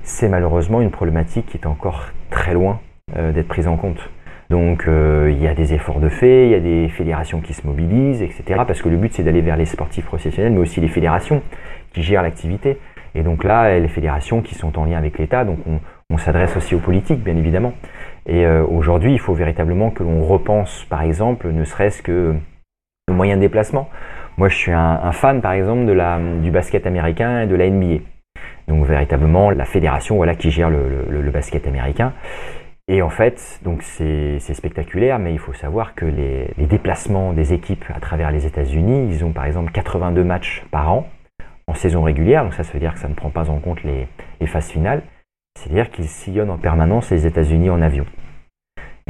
c'est 0.03 0.29
malheureusement 0.29 0.81
une 0.81 0.91
problématique 0.91 1.47
qui 1.47 1.57
est 1.57 1.67
encore 1.67 2.05
très 2.29 2.53
loin 2.53 2.79
euh, 3.17 3.31
d'être 3.31 3.47
prise 3.47 3.67
en 3.67 3.77
compte. 3.77 4.09
Donc 4.49 4.87
euh, 4.87 5.29
il 5.31 5.41
y 5.41 5.47
a 5.47 5.53
des 5.53 5.73
efforts 5.73 5.99
de 5.99 6.09
fait, 6.09 6.45
il 6.45 6.51
y 6.51 6.55
a 6.55 6.59
des 6.59 6.89
fédérations 6.89 7.39
qui 7.39 7.53
se 7.53 7.67
mobilisent, 7.67 8.21
etc. 8.21 8.61
Parce 8.65 8.81
que 8.81 8.89
le 8.89 8.97
but 8.97 9.13
c'est 9.13 9.23
d'aller 9.23 9.41
vers 9.41 9.57
les 9.57 9.65
sportifs 9.65 10.05
professionnels, 10.05 10.53
mais 10.53 10.59
aussi 10.59 10.81
les 10.81 10.87
fédérations 10.87 11.43
qui 11.93 12.01
gèrent 12.01 12.23
l'activité. 12.23 12.77
Et 13.15 13.23
donc 13.23 13.43
là, 13.43 13.79
les 13.79 13.87
fédérations 13.87 14.41
qui 14.41 14.55
sont 14.55 14.77
en 14.77 14.85
lien 14.85 14.97
avec 14.97 15.17
l'État, 15.17 15.43
donc 15.43 15.57
on, 16.11 16.17
s'adresse 16.17 16.57
aussi 16.57 16.75
aux 16.75 16.79
politiques, 16.79 17.23
bien 17.23 17.37
évidemment. 17.37 17.73
Et 18.25 18.45
euh, 18.45 18.63
aujourd'hui, 18.65 19.13
il 19.13 19.19
faut 19.19 19.33
véritablement 19.33 19.89
que 19.89 20.03
l'on 20.03 20.23
repense, 20.23 20.85
par 20.89 21.01
exemple, 21.01 21.49
ne 21.49 21.63
serait-ce 21.63 22.01
que 22.01 22.35
le 23.07 23.13
moyen 23.13 23.35
de 23.35 23.41
déplacement. 23.41 23.89
Moi, 24.37 24.49
je 24.49 24.55
suis 24.55 24.71
un, 24.71 24.99
un 25.01 25.11
fan, 25.11 25.41
par 25.41 25.53
exemple, 25.53 25.85
de 25.85 25.93
la, 25.93 26.19
du 26.41 26.51
basket 26.51 26.85
américain 26.85 27.41
et 27.41 27.47
de 27.47 27.55
la 27.55 27.69
NBA 27.69 27.99
donc 28.69 28.85
véritablement 28.85 29.49
la 29.49 29.65
fédération 29.65 30.15
voilà, 30.15 30.35
qui 30.35 30.51
gère 30.51 30.69
le, 30.69 31.29
basket 31.31 31.67
américain. 31.67 32.13
Et 32.87 33.01
en 33.01 33.09
fait, 33.09 33.59
donc 33.63 33.83
c'est 33.83 34.39
spectaculaire, 34.39 35.19
mais 35.19 35.33
il 35.33 35.39
faut 35.39 35.53
savoir 35.53 35.93
que 35.93 36.05
les, 36.05 36.53
déplacements 36.57 37.33
des 37.33 37.53
équipes 37.53 37.85
à 37.93 37.99
travers 37.99 38.31
les 38.31 38.45
États-Unis, 38.45 39.09
ils 39.11 39.25
ont 39.25 39.31
par 39.31 39.45
exemple 39.45 39.71
82 39.71 40.23
matchs 40.23 40.63
par 40.71 40.91
an 40.91 41.07
en 41.67 41.73
saison 41.75 42.01
régulière, 42.01 42.43
donc 42.43 42.53
ça, 42.53 42.63
veut 42.63 42.79
dire 42.79 42.93
que 42.93 42.99
ça 42.99 43.07
ne 43.09 43.13
prend 43.13 43.29
pas 43.29 43.49
en 43.51 43.59
compte 43.59 43.83
les, 43.83 44.07
phases 44.47 44.69
finales. 44.69 45.03
C'est-à-dire 45.55 45.91
qu'ils 45.91 46.07
sillonnent 46.07 46.49
en 46.49 46.57
permanence 46.57 47.11
les 47.11 47.27
États-Unis 47.27 47.69
en 47.69 47.81
avion. 47.81 48.05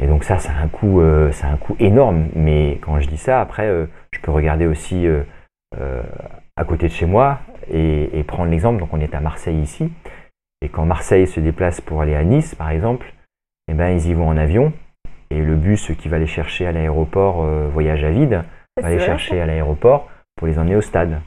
Et 0.02 0.06
donc 0.06 0.24
ça, 0.24 0.38
c'est 0.38 0.50
un 0.50 0.68
coût, 0.68 1.00
euh, 1.00 1.30
un 1.42 1.56
coût 1.56 1.76
énorme. 1.78 2.28
Mais 2.34 2.78
quand 2.82 2.98
je 3.00 3.08
dis 3.08 3.16
ça, 3.16 3.40
après, 3.40 3.66
euh, 3.66 3.86
je 4.12 4.20
peux 4.20 4.30
regarder 4.30 4.66
aussi 4.66 5.06
euh, 5.06 5.22
à 6.56 6.64
côté 6.64 6.88
de 6.88 6.92
chez 6.92 7.06
moi 7.06 7.38
et, 7.72 8.24
prendre 8.24 8.50
l'exemple. 8.50 8.80
Donc 8.80 8.92
on 8.92 9.00
est 9.00 9.14
à 9.14 9.20
Marseille 9.20 9.60
ici. 9.60 9.90
Et 10.62 10.68
quand 10.68 10.84
Marseille 10.84 11.26
se 11.26 11.40
déplace 11.40 11.80
pour 11.80 12.02
aller 12.02 12.14
à 12.14 12.24
Nice, 12.24 12.54
par 12.54 12.70
exemple, 12.70 13.12
eh 13.68 13.74
ben, 13.74 13.90
ils 13.90 14.08
y 14.08 14.14
vont 14.14 14.28
en 14.28 14.36
avion. 14.36 14.72
Et 15.30 15.40
le 15.42 15.56
bus 15.56 15.92
qui 15.98 16.08
va 16.08 16.18
les 16.18 16.26
chercher 16.26 16.66
à 16.66 16.72
l'aéroport 16.72 17.44
euh, 17.44 17.68
voyage 17.72 18.04
à 18.04 18.10
vide 18.10 18.44
va 18.80 18.90
les 18.90 18.98
chercher 18.98 19.40
à 19.40 19.46
l'aéroport 19.46 20.08
pour 20.36 20.46
les 20.46 20.58
emmener 20.58 20.76
au 20.76 20.80
stade. 20.80 21.20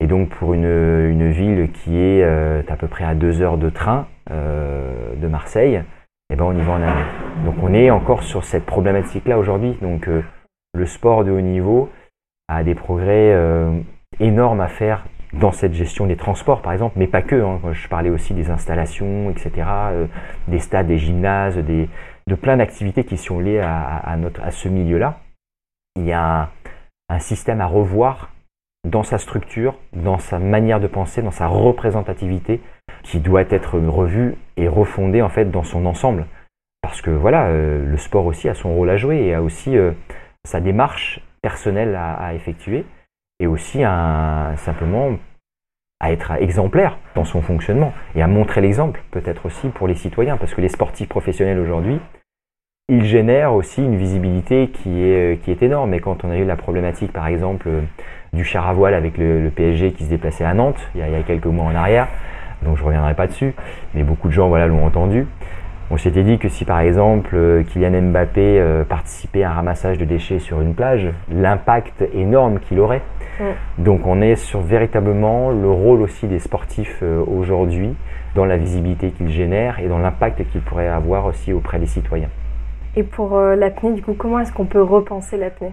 Et 0.00 0.06
donc 0.06 0.30
pour 0.30 0.54
une, 0.54 0.64
une 0.64 1.30
ville 1.30 1.70
qui 1.72 1.98
est 1.98 2.22
euh, 2.22 2.62
à 2.68 2.76
peu 2.76 2.86
près 2.86 3.04
à 3.04 3.14
deux 3.14 3.42
heures 3.42 3.58
de 3.58 3.70
train 3.70 4.08
euh, 4.30 5.14
de 5.16 5.26
Marseille, 5.26 5.82
eh 6.30 6.36
ben, 6.36 6.44
on 6.44 6.56
y 6.56 6.60
va 6.60 6.72
en 6.72 6.82
avion. 6.82 7.04
Donc 7.44 7.54
on 7.62 7.72
est 7.72 7.90
encore 7.90 8.22
sur 8.22 8.44
cette 8.44 8.66
problématique-là 8.66 9.38
aujourd'hui. 9.38 9.76
Donc 9.80 10.08
le 10.74 10.86
sport 10.86 11.24
de 11.24 11.30
haut 11.30 11.40
niveau 11.40 11.90
a 12.48 12.62
des 12.62 12.74
progrès 12.74 13.34
énormes 14.20 14.60
à 14.60 14.68
faire 14.68 15.04
dans 15.32 15.52
cette 15.52 15.74
gestion 15.74 16.06
des 16.06 16.16
transports, 16.16 16.62
par 16.62 16.72
exemple, 16.72 16.98
mais 16.98 17.06
pas 17.06 17.22
que. 17.22 17.36
Hein. 17.36 17.60
Je 17.72 17.88
parlais 17.88 18.10
aussi 18.10 18.34
des 18.34 18.50
installations, 18.50 19.30
etc., 19.30 19.50
euh, 19.68 20.06
des 20.48 20.58
stades, 20.58 20.88
des 20.88 20.98
gymnases, 20.98 21.56
des, 21.58 21.88
de 22.26 22.34
plein 22.34 22.56
d'activités 22.56 23.04
qui 23.04 23.16
sont 23.16 23.40
liées 23.40 23.60
à, 23.60 24.16
notre, 24.16 24.42
à 24.42 24.50
ce 24.50 24.68
milieu-là. 24.68 25.20
Il 25.96 26.04
y 26.04 26.12
a 26.12 26.42
un, 26.42 26.48
un, 27.08 27.18
système 27.18 27.60
à 27.60 27.66
revoir 27.66 28.30
dans 28.88 29.02
sa 29.02 29.18
structure, 29.18 29.76
dans 29.92 30.18
sa 30.18 30.38
manière 30.38 30.80
de 30.80 30.86
penser, 30.86 31.22
dans 31.22 31.30
sa 31.30 31.46
représentativité, 31.46 32.60
qui 33.02 33.20
doit 33.20 33.42
être 33.42 33.78
revu 33.78 34.36
et 34.56 34.68
refondé 34.68 35.22
en 35.22 35.28
fait 35.28 35.50
dans 35.50 35.62
son 35.62 35.86
ensemble. 35.86 36.26
Parce 36.82 37.02
que 37.02 37.10
voilà, 37.10 37.46
euh, 37.46 37.84
le 37.84 37.96
sport 37.98 38.26
aussi 38.26 38.48
a 38.48 38.54
son 38.54 38.74
rôle 38.74 38.90
à 38.90 38.96
jouer 38.96 39.18
et 39.18 39.34
a 39.34 39.42
aussi 39.42 39.76
euh, 39.76 39.92
sa 40.44 40.60
démarche 40.60 41.20
personnelle 41.42 41.94
à, 41.94 42.14
à 42.14 42.34
effectuer 42.34 42.84
et 43.40 43.46
aussi 43.46 43.82
simplement 44.56 45.16
à 45.98 46.12
être 46.12 46.32
exemplaire 46.40 46.98
dans 47.14 47.24
son 47.24 47.42
fonctionnement 47.42 47.92
et 48.14 48.22
à 48.22 48.26
montrer 48.26 48.60
l'exemple 48.60 49.02
peut-être 49.10 49.46
aussi 49.46 49.68
pour 49.68 49.88
les 49.88 49.94
citoyens 49.94 50.36
parce 50.36 50.54
que 50.54 50.60
les 50.60 50.68
sportifs 50.68 51.08
professionnels 51.08 51.58
aujourd'hui 51.58 52.00
ils 52.88 53.04
génèrent 53.04 53.54
aussi 53.54 53.84
une 53.84 53.96
visibilité 53.96 54.68
qui 54.68 55.02
est, 55.02 55.42
qui 55.42 55.50
est 55.50 55.62
énorme 55.62 55.92
et 55.94 56.00
quand 56.00 56.24
on 56.24 56.30
a 56.30 56.36
eu 56.36 56.44
la 56.44 56.56
problématique 56.56 57.12
par 57.12 57.26
exemple 57.26 57.68
du 58.32 58.44
char 58.44 58.68
à 58.68 58.72
voile 58.72 58.94
avec 58.94 59.18
le, 59.18 59.50
PSG 59.54 59.92
qui 59.92 60.04
se 60.04 60.10
déplaçait 60.10 60.44
à 60.44 60.54
Nantes 60.54 60.80
il 60.94 61.00
y, 61.00 61.04
a, 61.04 61.08
il 61.08 61.12
y, 61.12 61.16
a, 61.16 61.22
quelques 61.22 61.46
mois 61.46 61.64
en 61.64 61.74
arrière 61.74 62.08
donc 62.62 62.76
je 62.76 62.84
reviendrai 62.84 63.14
pas 63.14 63.26
dessus 63.26 63.54
mais 63.94 64.02
beaucoup 64.02 64.28
de 64.28 64.32
gens 64.32 64.48
voilà 64.48 64.66
l'ont 64.66 64.84
entendu 64.84 65.26
on 65.92 65.96
s'était 65.96 66.22
dit 66.22 66.38
que 66.38 66.48
si 66.48 66.64
par 66.64 66.78
exemple 66.78 67.34
euh, 67.34 67.64
Kylian 67.64 68.00
Mbappé 68.00 68.60
euh, 68.60 68.84
participait 68.84 69.42
à 69.42 69.50
un 69.50 69.54
ramassage 69.54 69.98
de 69.98 70.04
déchets 70.04 70.38
sur 70.38 70.60
une 70.60 70.72
plage, 70.72 71.08
l'impact 71.32 72.04
énorme 72.14 72.60
qu'il 72.60 72.78
aurait. 72.78 73.02
Mm. 73.40 73.82
Donc 73.82 74.06
on 74.06 74.20
est 74.20 74.36
sur 74.36 74.60
véritablement 74.60 75.50
le 75.50 75.68
rôle 75.68 76.02
aussi 76.02 76.28
des 76.28 76.38
sportifs 76.38 77.00
euh, 77.02 77.24
aujourd'hui 77.26 77.94
dans 78.34 78.44
la 78.44 78.56
visibilité 78.56 79.10
qu'ils 79.10 79.30
génèrent 79.30 79.80
et 79.80 79.88
dans 79.88 79.98
l'impact 79.98 80.48
qu'ils 80.50 80.60
pourraient 80.60 80.86
avoir 80.86 81.26
aussi 81.26 81.52
auprès 81.52 81.78
des 81.78 81.86
citoyens. 81.86 82.28
Et 82.94 83.02
pour 83.02 83.38
l'apnée, 83.38 83.92
du 83.92 84.02
coup, 84.02 84.14
comment 84.14 84.40
est-ce 84.40 84.52
qu'on 84.52 84.66
peut 84.66 84.82
repenser 84.82 85.36
l'apnée? 85.36 85.72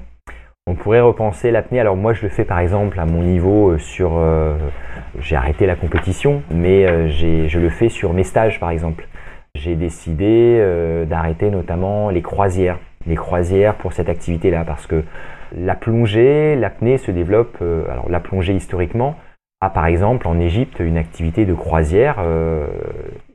On 0.67 0.75
pourrait 0.75 1.01
repenser 1.01 1.51
l'apnée. 1.51 1.79
Alors 1.79 1.95
moi, 1.95 2.13
je 2.13 2.23
le 2.23 2.29
fais 2.29 2.45
par 2.45 2.59
exemple 2.59 2.99
à 2.99 3.05
mon 3.05 3.21
niveau 3.21 3.77
sur. 3.77 4.19
j'ai 5.19 5.35
arrêté 5.35 5.65
la 5.65 5.75
compétition, 5.75 6.41
mais 6.51 7.09
je 7.09 7.59
le 7.59 7.69
fais 7.69 7.89
sur 7.89 8.13
mes 8.13 8.23
stages 8.23 8.59
par 8.59 8.69
exemple 8.69 9.07
j'ai 9.57 9.75
décidé 9.75 10.57
euh, 10.59 11.05
d'arrêter 11.05 11.49
notamment 11.49 12.09
les 12.09 12.21
croisières. 12.21 12.77
Les 13.05 13.15
croisières 13.15 13.75
pour 13.75 13.93
cette 13.93 14.09
activité-là, 14.09 14.63
parce 14.65 14.87
que 14.87 15.03
la 15.55 15.75
plongée, 15.75 16.55
l'apnée 16.55 16.97
se 16.97 17.11
développe. 17.11 17.57
Euh, 17.61 17.83
alors 17.91 18.09
la 18.09 18.19
plongée 18.19 18.53
historiquement 18.53 19.15
a 19.61 19.69
par 19.69 19.85
exemple 19.87 20.27
en 20.27 20.39
Égypte 20.39 20.79
une 20.79 20.97
activité 20.97 21.45
de 21.45 21.53
croisière 21.53 22.17
euh, 22.19 22.67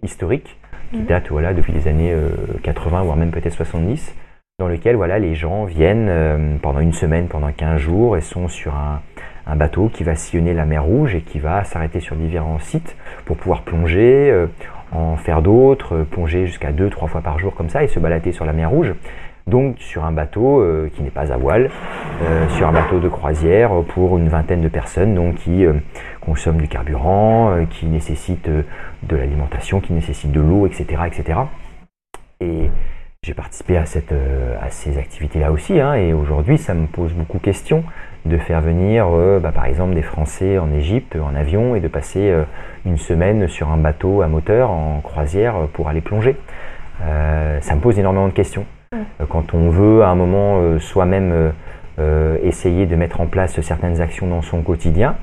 historique 0.02 0.58
qui 0.92 0.98
mhm. 0.98 1.06
date 1.06 1.28
voilà 1.30 1.52
depuis 1.52 1.72
les 1.72 1.88
années 1.88 2.14
80 2.62 3.02
voire 3.02 3.16
même 3.16 3.30
peut-être 3.30 3.54
70 3.54 4.14
dans 4.60 4.68
lequel 4.68 4.94
voilà 4.94 5.18
les 5.18 5.34
gens 5.34 5.64
viennent 5.64 6.58
pendant 6.60 6.78
une 6.78 6.92
semaine, 6.92 7.26
pendant 7.26 7.50
15 7.50 7.80
jours 7.80 8.16
et 8.16 8.20
sont 8.20 8.46
sur 8.46 8.74
un, 8.76 9.00
un 9.46 9.56
bateau 9.56 9.88
qui 9.88 10.04
va 10.04 10.14
sillonner 10.14 10.54
la 10.54 10.64
mer 10.64 10.84
Rouge 10.84 11.16
et 11.16 11.22
qui 11.22 11.40
va 11.40 11.64
s'arrêter 11.64 11.98
sur 11.98 12.14
différents 12.14 12.60
sites 12.60 12.94
pour 13.24 13.36
pouvoir 13.36 13.62
plonger 13.62 14.46
en 14.92 15.16
faire 15.16 15.42
d'autres, 15.42 15.96
euh, 15.96 16.04
plonger 16.04 16.46
jusqu'à 16.46 16.72
deux, 16.72 16.90
trois 16.90 17.08
fois 17.08 17.22
par 17.22 17.38
jour 17.38 17.54
comme 17.54 17.68
ça 17.68 17.82
et 17.82 17.88
se 17.88 17.98
balader 17.98 18.32
sur 18.32 18.44
la 18.44 18.52
mer 18.52 18.70
Rouge. 18.70 18.94
Donc 19.46 19.78
sur 19.78 20.04
un 20.04 20.12
bateau 20.12 20.60
euh, 20.60 20.90
qui 20.94 21.02
n'est 21.02 21.10
pas 21.10 21.32
à 21.32 21.36
voile, 21.36 21.70
euh, 22.22 22.48
sur 22.50 22.68
un 22.68 22.72
bateau 22.72 23.00
de 23.00 23.08
croisière 23.08 23.70
pour 23.88 24.18
une 24.18 24.28
vingtaine 24.28 24.60
de 24.60 24.68
personnes 24.68 25.14
donc 25.14 25.36
qui 25.36 25.64
consomment 26.20 26.60
du 26.60 26.68
carburant, 26.68 27.66
qui 27.70 27.86
nécessitent 27.86 28.48
de 28.48 29.16
l'alimentation, 29.16 29.80
qui 29.80 29.92
nécessitent 29.92 30.32
de 30.32 30.40
l'eau, 30.40 30.66
etc., 30.66 31.02
etc. 31.06 31.40
Et 32.40 32.70
j'ai 33.22 33.34
participé 33.34 33.76
à, 33.76 33.86
cette, 33.86 34.12
à 34.12 34.70
ces 34.70 34.98
activités-là 34.98 35.52
aussi, 35.52 35.80
hein, 35.80 35.94
et 35.94 36.12
aujourd'hui 36.12 36.58
ça 36.58 36.74
me 36.74 36.86
pose 36.86 37.12
beaucoup 37.12 37.38
de 37.38 37.42
questions 37.42 37.84
de 38.24 38.38
faire 38.38 38.60
venir 38.60 39.06
euh, 39.10 39.40
bah, 39.40 39.52
par 39.52 39.66
exemple 39.66 39.94
des 39.94 40.02
Français 40.02 40.58
en 40.58 40.72
Égypte 40.72 41.16
en 41.16 41.34
avion 41.34 41.74
et 41.74 41.80
de 41.80 41.88
passer 41.88 42.30
euh, 42.30 42.44
une 42.86 42.98
semaine 42.98 43.48
sur 43.48 43.70
un 43.70 43.76
bateau 43.76 44.22
à 44.22 44.28
moteur 44.28 44.70
en 44.70 45.00
croisière 45.00 45.56
euh, 45.56 45.66
pour 45.72 45.88
aller 45.88 46.00
plonger. 46.00 46.36
ça 47.00 47.74
me 47.74 47.80
pose 47.80 47.98
énormément 47.98 48.28
de 48.28 48.32
questions. 48.32 48.64
Quand 49.28 49.54
on 49.54 49.70
veut 49.70 50.02
à 50.02 50.08
un 50.08 50.14
moment 50.14 50.78
soi-même 50.78 51.52
essayer 52.42 52.86
de 52.86 52.96
mettre 52.96 53.20
en 53.20 53.26
place 53.26 53.60
certaines 53.60 54.00
actions 54.00 54.26
dans 54.26 54.42
son 54.42 54.62
quotidien, 54.62 55.16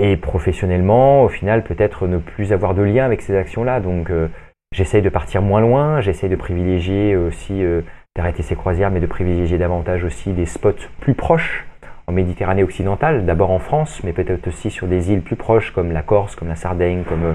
et 0.00 0.16
professionnellement, 0.16 1.22
au 1.22 1.28
final, 1.28 1.62
peut-être 1.62 2.08
ne 2.08 2.18
plus 2.18 2.52
avoir 2.52 2.74
de 2.74 2.82
lien 2.82 3.04
avec 3.04 3.22
ces 3.22 3.36
actions-là. 3.36 3.80
Donc, 3.80 4.10
euh, 4.10 4.28
j'essaye 4.72 5.02
de 5.02 5.08
partir 5.08 5.40
moins 5.40 5.60
loin, 5.60 6.00
j'essaye 6.00 6.28
de 6.28 6.36
privilégier 6.36 7.16
aussi, 7.16 7.62
euh, 7.62 7.82
d'arrêter 8.16 8.42
ces 8.42 8.56
croisières, 8.56 8.90
mais 8.90 9.00
de 9.00 9.06
privilégier 9.06 9.56
davantage 9.56 10.02
aussi 10.02 10.32
des 10.32 10.46
spots 10.46 10.88
plus 11.00 11.14
proches 11.14 11.64
en 12.06 12.12
Méditerranée 12.12 12.64
occidentale, 12.64 13.24
d'abord 13.24 13.50
en 13.50 13.60
France, 13.60 14.02
mais 14.04 14.12
peut-être 14.12 14.48
aussi 14.48 14.70
sur 14.70 14.88
des 14.88 15.12
îles 15.12 15.22
plus 15.22 15.36
proches 15.36 15.70
comme 15.70 15.92
la 15.92 16.02
Corse, 16.02 16.34
comme 16.34 16.48
la 16.48 16.56
Sardaigne, 16.56 17.04
comme 17.04 17.24
euh, 17.24 17.32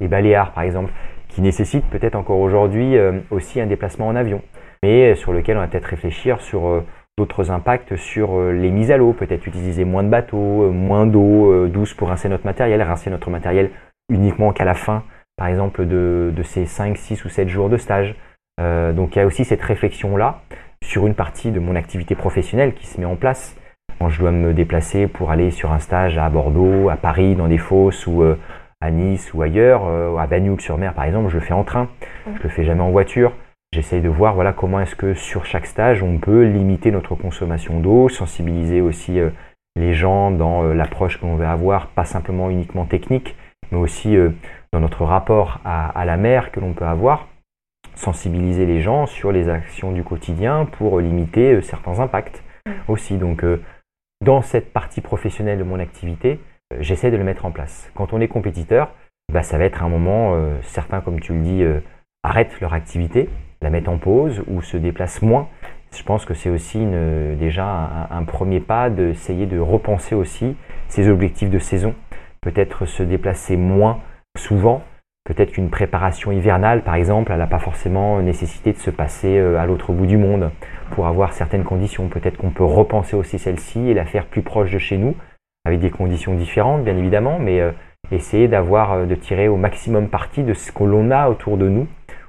les 0.00 0.08
Baléares 0.08 0.52
par 0.52 0.64
exemple, 0.64 0.92
qui 1.28 1.40
nécessitent 1.40 1.88
peut-être 1.88 2.14
encore 2.14 2.40
aujourd'hui 2.40 2.94
aussi 3.30 3.58
un 3.58 3.64
déplacement 3.64 4.06
en 4.06 4.14
avion, 4.14 4.42
mais 4.82 5.14
sur 5.14 5.32
lequel 5.32 5.56
on 5.56 5.60
va 5.60 5.68
peut-être 5.68 5.86
réfléchir 5.86 6.40
sur 6.40 6.82
d'autres 7.18 7.50
impacts 7.50 7.96
sur 7.96 8.38
euh, 8.38 8.52
les 8.52 8.70
mises 8.70 8.90
à 8.90 8.96
l'eau, 8.96 9.12
peut-être 9.12 9.46
utiliser 9.46 9.84
moins 9.84 10.02
de 10.02 10.08
bateaux, 10.08 10.64
euh, 10.64 10.70
moins 10.70 11.06
d'eau 11.06 11.52
euh, 11.52 11.68
douce 11.68 11.92
pour 11.94 12.08
rincer 12.08 12.28
notre 12.28 12.46
matériel, 12.46 12.80
rincer 12.82 13.10
notre 13.10 13.30
matériel 13.30 13.70
uniquement 14.08 14.52
qu'à 14.52 14.64
la 14.64 14.74
fin, 14.74 15.04
par 15.36 15.46
exemple, 15.48 15.86
de, 15.86 16.32
ces 16.42 16.64
5, 16.64 16.96
6 16.96 17.24
ou 17.24 17.28
7 17.28 17.48
jours 17.48 17.68
de 17.68 17.76
stage. 17.76 18.14
donc 18.58 19.14
il 19.14 19.18
y 19.18 19.22
a 19.22 19.26
aussi 19.26 19.44
cette 19.44 19.62
réflexion-là 19.62 20.42
sur 20.84 21.06
une 21.06 21.14
partie 21.14 21.50
de 21.50 21.60
mon 21.60 21.74
activité 21.76 22.14
professionnelle 22.14 22.74
qui 22.74 22.86
se 22.86 23.00
met 23.00 23.06
en 23.06 23.16
place. 23.16 23.56
Quand 23.98 24.10
je 24.10 24.20
dois 24.20 24.32
me 24.32 24.52
déplacer 24.52 25.06
pour 25.06 25.30
aller 25.30 25.50
sur 25.50 25.72
un 25.72 25.78
stage 25.78 26.18
à 26.18 26.28
Bordeaux, 26.28 26.90
à 26.90 26.96
Paris, 26.96 27.34
dans 27.36 27.48
des 27.48 27.58
fosses 27.58 28.06
ou 28.06 28.22
à 28.80 28.90
Nice 28.90 29.32
ou 29.32 29.40
ailleurs, 29.40 29.86
à 30.18 30.26
Bagnoul-sur-Mer 30.26 30.92
par 30.92 31.04
exemple, 31.04 31.30
je 31.30 31.36
le 31.36 31.42
fais 31.42 31.54
en 31.54 31.64
train, 31.64 31.88
je 32.26 32.42
le 32.42 32.48
fais 32.50 32.64
jamais 32.64 32.82
en 32.82 32.90
voiture. 32.90 33.32
J'essaye 33.74 34.02
de 34.02 34.08
voir 34.10 34.34
voilà, 34.34 34.52
comment 34.52 34.80
est-ce 34.80 34.94
que 34.94 35.14
sur 35.14 35.46
chaque 35.46 35.64
stage, 35.64 36.02
on 36.02 36.18
peut 36.18 36.44
limiter 36.44 36.90
notre 36.90 37.14
consommation 37.14 37.80
d'eau, 37.80 38.10
sensibiliser 38.10 38.82
aussi 38.82 39.18
euh, 39.18 39.30
les 39.76 39.94
gens 39.94 40.30
dans 40.30 40.64
euh, 40.64 40.74
l'approche 40.74 41.18
que 41.18 41.24
l'on 41.24 41.36
veut 41.36 41.46
avoir, 41.46 41.86
pas 41.86 42.04
simplement 42.04 42.50
uniquement 42.50 42.84
technique, 42.84 43.34
mais 43.70 43.78
aussi 43.78 44.14
euh, 44.14 44.28
dans 44.74 44.80
notre 44.80 45.06
rapport 45.06 45.58
à, 45.64 46.04
la 46.04 46.18
mer 46.18 46.52
que 46.52 46.60
l'on 46.60 46.74
peut 46.74 46.84
avoir, 46.84 47.28
sensibiliser 47.94 48.66
les 48.66 48.82
gens 48.82 49.06
sur 49.06 49.32
les 49.32 49.48
actions 49.48 49.90
du 49.90 50.04
quotidien 50.04 50.66
pour 50.66 51.00
limiter 51.00 51.62
certains 51.62 51.98
impacts 51.98 52.44
aussi. 52.88 53.16
Donc, 53.16 53.44
dans 54.22 54.40
cette 54.40 54.72
partie 54.72 55.02
professionnelle 55.02 55.58
de 55.58 55.64
mon 55.64 55.78
activité, 55.78 56.40
j'essaie 56.80 57.10
de 57.10 57.18
le 57.18 57.24
mettre 57.24 57.44
en 57.44 57.50
place. 57.50 57.90
Quand 57.94 58.14
on 58.14 58.20
est 58.20 58.28
compétiteur, 58.28 58.94
bah, 59.30 59.42
ça 59.42 59.58
va 59.58 59.64
être 59.64 59.82
un 59.82 59.90
moment, 59.90 60.34
certains, 60.62 61.02
comme 61.02 61.20
tu 61.20 61.34
le 61.34 61.42
dis, 61.42 61.64
arrêtent 62.22 62.58
leur 62.62 62.72
activité 62.72 63.28
la 63.62 63.70
mettre 63.70 63.90
en 63.90 63.98
pause 63.98 64.42
ou 64.48 64.62
se 64.62 64.76
déplace 64.76 65.22
moins. 65.22 65.48
Je 65.94 66.02
pense 66.02 66.24
que 66.24 66.34
c'est 66.34 66.50
aussi 66.50 66.86
déjà 67.38 68.08
un, 68.10 68.24
premier 68.24 68.60
pas 68.60 68.88
d'essayer 68.88 69.44
de 69.44 69.58
repenser 69.58 70.14
aussi 70.14 70.56
ses 70.88 71.10
objectifs 71.10 71.50
de 71.50 71.58
saison. 71.58 71.94
Peut-être 72.40 72.86
se 72.86 73.02
déplacer 73.02 73.56
moins 73.56 74.00
souvent. 74.38 74.82
Peut-être 75.24 75.52
qu'une 75.52 75.70
préparation 75.70 76.32
hivernale, 76.32 76.82
par 76.82 76.96
exemple, 76.96 77.30
elle 77.30 77.38
n'a 77.38 77.46
pas 77.46 77.60
forcément 77.60 78.20
nécessité 78.20 78.72
de 78.72 78.78
se 78.78 78.90
passer 78.90 79.38
euh, 79.38 79.56
à 79.56 79.66
l'autre 79.66 79.92
bout 79.92 80.06
du 80.06 80.16
monde 80.16 80.50
pour 80.90 81.06
avoir 81.06 81.32
certaines 81.32 81.62
conditions. 81.62 82.08
Peut-être 82.08 82.36
qu'on 82.36 82.50
peut 82.50 82.64
repenser 82.64 83.14
aussi 83.14 83.38
celle-ci 83.38 83.88
et 83.88 83.94
la 83.94 84.04
faire 84.04 84.26
plus 84.26 84.42
proche 84.42 84.72
de 84.72 84.78
chez 84.78 84.98
nous, 84.98 85.14
avec 85.64 85.78
des 85.78 85.90
conditions 85.90 86.34
différentes, 86.34 86.82
bien 86.82 86.96
évidemment, 86.96 87.38
mais 87.38 87.60
euh, 87.60 87.70
essayer 88.10 88.48
d'avoir, 88.48 88.94
euh, 88.94 89.06
de 89.06 89.14
tirer 89.14 89.46
au 89.46 89.56
maximum 89.56 90.08
parti 90.08 90.42
de 90.42 90.54
ce 90.54 90.72
que 90.72 90.82
l'on 90.82 91.12
a 91.12 91.28
autour 91.28 91.56
de 91.56 91.68
nous 91.68 91.86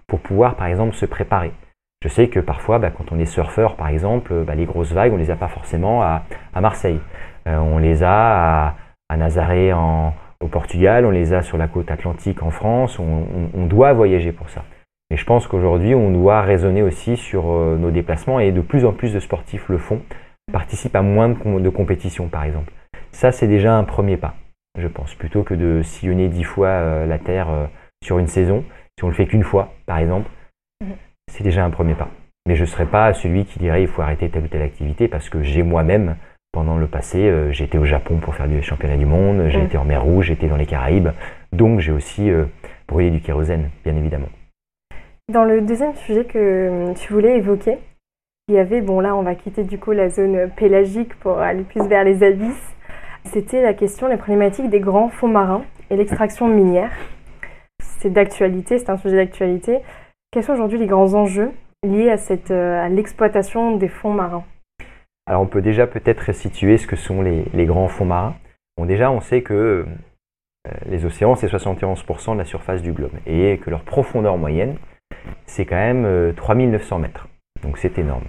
pour 0.07 0.19
pouvoir 0.19 0.55
par 0.55 0.67
exemple 0.67 0.93
se 0.95 1.05
préparer. 1.05 1.51
Je 2.03 2.09
sais 2.09 2.27
que 2.27 2.39
parfois, 2.39 2.79
bah, 2.79 2.91
quand 2.91 3.11
on 3.11 3.19
est 3.19 3.25
surfeur 3.25 3.75
par 3.75 3.87
exemple, 3.87 4.43
bah, 4.43 4.55
les 4.55 4.65
grosses 4.65 4.91
vagues, 4.91 5.13
on 5.13 5.17
les 5.17 5.31
a 5.31 5.35
pas 5.35 5.47
forcément 5.47 6.01
à, 6.01 6.23
Marseille. 6.59 6.99
Euh, 7.47 7.57
on 7.57 7.77
les 7.77 8.03
a 8.03 8.67
à, 8.67 8.75
à 9.09 9.17
Nazaré 9.17 9.73
en, 9.73 10.13
au 10.43 10.47
Portugal, 10.47 11.05
on 11.05 11.11
les 11.11 11.33
a 11.33 11.41
sur 11.41 11.57
la 11.57 11.67
côte 11.67 11.89
atlantique 11.89 12.43
en 12.43 12.51
France, 12.51 12.99
on, 12.99 13.65
doit 13.65 13.93
voyager 13.93 14.31
pour 14.31 14.49
ça. 14.49 14.63
Mais 15.09 15.17
je 15.17 15.25
pense 15.25 15.47
qu'aujourd'hui, 15.47 15.95
on 15.95 16.11
doit 16.11 16.41
raisonner 16.41 16.83
aussi 16.83 17.17
sur 17.17 17.51
euh, 17.51 17.77
nos 17.77 17.91
déplacements 17.91 18.39
et 18.39 18.51
de 18.51 18.61
plus 18.61 18.85
en 18.85 18.91
plus 18.91 19.13
de 19.13 19.19
sportifs 19.19 19.69
le 19.69 19.77
font, 19.77 20.01
participent 20.51 20.95
à 20.95 21.01
moins 21.01 21.29
de, 21.29 21.69
compétitions 21.69 22.27
par 22.27 22.43
exemple. 22.43 22.71
Ça, 23.11 23.31
c'est 23.31 23.47
déjà 23.47 23.75
un 23.75 23.83
premier 23.83 24.17
pas, 24.17 24.35
je 24.77 24.87
pense, 24.87 25.15
plutôt 25.15 25.43
que 25.43 25.53
de 25.53 25.81
sillonner 25.81 26.27
dix 26.27 26.43
fois 26.43 26.67
euh, 26.67 27.05
la 27.05 27.19
Terre 27.19 27.47
sur 28.03 28.19
une 28.19 28.27
saison. 28.27 28.65
Si 28.97 29.03
on 29.03 29.07
le 29.07 29.13
fait 29.13 29.25
qu'une 29.25 29.43
fois, 29.43 29.73
par 29.85 29.97
exemple, 29.97 30.29
mhm. 30.81 30.95
c'est 31.31 31.43
déjà 31.43 31.65
un 31.65 31.69
premier 31.69 31.95
pas. 31.95 32.09
Mais 32.47 32.55
je 32.55 32.61
ne 32.61 32.67
serai 32.67 32.85
pas 32.85 33.13
celui 33.13 33.45
qui 33.45 33.59
dirait 33.59 33.81
il 33.81 33.87
faut 33.87 34.01
arrêter 34.01 34.29
telle 34.29 34.43
ou 34.43 34.47
telle 34.47 34.61
activité 34.61 35.07
parce 35.07 35.29
que 35.29 35.41
j'ai 35.41 35.63
moi-même, 35.63 36.17
pendant 36.51 36.77
le 36.77 36.87
passé, 36.87 37.19
euh, 37.19 37.51
j'étais 37.51 37.77
au 37.77 37.85
Japon 37.85 38.17
pour 38.17 38.35
faire 38.35 38.47
du 38.47 38.61
championnat 38.61 38.97
du 38.97 39.05
monde, 39.05 39.47
j'ai 39.47 39.59
mhm. 39.59 39.65
été 39.65 39.77
en 39.77 39.85
mer 39.85 40.03
Rouge, 40.03 40.27
j'étais 40.27 40.47
dans 40.47 40.57
les 40.57 40.65
Caraïbes, 40.65 41.09
donc 41.51 41.79
j'ai 41.79 41.91
aussi 41.91 42.29
euh, 42.29 42.45
brûlé 42.87 43.09
du 43.09 43.21
kérosène, 43.21 43.69
bien 43.83 43.95
évidemment. 43.95 44.29
Dans 45.31 45.45
le 45.45 45.61
deuxième 45.61 45.95
sujet 45.95 46.25
que 46.25 46.37
euh, 46.37 46.93
tu 46.93 47.13
voulais 47.13 47.37
évoquer, 47.37 47.77
il 48.49 48.55
y 48.55 48.59
avait, 48.59 48.81
bon 48.81 48.99
là 48.99 49.15
on 49.15 49.23
va 49.23 49.35
quitter 49.35 49.63
du 49.63 49.79
coup 49.79 49.93
la 49.93 50.09
zone 50.09 50.49
pélagique 50.55 51.15
pour 51.15 51.39
aller 51.39 51.63
plus 51.63 51.87
vers 51.87 52.03
les 52.03 52.23
abysses, 52.23 52.75
c'était 53.25 53.61
la 53.61 53.73
question, 53.73 54.07
les 54.07 54.17
problématiques 54.17 54.69
des 54.69 54.81
grands 54.81 55.07
fonds 55.09 55.29
marins 55.29 55.63
et 55.89 55.95
l'extraction 55.95 56.47
minière 56.47 56.91
c'est 58.03 58.09
d'actualité, 58.09 58.79
c'est 58.79 58.89
un 58.89 58.97
sujet 58.97 59.15
d'actualité. 59.15 59.79
Quels 60.31 60.43
sont 60.43 60.53
aujourd'hui 60.53 60.77
les 60.77 60.87
grands 60.87 61.13
enjeux 61.13 61.51
liés 61.87 62.09
à, 62.09 62.17
cette, 62.17 62.51
euh, 62.51 62.83
à 62.83 62.89
l'exploitation 62.89 63.77
des 63.77 63.87
fonds 63.87 64.13
marins? 64.13 64.43
Alors 65.25 65.41
on 65.41 65.47
peut 65.47 65.61
déjà 65.61 65.87
peut-être 65.87 66.33
situer 66.33 66.77
ce 66.77 66.85
que 66.85 66.97
sont 66.97 67.21
les, 67.21 67.65
grands 67.65 67.87
fonds 67.87 68.05
marins. 68.05 68.35
Bon 68.77 68.85
déjà 68.85 69.09
on 69.09 69.21
sait 69.21 69.41
que 69.41 69.53
euh, 69.53 70.71
les 70.85 71.05
océans 71.05 71.35
c'est 71.35 71.47
71% 71.47 72.33
de 72.33 72.39
la 72.39 72.45
surface 72.45 72.81
du 72.81 72.91
globe 72.91 73.13
et 73.25 73.57
que 73.59 73.69
leur 73.69 73.83
profondeur 73.83 74.37
moyenne 74.37 74.75
c'est 75.45 75.65
quand 75.65 75.75
même 75.75 76.33
3900 76.35 76.97
euh, 76.97 76.99
mètres. 76.99 77.29
Donc 77.61 77.77
c'est 77.77 77.97
énorme. 77.97 78.25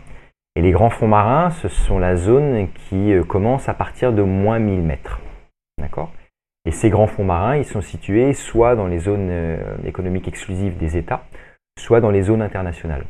Et 0.55 0.63
les 0.63 0.71
grands 0.71 0.91
fonds 0.91 1.09
marins, 1.09 1.51
ce 1.51 1.67
sont 1.67 1.99
la 1.99 2.15
zone 2.15 2.69
qui 2.89 3.13
commence 3.27 3.69
à 3.69 3.75
partir 3.75 4.13
de 4.13 4.23
moins 4.23 4.61
1000 4.61 4.83
mètres. 4.83 5.21
D'accord? 5.81 6.13
Et 6.67 6.71
ces 6.71 6.89
grands 6.91 7.07
fonds 7.07 7.25
marins, 7.25 7.57
ils 7.57 7.65
sont 7.65 7.83
situés 7.83 8.33
soit 8.33 8.75
dans 8.75 8.87
les 8.87 8.99
zones 8.99 9.29
euh, 9.31 9.77
économiques 9.85 10.29
exclusives 10.29 10.77
des 10.79 10.97
États, 10.97 11.25
soit 11.79 12.01
dans 12.01 12.11
les 12.11 12.23
zones 12.23 12.43
internationales. 12.43 13.05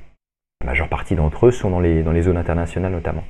La 0.60 0.68
majeure 0.68 0.88
partie 0.88 1.14
d'entre 1.14 1.46
eux 1.46 1.50
sont 1.50 1.70
dans 1.70 1.80
les, 1.80 2.22
zones 2.22 2.36
internationales 2.36 2.92
notamment. 2.92 3.22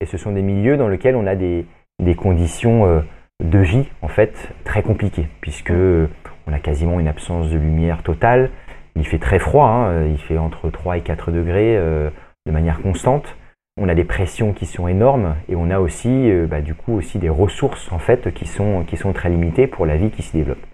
Et 0.00 0.06
ce 0.06 0.18
sont 0.18 0.32
des 0.32 0.42
milieux 0.42 0.76
dans 0.76 0.88
lesquels 0.88 1.16
on 1.16 1.26
a 1.26 1.34
des, 1.34 1.66
des 2.00 2.14
conditions 2.14 2.86
euh, 2.86 3.00
de 3.42 3.58
vie 3.58 3.88
en 4.02 4.08
fait 4.08 4.52
très 4.64 4.82
compliquées, 4.82 5.28
puisque 5.40 5.70
euh, 5.70 6.06
on 6.46 6.52
a 6.52 6.60
quasiment 6.60 7.00
une 7.00 7.08
absence 7.08 7.50
de 7.50 7.58
lumière 7.58 8.02
totale. 8.02 8.50
Il 8.94 9.06
fait 9.06 9.18
très 9.18 9.38
froid, 9.38 9.66
hein, 9.66 10.06
il 10.06 10.18
fait 10.18 10.38
entre 10.38 10.70
3 10.70 10.98
et 10.98 11.00
4 11.00 11.30
degrés 11.32 11.76
de 11.78 12.52
manière 12.52 12.82
constante 12.82 13.36
on 13.76 13.88
a 13.88 13.94
des 13.94 14.04
pressions 14.04 14.52
qui 14.52 14.66
sont 14.66 14.88
énormes 14.88 15.36
et 15.48 15.56
on 15.56 15.70
a 15.70 15.80
aussi 15.80 16.30
euh, 16.30 16.46
bah, 16.46 16.60
du 16.60 16.74
coup 16.74 16.94
aussi 16.94 17.18
des 17.18 17.28
ressources 17.28 17.90
en 17.92 17.98
fait 17.98 18.32
qui 18.34 18.46
sont, 18.46 18.84
qui 18.84 18.96
sont 18.96 19.12
très 19.12 19.30
limitées 19.30 19.66
pour 19.66 19.86
la 19.86 19.96
vie 19.96 20.10
qui 20.10 20.22
s'y 20.22 20.36
développe. 20.36 20.64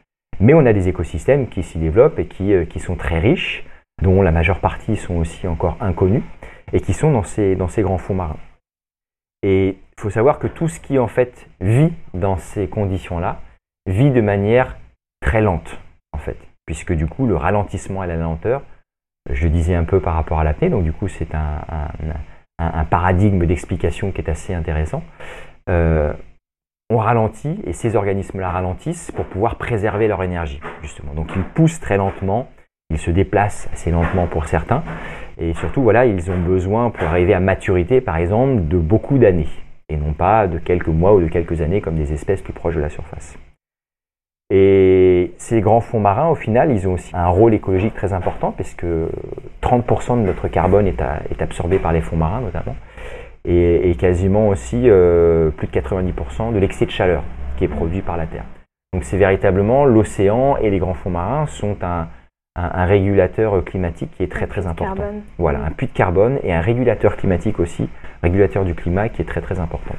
Mais 0.41 0.55
on 0.55 0.67
a 0.67 0.73
des 0.73 0.89
écosystèmes 0.89 1.49
qui 1.49 1.63
s'y 1.63 1.79
développent 1.79 2.19
et 2.19 2.27
qui, 2.27 2.53
euh, 2.53 2.65
qui 2.65 2.81
sont 2.81 2.97
très 2.97 3.19
riches, 3.19 3.65
dont 4.03 4.23
la 4.23 4.33
majeure 4.33 4.61
partie 4.61 4.97
sont 4.97 5.17
aussi 5.17 5.47
encore 5.47 5.77
inconnus 5.81 6.23
et 6.73 6.81
qui 6.81 6.93
sont 6.93 7.11
dans 7.11 7.23
ces, 7.23 7.57
dans 7.57 7.69
ces 7.69 7.83
grands 7.83 7.99
fonds 7.99 8.15
marins. 8.15 8.39
Et 9.43 9.79
il 9.97 10.01
faut 10.01 10.11
savoir 10.11 10.39
que 10.39 10.47
tout 10.47 10.69
ce 10.69 10.81
qui 10.81 10.99
en 10.99 11.09
fait 11.09 11.49
vit 11.61 11.93
dans 12.15 12.37
ces 12.37 12.69
conditions-là 12.69 13.41
vit 13.87 14.11
de 14.11 14.21
manière 14.21 14.77
très 15.21 15.41
lente 15.41 15.81
en 16.13 16.19
fait, 16.19 16.37
puisque 16.67 16.93
du 16.93 17.07
coup 17.07 17.27
le 17.27 17.37
ralentissement 17.37 18.03
et 18.03 18.07
la 18.07 18.17
lenteur, 18.17 18.63
je 19.31 19.47
disais 19.49 19.75
un 19.75 19.85
peu 19.85 20.01
par 20.01 20.15
rapport 20.15 20.41
à 20.41 20.45
l'apnée, 20.45 20.71
donc 20.71 20.85
du 20.85 20.93
coup 20.93 21.09
c'est 21.09 21.35
un, 21.35 21.63
paradigme 22.91 23.47
d'explication 23.47 24.13
qui 24.13 24.21
est 24.21 24.31
assez 24.31 24.55
intéressant. 24.55 25.03
Euh, 25.69 26.13
on 26.91 26.99
ralentit 26.99 27.61
et 27.65 27.73
ces 27.73 27.97
organismes-là 27.97 28.51
ralentissent 28.51 29.11
pour 29.11 29.27
pouvoir 29.27 29.57
préserver 29.57 30.09
leur 30.09 30.23
énergie, 30.23 30.61
justement. 30.83 31.13
Donc 31.15 31.31
ils 31.37 31.43
poussent 31.43 31.81
très 31.81 31.99
lentement, 31.99 32.49
ils 32.91 32.99
se 32.99 33.11
déplacent 33.11 33.69
assez 33.73 33.91
lentement 33.91 34.27
pour 34.27 34.47
certains, 34.47 34.83
et 35.37 35.55
surtout, 35.55 35.83
voilà, 35.83 36.07
ils 36.07 36.31
ont 36.31 36.39
besoin 36.39 36.91
pour 36.91 37.07
arriver 37.07 37.35
à 37.35 37.41
maturité, 37.41 38.01
par 38.01 38.17
exemple, 38.17 38.67
de 38.67 38.79
beaucoup 38.79 39.19
d'années, 39.19 39.49
et 39.89 39.97
non 39.97 40.15
pas 40.15 40.49
de 40.49 40.59
quelques 40.59 40.89
mois 40.89 41.15
ou 41.15 41.21
de 41.21 41.29
quelques 41.29 41.61
années 41.61 41.81
comme 41.81 41.97
des 41.97 42.13
espèces 42.13 42.43
plus 42.43 42.55
proches 42.55 42.75
de 42.75 42.81
la 42.81 42.89
surface. 42.89 43.39
Et 44.51 45.35
ces 45.37 45.61
grands 45.61 45.81
fonds 45.81 46.01
marins, 46.01 46.29
au 46.29 46.35
final, 46.35 46.73
ils 46.73 46.89
ont 46.89 46.95
aussi 46.95 47.15
un 47.15 47.27
rôle 47.27 47.53
écologique 47.53 47.95
très 47.95 48.15
important, 48.15 48.53
puisque 48.53 48.87
30% 49.63 50.21
de 50.23 50.27
notre 50.27 50.49
carbone 50.49 50.87
est, 50.87 51.43
absorbé 51.43 51.79
par 51.79 51.93
les 51.93 52.01
fonds 52.01 52.17
marins 52.17 52.41
notamment, 52.41 52.77
et, 53.45 53.95
quasiment 53.99 54.49
aussi 54.49 54.89
euh, 54.89 55.51
plus 55.51 55.67
de 55.67 55.73
90% 55.73 56.55
de 56.55 56.59
l'excès 56.59 56.87
de 56.87 56.91
chaleur 56.91 57.25
qui 57.57 57.65
est 57.65 57.69
produit 57.69 58.01
par 58.01 58.17
la 58.17 58.27
Terre. 58.27 58.45
Donc 58.95 59.05
c'est 59.05 59.19
véritablement 59.19 59.85
l'océan 59.85 60.57
et 60.57 60.71
les 60.71 60.79
grands 60.79 60.95
fonds 60.95 61.11
marins 61.11 61.47
sont 61.47 61.77
un, 61.83 62.09
régulateur 62.57 63.63
climatique 63.65 64.11
qui 64.17 64.25
est 64.25 64.33
très 64.33 64.49
très 64.49 64.67
important. 64.67 65.05
Voilà, 65.37 65.61
un 65.61 65.71
puits 65.71 65.87
de 65.87 65.93
carbone 65.93 66.41
et 66.43 66.53
un 66.53 66.61
régulateur 66.61 67.17
climatique 67.17 67.61
aussi, 67.61 67.89
régulateur 68.21 68.65
du 68.65 68.75
climat 68.75 69.09
qui 69.11 69.23
est 69.23 69.27
très 69.27 69.41
très 69.41 69.61
important. 69.61 69.95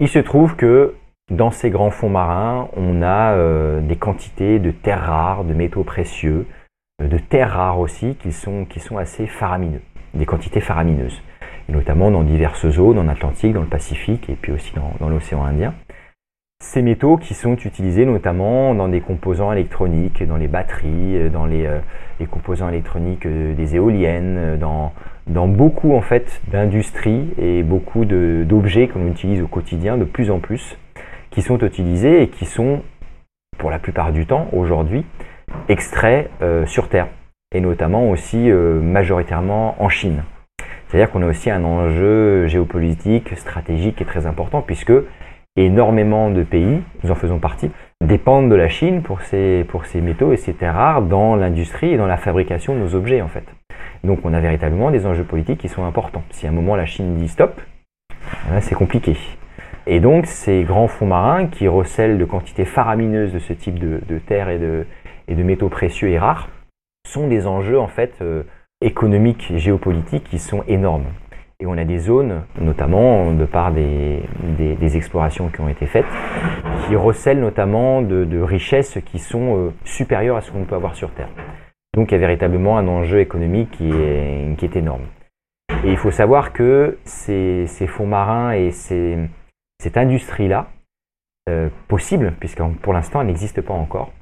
Il 0.00 0.08
se 0.08 0.20
trouve 0.20 0.56
que 0.56 0.94
dans 1.30 1.50
ces 1.50 1.70
grands 1.70 1.90
fonds 1.90 2.08
marins, 2.08 2.68
on 2.76 3.02
a 3.02 3.32
euh, 3.34 3.80
des 3.80 3.96
quantités 3.96 4.58
de 4.58 4.70
terres 4.70 5.02
rares, 5.02 5.44
de 5.44 5.52
métaux 5.52 5.84
précieux, 5.84 6.46
euh, 7.02 7.08
de 7.08 7.18
terres 7.18 7.52
rares 7.52 7.80
aussi, 7.80 8.16
qui 8.16 8.32
sont, 8.32 8.64
qui 8.64 8.80
sont 8.80 8.96
assez 8.96 9.26
faramineux, 9.26 9.82
des 10.14 10.24
quantités 10.24 10.60
faramineuses, 10.60 11.20
notamment 11.68 12.10
dans 12.10 12.22
diverses 12.22 12.68
zones, 12.70 12.98
en 12.98 13.08
Atlantique, 13.08 13.52
dans 13.52 13.60
le 13.60 13.66
Pacifique 13.66 14.30
et 14.30 14.36
puis 14.40 14.52
aussi 14.52 14.72
dans, 14.74 15.08
l'océan 15.08 15.44
Indien. 15.44 15.74
Ces 16.60 16.82
métaux 16.82 17.18
qui 17.18 17.34
sont 17.34 17.54
utilisés 17.56 18.04
notamment 18.04 18.74
dans 18.74 18.88
des 18.88 19.00
composants 19.00 19.52
électroniques, 19.52 20.26
dans 20.26 20.36
les 20.36 20.48
batteries, 20.48 21.18
euh, 21.18 21.28
dans 21.28 21.44
les, 21.44 21.68
composants 22.30 22.70
électroniques 22.70 23.28
des 23.28 23.76
éoliennes, 23.76 24.56
dans, 24.58 24.92
dans 25.28 25.46
beaucoup 25.46 25.94
en 25.94 26.00
fait 26.00 26.40
d'industries 26.50 27.28
et 27.38 27.62
beaucoup 27.62 28.04
d'objets 28.04 28.88
qu'on 28.88 29.06
utilise 29.06 29.40
au 29.40 29.46
quotidien 29.46 29.96
de 29.96 30.04
plus 30.04 30.30
en 30.30 30.40
plus 30.40 30.76
qui 31.38 31.42
sont 31.42 31.58
utilisés 31.60 32.22
et 32.22 32.28
qui 32.30 32.46
sont, 32.46 32.82
pour 33.58 33.70
la 33.70 33.78
plupart 33.78 34.10
du 34.10 34.26
temps, 34.26 34.48
aujourd'hui, 34.52 35.06
extraits 35.68 36.28
euh, 36.42 36.66
sur 36.66 36.88
Terre, 36.88 37.06
et 37.54 37.60
notamment 37.60 38.10
aussi 38.10 38.50
euh, 38.50 38.80
majoritairement 38.80 39.80
en 39.80 39.88
Chine. 39.88 40.24
C'est-à-dire 40.88 41.12
qu'on 41.12 41.22
a 41.22 41.26
aussi 41.26 41.48
un 41.48 41.62
enjeu 41.62 42.48
géopolitique, 42.48 43.36
stratégique 43.36 44.02
et 44.02 44.04
très 44.04 44.26
important, 44.26 44.62
puisque 44.62 44.92
énormément 45.54 46.28
de 46.28 46.42
pays, 46.42 46.82
nous 47.04 47.10
en 47.12 47.14
faisons 47.14 47.38
partie, 47.38 47.70
dépendent 48.04 48.50
de 48.50 48.56
la 48.56 48.68
Chine 48.68 49.02
pour 49.02 49.20
ces, 49.20 49.64
pour 49.68 49.86
ces 49.86 50.00
métaux 50.00 50.32
et 50.32 50.36
ces 50.36 50.54
terres 50.54 50.74
rares 50.74 51.02
dans 51.02 51.36
l'industrie 51.36 51.92
et 51.92 51.96
dans 51.96 52.08
la 52.08 52.16
fabrication 52.16 52.74
de 52.74 52.80
nos 52.80 52.96
objets 52.96 53.22
en 53.22 53.28
fait. 53.28 53.44
Donc 54.02 54.18
on 54.24 54.34
a 54.34 54.40
véritablement 54.40 54.90
des 54.90 55.06
enjeux 55.06 55.22
politiques 55.22 55.60
qui 55.60 55.68
sont 55.68 55.84
importants. 55.84 56.24
Si 56.30 56.48
à 56.48 56.50
un 56.50 56.52
moment 56.52 56.74
la 56.74 56.86
Chine 56.86 57.14
dit 57.14 57.28
stop, 57.28 57.60
c'est 58.58 58.74
compliqué. 58.74 59.16
Et 59.90 60.00
donc, 60.00 60.26
ces 60.26 60.64
grands 60.64 60.86
fonds 60.86 61.06
marins 61.06 61.46
qui 61.46 61.66
recèlent 61.66 62.18
de 62.18 62.24
quantités 62.26 62.66
faramineuses 62.66 63.32
de 63.32 63.38
ce 63.38 63.54
type 63.54 63.78
de, 63.78 64.18
terres 64.18 64.50
et 64.50 64.58
de, 64.58 65.42
métaux 65.42 65.70
précieux 65.70 66.10
et 66.10 66.18
rares 66.18 66.50
sont 67.06 67.26
des 67.26 67.46
enjeux 67.46 67.80
en 67.80 67.88
fait 67.88 68.12
euh, 68.20 68.42
économiques 68.82 69.50
et 69.50 69.58
géopolitiques 69.58 70.24
qui 70.24 70.38
sont 70.38 70.62
énormes. 70.68 71.06
Et 71.58 71.66
on 71.66 71.78
a 71.78 71.86
des 71.86 71.96
zones, 71.96 72.42
notamment 72.60 73.32
de 73.32 73.46
par 73.46 73.72
des, 73.72 74.20
explorations 74.94 75.48
qui 75.48 75.62
ont 75.62 75.70
été 75.70 75.86
faites, 75.86 76.04
qui 76.86 76.94
recèlent 76.94 77.40
notamment 77.40 78.02
de, 78.02 78.42
richesses 78.42 78.98
qui 79.06 79.18
sont 79.18 79.56
euh, 79.56 79.70
supérieures 79.84 80.36
à 80.36 80.42
ce 80.42 80.52
qu'on 80.52 80.64
peut 80.64 80.76
avoir 80.76 80.96
sur 80.96 81.10
Terre. 81.12 81.30
Donc 81.94 82.10
il 82.10 82.14
y 82.14 82.18
a 82.18 82.20
véritablement 82.20 82.76
un 82.76 82.86
enjeu 82.88 83.20
économique 83.20 83.70
qui 83.70 83.90
est, 83.90 84.76
énorme. 84.76 85.06
Et 85.82 85.90
il 85.90 85.96
faut 85.96 86.10
savoir 86.10 86.52
que 86.52 86.98
ces 87.04 87.66
fonds 87.86 88.06
marins 88.06 88.52
et 88.52 88.70
ces, 88.70 89.16
cette 89.80 89.96
industrie-là, 89.96 90.68
euh, 91.48 91.68
possible, 91.86 92.34
puisque 92.40 92.62
pour 92.82 92.92
l'instant 92.92 93.20
elle 93.20 93.28
n'existe 93.28 93.60
pas 93.60 93.74
encore, 93.74 94.12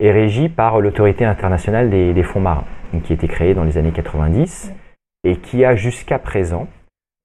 est 0.00 0.10
régie 0.10 0.48
par 0.48 0.80
l'autorité 0.80 1.24
internationale 1.24 1.88
des, 1.88 2.22
fonds 2.22 2.40
marins, 2.40 2.64
qui 3.04 3.12
a 3.12 3.14
été 3.14 3.28
créée 3.28 3.54
dans 3.54 3.64
les 3.64 3.78
années 3.78 3.92
90 3.92 4.72
et 5.24 5.36
qui 5.36 5.64
a 5.64 5.76
jusqu'à 5.76 6.18
présent 6.18 6.66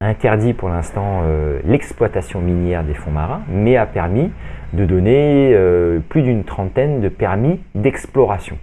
interdit 0.01 0.53
pour 0.53 0.69
l'instant 0.69 1.23
euh, 1.23 1.59
l'exploitation 1.65 2.39
minière 2.39 2.83
des 2.83 2.93
fonds 2.93 3.11
marins, 3.11 3.41
mais 3.49 3.75
a 3.75 3.85
permis 3.85 4.31
de 4.71 4.85
donner 4.85 5.51
euh, 5.53 5.99
plus 5.99 6.21
d'une 6.21 6.45
trentaine 6.45 7.01
de 7.01 7.09
permis 7.09 7.59
d'exploration. 7.75 8.57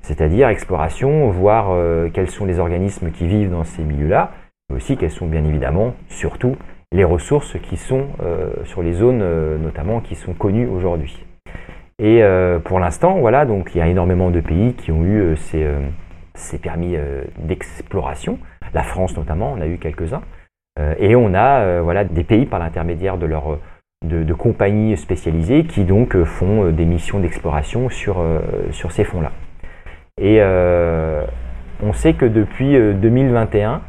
C'est-à-dire 0.00 0.48
exploration, 0.48 1.30
voir 1.30 1.78
quels 2.12 2.28
sont 2.28 2.44
les 2.44 2.58
organismes 2.58 3.12
qui 3.12 3.28
vivent 3.28 3.52
dans 3.52 3.62
ces 3.62 3.84
milieux-là, 3.84 4.32
mais 4.68 4.76
aussi 4.76 4.96
quels 4.96 5.12
sont 5.12 5.28
bien 5.28 5.44
évidemment, 5.44 5.94
surtout, 6.08 6.56
les 6.92 7.04
ressources 7.04 7.56
qui 7.58 7.76
sont 7.76 8.08
euh, 8.22 8.50
sur 8.64 8.82
les 8.82 8.92
zones 8.92 9.22
euh, 9.22 9.58
notamment 9.58 10.00
qui 10.00 10.14
sont 10.14 10.34
connues 10.34 10.68
aujourd'hui. 10.68 11.24
Et 11.98 12.22
euh, 12.22 12.58
pour 12.58 12.78
l'instant, 12.78 13.18
voilà, 13.18 13.46
donc 13.46 13.70
il 13.74 13.78
y 13.78 13.80
a 13.80 13.88
énormément 13.88 14.30
de 14.30 14.40
pays 14.40 14.74
qui 14.74 14.92
ont 14.92 15.04
eu 15.04 15.36
ces, 15.36 15.66
ces, 16.34 16.58
permis 16.58 16.96
d'exploration. 17.38 18.38
La 18.74 18.82
France 18.82 19.16
notamment, 19.16 19.54
on 19.56 19.60
a 19.60 19.66
eu 19.66 19.78
quelques-uns. 19.78 20.22
et 20.98 21.14
on 21.14 21.34
a 21.34 21.80
voilà, 21.80 22.04
des 22.04 22.24
pays 22.24 22.46
par 22.46 22.58
l'intermédiaire 22.58 23.18
de 23.18 23.26
leurs 23.26 23.58
de, 24.04 24.34
compagnies 24.34 24.96
spécialisées 24.96 25.64
qui 25.64 25.84
donc 25.84 26.20
font 26.24 26.70
des 26.70 26.86
missions 26.86 27.20
d'exploration 27.20 27.88
sur, 27.88 28.24
sur 28.70 28.90
ces 28.90 29.04
fonds-là. 29.04 29.30
Et 30.20 30.40
on 30.42 31.92
sait 31.92 32.14
que 32.14 32.24
depuis 32.24 32.72
2021, 32.72 33.82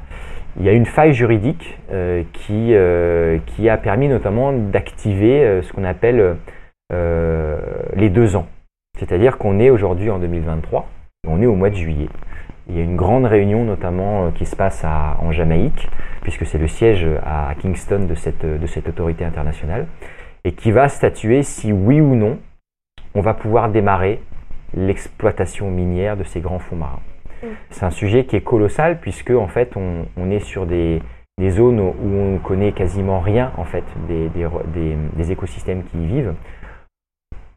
il 0.59 0.65
y 0.65 0.69
a 0.69 0.73
une 0.73 0.85
faille 0.85 1.13
juridique 1.13 1.77
euh, 1.91 2.23
qui, 2.33 2.73
euh, 2.73 3.39
qui 3.45 3.69
a 3.69 3.77
permis 3.77 4.07
notamment 4.07 4.53
d'activer 4.53 5.43
euh, 5.43 5.61
ce 5.61 5.73
qu'on 5.73 5.83
appelle 5.83 6.37
les 7.95 8.09
deux 8.11 8.35
ans. 8.35 8.45
C'est-à-dire 8.99 9.39
qu'on 9.39 9.59
est 9.59 9.71
aujourd'hui 9.71 10.11
en 10.11 10.19
2023, 10.19 10.87
on 11.27 11.41
est 11.41 11.47
au 11.47 11.55
mois 11.55 11.71
de 11.71 11.75
juillet. 11.75 12.07
Il 12.69 12.77
y 12.77 12.79
a 12.79 12.83
une 12.83 12.95
grande 12.95 13.25
réunion 13.25 13.63
notamment 13.63 14.29
qui 14.29 14.45
se 14.45 14.55
passe 14.55 14.85
en 14.85 15.31
Jamaïque, 15.31 15.89
puisque 16.21 16.45
c'est 16.45 16.59
le 16.59 16.67
siège 16.67 17.07
à 17.25 17.55
Kingston 17.57 18.05
de 18.07 18.13
cette, 18.13 18.45
de 18.45 18.67
cette 18.67 18.87
autorité 18.87 19.25
internationale, 19.25 19.87
et 20.43 20.51
qui 20.51 20.71
va 20.71 20.87
statuer 20.87 21.41
si 21.41 21.73
oui 21.73 21.99
ou 21.99 22.13
non 22.13 22.37
on 23.15 23.21
va 23.21 23.33
pouvoir 23.33 23.69
démarrer 23.69 24.21
l'exploitation 24.75 25.71
minière 25.71 26.15
de 26.15 26.23
ces 26.23 26.41
grands 26.41 26.59
fonds 26.59 26.75
marins. 26.75 27.01
C'est 27.69 27.85
un 27.85 27.91
sujet 27.91 28.25
qui 28.25 28.35
est 28.35 28.41
colossal 28.41 28.99
puisque 28.99 29.31
en 29.31 29.47
fait 29.47 29.75
on, 29.75 30.31
est 30.31 30.39
sur 30.39 30.65
des, 30.65 31.01
zones 31.49 31.79
où 31.79 32.15
on 32.15 32.37
connaît 32.39 32.71
quasiment 32.71 33.19
rien 33.19 33.51
en 33.57 33.65
fait 33.65 33.83
des, 34.07 35.31
écosystèmes 35.31 35.83
qui 35.83 36.03
y 36.03 36.05
vivent. 36.05 36.33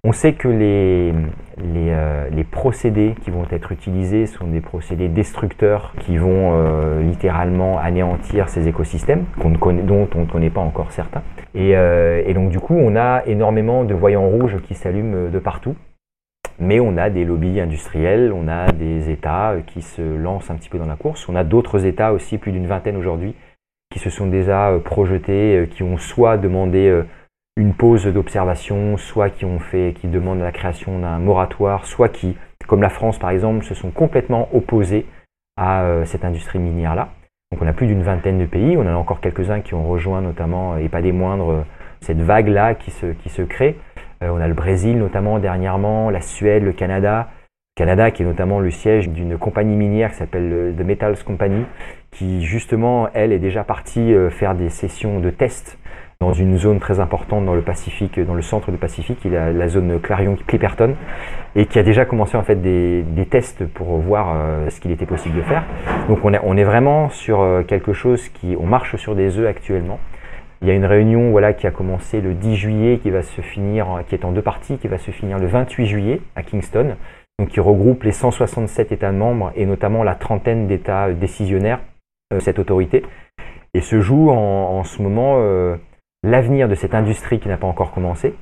On 0.09 0.12
sait 0.12 0.34
que 0.34 0.47
les, 0.47 1.12
euh, 1.59 2.28
les, 2.30 2.45
procédés 2.45 3.16
qui 3.22 3.32
vont 3.32 3.45
être 3.51 3.72
utilisés 3.72 4.26
sont 4.26 4.47
des 4.47 4.61
procédés 4.61 5.09
destructeurs 5.09 5.95
qui 5.99 6.16
vont 6.16 6.53
euh, 6.53 7.03
littéralement 7.03 7.80
anéantir 7.80 8.49
ces 8.49 8.68
écosystèmes 8.68 9.24
dont 9.43 10.09
on 10.14 10.20
ne 10.20 10.26
connaît 10.26 10.51
pas 10.51 10.61
encore 10.61 10.93
certains. 10.93 11.22
Et, 11.57 11.76
euh, 11.76 12.22
et, 12.24 12.34
donc 12.34 12.51
du 12.51 12.61
coup, 12.61 12.76
on 12.76 12.95
a 12.95 13.24
énormément 13.26 13.82
de 13.82 13.95
voyants 13.95 14.28
rouges 14.28 14.59
qui 14.62 14.74
s'allument 14.74 15.28
de 15.28 15.39
partout. 15.41 15.74
Mais 16.59 16.80
on 16.80 16.96
a 16.96 17.11
des 17.11 17.24
lobbies 17.24 17.61
industriels, 17.61 18.32
on 18.32 18.48
a 18.48 18.72
des 18.72 19.11
États 19.11 19.52
euh, 19.52 19.61
qui 19.61 19.82
se 19.82 20.00
lancent 20.00 20.50
un 20.50 20.57
petit 20.57 20.70
peu 20.70 20.78
dans 20.78 20.86
la 20.86 20.96
course. 20.96 21.28
On 21.28 21.36
a 21.36 21.44
d'autres 21.44 21.84
États 21.84 22.12
aussi, 22.12 22.38
plus 22.38 22.52
d'une 22.52 22.66
vingtaine 22.66 22.96
aujourd'hui, 22.96 23.34
qui 23.92 23.98
se 23.98 24.09
sont 24.09 24.26
déjà 24.26 24.70
euh, 24.70 24.78
projetés, 24.78 25.57
euh, 25.57 25.66
qui 25.66 25.82
ont 25.82 25.98
soit 25.98 26.38
demandé 26.38 27.02
une 27.57 27.74
pause 27.74 28.07
d'observation, 28.07 28.96
soit 28.96 29.30
qui 29.30 29.44
ont 29.44 29.59
fait, 29.59 29.94
qui 30.00 30.09
demandent 30.09 30.40
la 30.40 30.52
création 30.52 30.98
d'un 30.98 31.18
moratoire, 31.18 31.86
soit 31.86 32.09
qui, 32.09 32.36
comme 32.66 32.82
la 32.82 32.88
France 32.90 33.18
par 33.18 33.30
exemple, 33.30 33.64
se 33.64 33.74
sont 33.74 33.90
complètement 33.90 34.48
opposés 34.54 35.07
à 35.59 36.02
cette 36.04 36.26
industrie 36.26 36.59
minière-là. 36.59 37.09
Donc 37.50 37.62
on 37.62 37.66
a 37.66 37.72
plus 37.72 37.86
d'une 37.86 38.02
vingtaine 38.02 38.38
de 38.38 38.44
pays, 38.44 38.76
on 38.76 38.82
en 38.82 38.88
a 38.88 38.94
encore 38.94 39.20
quelques-uns 39.20 39.61
qui 39.61 39.72
ont 39.72 39.88
rejoint 39.88 40.20
notamment, 40.20 40.76
et 40.76 40.90
pas 40.90 41.00
des 41.00 41.12
moindres, 41.12 41.64
cette 42.00 42.20
vague-là 42.20 42.74
qui 42.74 42.90
se, 42.90 43.07
qui 43.07 43.30
se 43.30 43.40
crée. 43.40 43.78
Euh, 44.23 44.31
on 44.31 44.41
a 44.41 44.49
le 44.49 44.55
Brésil 44.55 44.99
notamment 44.99 45.39
dernièrement, 45.39 46.11
la 46.11 46.21
Suède, 46.21 46.62
le 46.62 46.73
Canada. 46.73 47.29
Canada 47.77 48.11
qui 48.11 48.23
est 48.23 48.27
notamment 48.27 48.59
le 48.59 48.71
siège 48.71 49.11
d'une 49.11 49.37
compagnie 49.37 49.77
minière 49.77 50.11
qui 50.11 50.17
s'appelle 50.17 50.75
The 50.79 50.81
Metals 50.81 51.23
Company, 51.25 51.67
qui 52.11 52.43
justement, 52.43 53.11
elle, 53.12 53.33
est 53.33 53.39
déjà 53.39 53.64
partie 53.64 54.14
euh, 54.14 54.31
faire 54.31 54.55
des 54.55 54.71
sessions 54.71 55.21
de 55.21 55.29
tests 55.29 55.79
dans 56.19 56.33
une 56.33 56.57
zone 56.57 56.81
très 56.81 57.01
importante 57.01 57.45
dans 57.45 57.55
le 57.55 57.61
Pacifique, 57.61 58.19
dans 58.19 58.33
le 58.33 58.41
centre 58.41 58.71
du 58.71 58.79
Pacifique, 58.79 59.19
il 59.27 59.37
a 59.37 59.53
la 59.53 59.69
zone 59.69 60.01
Clarion-Clipperton, 60.01 60.95
et 61.55 61.67
qui 61.67 61.79
a 61.79 61.83
déjà 61.83 62.07
commencé 62.07 62.39
en 62.39 62.43
fait 62.43 62.62
des, 62.62 63.05
tests 63.29 63.67
pour 63.67 63.99
voir 63.99 64.35
euh, 64.35 64.71
ce 64.71 64.81
qu'il 64.81 64.93
était 64.93 65.05
possible 65.05 65.37
de 65.37 65.43
faire. 65.43 65.64
Donc 66.09 66.21
on 66.25 66.33
est, 66.33 66.41
on 66.43 66.57
est 66.57 66.64
vraiment 66.64 67.11
sur 67.11 67.47
quelque 67.69 67.93
chose 67.93 68.31
qui, 68.31 68.57
on 68.59 68.64
marche 68.64 68.97
sur 68.97 69.14
des 69.14 69.39
œufs 69.39 69.47
actuellement. 69.47 70.01
Il 70.62 70.68
y 70.68 70.70
a 70.70 70.74
une 70.74 70.86
réunion 70.86 71.30
voilà, 71.30 71.52
qui 71.52 71.66
a 71.66 71.70
commencé 71.70 72.20
le 72.20 72.34
10 72.34 72.57
juillet, 72.57 72.98
qui 73.02 73.11
va 73.11 73.22
se 73.22 73.40
finir, 73.42 74.02
qui 74.09 74.14
est 74.14 74.24
en 74.24 74.32
deux 74.32 74.42
parties, 74.42 74.78
qui 74.78 74.88
va 74.88 74.98
se 74.98 75.11
finir 75.11 75.38
le 75.38 75.46
28 75.46 75.86
juillet 75.86 76.20
à 76.34 76.42
Kingston, 76.42 76.96
donc 77.38 77.48
qui 77.48 77.61
regroupe 77.61 78.02
les 78.02 78.12
167 78.12 78.92
États 78.92 79.12
membres 79.12 79.52
et 79.54 79.66
notamment 79.66 80.02
la 80.02 80.14
trentaine 80.14 80.66
d'États 80.66 81.12
décisionnaires 81.12 81.80
de 82.30 82.36
euh, 82.36 82.40
cette 82.40 82.59
autorité. 82.59 83.04
Et 83.74 83.82
se 83.82 84.00
joue 84.00 84.30
en, 84.30 84.82
ce 84.84 85.02
moment 85.02 85.34
euh, 85.36 85.76
l'avenir 86.22 86.66
de 86.66 86.74
cette 86.74 86.94
industrie 86.94 87.38
qui 87.38 87.48
n'a 87.48 87.59
pas 87.59 87.66
encore 87.66 87.92
commencé, 87.92 88.34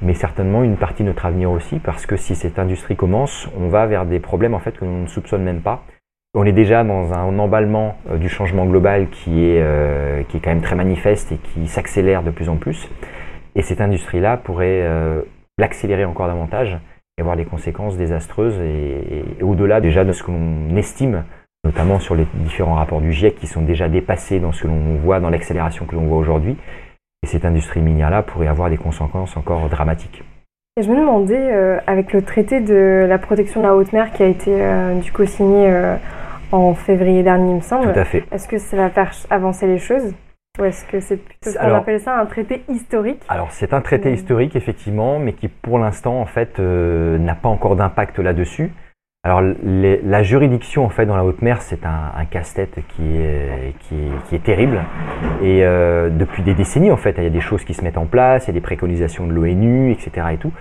mais 0.00 0.14
certainement 0.14 0.64
une 0.64 0.78
partie 0.78 1.02
de 1.02 1.08
notre 1.08 1.26
avenir 1.26 1.50
aussi, 1.50 1.78
parce 1.78 2.06
que 2.06 2.16
si 2.16 2.34
cette 2.34 2.58
industrie 2.58 2.96
commence, 2.96 3.50
on 3.58 3.68
va 3.68 3.86
vers 3.86 4.06
des 4.06 4.18
problèmes 4.18 4.54
en 4.54 4.60
fait 4.60 4.72
que 4.72 4.86
l'on 4.86 5.02
ne 5.02 5.06
soupçonne 5.06 5.42
même 5.42 5.60
pas 5.60 5.84
on 6.34 6.44
est 6.44 6.52
déjà 6.52 6.82
dans 6.82 7.12
un 7.12 7.38
emballement 7.38 7.96
euh, 8.10 8.16
du 8.16 8.28
changement 8.28 8.64
global 8.64 9.08
qui 9.10 9.44
est, 9.44 9.60
euh, 9.60 10.22
qui 10.24 10.38
est 10.38 10.40
quand 10.40 10.50
même 10.50 10.62
très 10.62 10.76
manifeste 10.76 11.32
et 11.32 11.36
qui 11.36 11.68
s'accélère 11.68 12.22
de 12.22 12.30
plus 12.30 12.48
en 12.48 12.56
plus. 12.56 12.88
Et 13.54 13.62
cette 13.62 13.80
industrie-là 13.80 14.38
pourrait 14.38 14.82
euh, 14.82 15.20
l'accélérer 15.58 16.04
encore 16.04 16.26
davantage 16.26 16.78
et 17.18 17.20
avoir 17.20 17.36
des 17.36 17.44
conséquences 17.44 17.98
désastreuses 17.98 18.58
et, 18.60 19.24
au-delà 19.42 19.82
déjà 19.82 20.04
de 20.04 20.12
ce 20.12 20.22
que 20.22 20.30
l'on 20.30 20.74
estime, 20.76 21.24
notamment 21.64 22.00
sur 22.00 22.14
les 22.14 22.26
différents 22.34 22.74
rapports 22.74 23.02
du 23.02 23.12
GIEC 23.12 23.36
qui 23.36 23.46
sont 23.46 23.60
déjà 23.60 23.90
dépassés 23.90 24.40
dans 24.40 24.52
ce 24.52 24.62
que 24.62 24.68
l'on 24.68 24.96
voit 24.96 25.20
dans 25.20 25.28
l'accélération 25.28 25.84
que 25.84 25.94
l'on 25.94 26.06
voit 26.06 26.16
aujourd'hui. 26.16 26.56
Et 27.22 27.26
cette 27.26 27.44
industrie 27.44 27.82
minière-là 27.82 28.22
pourrait 28.22 28.48
avoir 28.48 28.70
des 28.70 28.78
conséquences 28.78 29.36
encore 29.36 29.68
dramatiques. 29.68 30.24
Et 30.78 30.82
je 30.82 30.90
me 30.90 30.96
demandais, 30.96 31.52
avec 31.86 32.14
le 32.14 32.22
traité 32.22 32.60
de 32.60 33.04
la 33.06 33.18
protection 33.18 33.60
de 33.60 33.66
la 33.66 33.76
haute 33.76 33.92
mer 33.92 34.10
qui 34.12 34.22
a 34.22 34.26
été 34.26 34.56
du 35.02 35.12
coup 35.12 35.26
signé 35.26 35.70
en 36.52 36.74
février 36.74 37.22
dernier, 37.22 37.50
il 37.50 37.56
me 37.56 37.60
semble. 37.60 37.92
Tout 37.92 37.98
à 37.98 38.04
fait. 38.04 38.24
Est-ce 38.30 38.48
que 38.48 38.58
ça 38.58 38.76
va 38.76 38.90
faire 38.90 39.12
avancer 39.30 39.66
les 39.66 39.78
choses 39.78 40.14
ou 40.60 40.64
est-ce 40.64 40.84
que 40.84 41.00
c'est 41.00 41.16
plutôt 41.16 41.50
ce 41.50 41.56
qu'on 41.56 41.74
appelle 41.74 41.98
ça 41.98 42.18
un 42.18 42.26
traité 42.26 42.62
historique? 42.68 43.22
Alors 43.30 43.50
c'est 43.52 43.72
un 43.72 43.80
traité 43.80 44.12
historique 44.12 44.54
effectivement, 44.54 45.18
mais 45.18 45.32
qui 45.32 45.48
pour 45.48 45.78
l'instant 45.78 46.20
en 46.20 46.26
fait 46.26 46.58
euh, 46.58 47.16
n'a 47.16 47.34
pas 47.34 47.48
encore 47.48 47.74
d'impact 47.74 48.18
là-dessus. 48.18 48.70
Alors 49.24 49.40
la 49.62 50.22
juridiction 50.24 50.84
en 50.84 50.88
fait 50.90 51.06
dans 51.06 51.16
la 51.16 51.24
haute 51.24 51.42
mer 51.42 51.62
c'est 51.62 51.86
un, 51.86 52.24
casse-tête 52.26 52.80
qui 52.88 53.16
est, 53.16 53.72
qui, 53.78 54.34
est, 54.34 54.42
terrible 54.42 54.82
et 55.40 55.64
euh, 55.64 56.10
depuis 56.10 56.42
des 56.42 56.54
décennies 56.54 56.90
en 56.90 56.96
fait 56.96 57.14
il 57.18 57.22
y 57.22 57.26
a 57.28 57.30
des 57.30 57.40
choses 57.40 57.64
qui 57.64 57.72
se 57.72 57.84
mettent 57.84 57.98
en 57.98 58.06
place, 58.06 58.44
il 58.44 58.48
y 58.48 58.50
a 58.50 58.54
des 58.54 58.60
préconisations 58.60 59.28
de 59.28 59.32
l'ONU 59.32 59.92
etc 59.92 60.26
et 60.32 60.38
tout. 60.38 60.52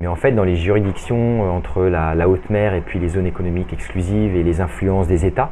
Mais 0.00 0.06
en 0.06 0.16
fait 0.16 0.32
dans 0.32 0.44
les 0.44 0.56
juridictions 0.56 1.44
euh, 1.44 1.50
entre 1.50 1.84
la, 1.84 2.14
la, 2.14 2.28
haute 2.28 2.50
mer 2.50 2.74
et 2.74 2.80
puis 2.80 2.98
les 2.98 3.08
zones 3.08 3.26
économiques 3.26 3.72
exclusives 3.72 4.36
et 4.36 4.42
les 4.42 4.60
influences 4.60 5.08
des 5.08 5.26
États, 5.26 5.50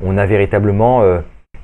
on 0.00 0.18
a 0.18 0.26
véritablement 0.26 1.02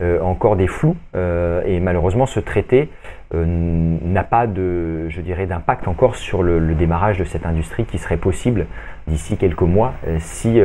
euh, 0.03 0.19
encore 0.23 0.57
des 0.57 0.67
flous 0.67 0.97
euh, 1.15 1.63
et 1.67 1.79
malheureusement 1.79 2.25
ce 2.25 2.41
traité 2.41 2.89
euh, 3.35 3.45
n'a 3.47 4.25
pas 4.25 4.47
de, 4.47 5.11
je 5.11 5.21
dirais, 5.21 5.47
d'impact 5.47 5.89
encore 5.89 6.17
sur 6.17 6.43
le, 6.43 6.75
démarrage 6.75 7.19
de 7.19 7.25
cette 7.25 7.45
industrie 7.45 7.85
qui 7.85 7.99
serait 7.99 8.17
possible 8.17 8.65
d'ici 9.07 9.37
quelques 9.37 9.61
mois 9.61 9.93
si 10.19 10.59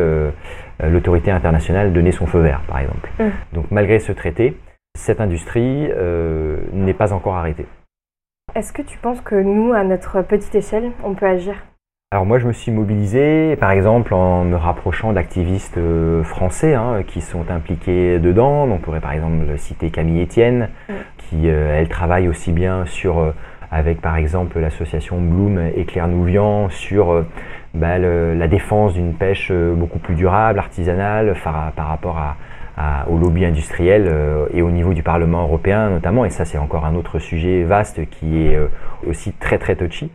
l'autorité 0.82 1.32
internationale 1.32 1.92
donnait 1.92 2.14
son 2.14 2.28
feu 2.28 2.40
vert, 2.40 2.62
par 2.68 2.80
exemple. 2.80 3.10
Mmh. 3.20 3.24
Donc 3.54 3.66
malgré 3.72 4.00
ce 4.00 4.14
traité, 4.14 4.58
cette 4.98 5.20
industrie 5.20 5.90
n'est 6.72 6.94
pas 6.94 7.12
encore 7.12 7.36
arrêtée. 7.36 7.66
Est-ce 8.56 8.72
que 8.72 8.82
tu 8.82 8.98
penses 8.98 9.20
que 9.20 9.36
nous, 9.36 9.74
à 9.74 9.84
notre 9.84 10.22
petite 10.22 10.56
échelle, 10.56 10.92
on 11.04 11.14
peut 11.14 11.26
agir? 11.26 11.56
Alors 12.12 12.26
moi 12.26 12.40
je 12.40 12.48
me 12.48 12.54
suis 12.54 12.72
mobilisé 12.72 13.58
par 13.58 13.72
exemple 13.72 14.14
en 14.14 14.46
me 14.46 14.56
rapprochant 14.56 15.12
d'activistes 15.12 15.78
euh, 15.78 16.24
français 16.24 16.74
hein, 16.74 17.04
qui 17.06 17.20
sont 17.20 17.52
impliqués 17.52 18.18
dedans. 18.20 18.64
On 18.64 18.78
pourrait 18.78 19.02
par 19.02 19.12
exemple 19.12 19.58
citer 19.58 19.90
Camille 19.90 20.24
Etienne 20.24 20.70
qui 21.18 21.50
euh, 21.50 21.78
elle 21.78 21.90
travaille 21.90 22.30
aussi 22.30 22.54
bien 22.54 22.86
sur 22.86 23.20
euh, 23.20 23.32
avec 23.72 24.00
par 24.00 24.16
exemple 24.16 24.58
l'association 24.58 25.20
Bloom 25.20 25.60
et 25.76 25.84
Claire 25.84 26.08
Nouvian 26.08 26.70
sur 26.70 27.26
bah, 27.74 27.98
la 27.98 28.48
défense 28.48 28.94
d'une 28.94 29.16
pêche 29.16 29.52
beaucoup 29.52 30.00
plus 30.00 30.16
durable, 30.16 30.60
artisanale 30.60 31.36
par, 31.44 31.88
rapport 31.88 32.18
à, 32.18 32.38
au 33.08 33.18
lobby 33.18 33.46
industriel 33.46 34.12
et 34.54 34.62
au 34.62 34.70
niveau 34.70 34.94
du 34.94 35.02
Parlement 35.02 35.44
européen 35.44 35.90
notamment. 35.90 36.26
Et 36.26 36.30
ça 36.30 36.46
c'est 36.46 36.58
encore 36.58 36.86
un 36.86 36.96
autre 36.96 37.20
sujet 37.20 37.64
vaste 37.64 38.10
qui 38.10 38.48
est 38.48 38.60
aussi 39.06 39.32
très 39.34 39.58
très 39.58 39.76
touchy. 39.76 40.12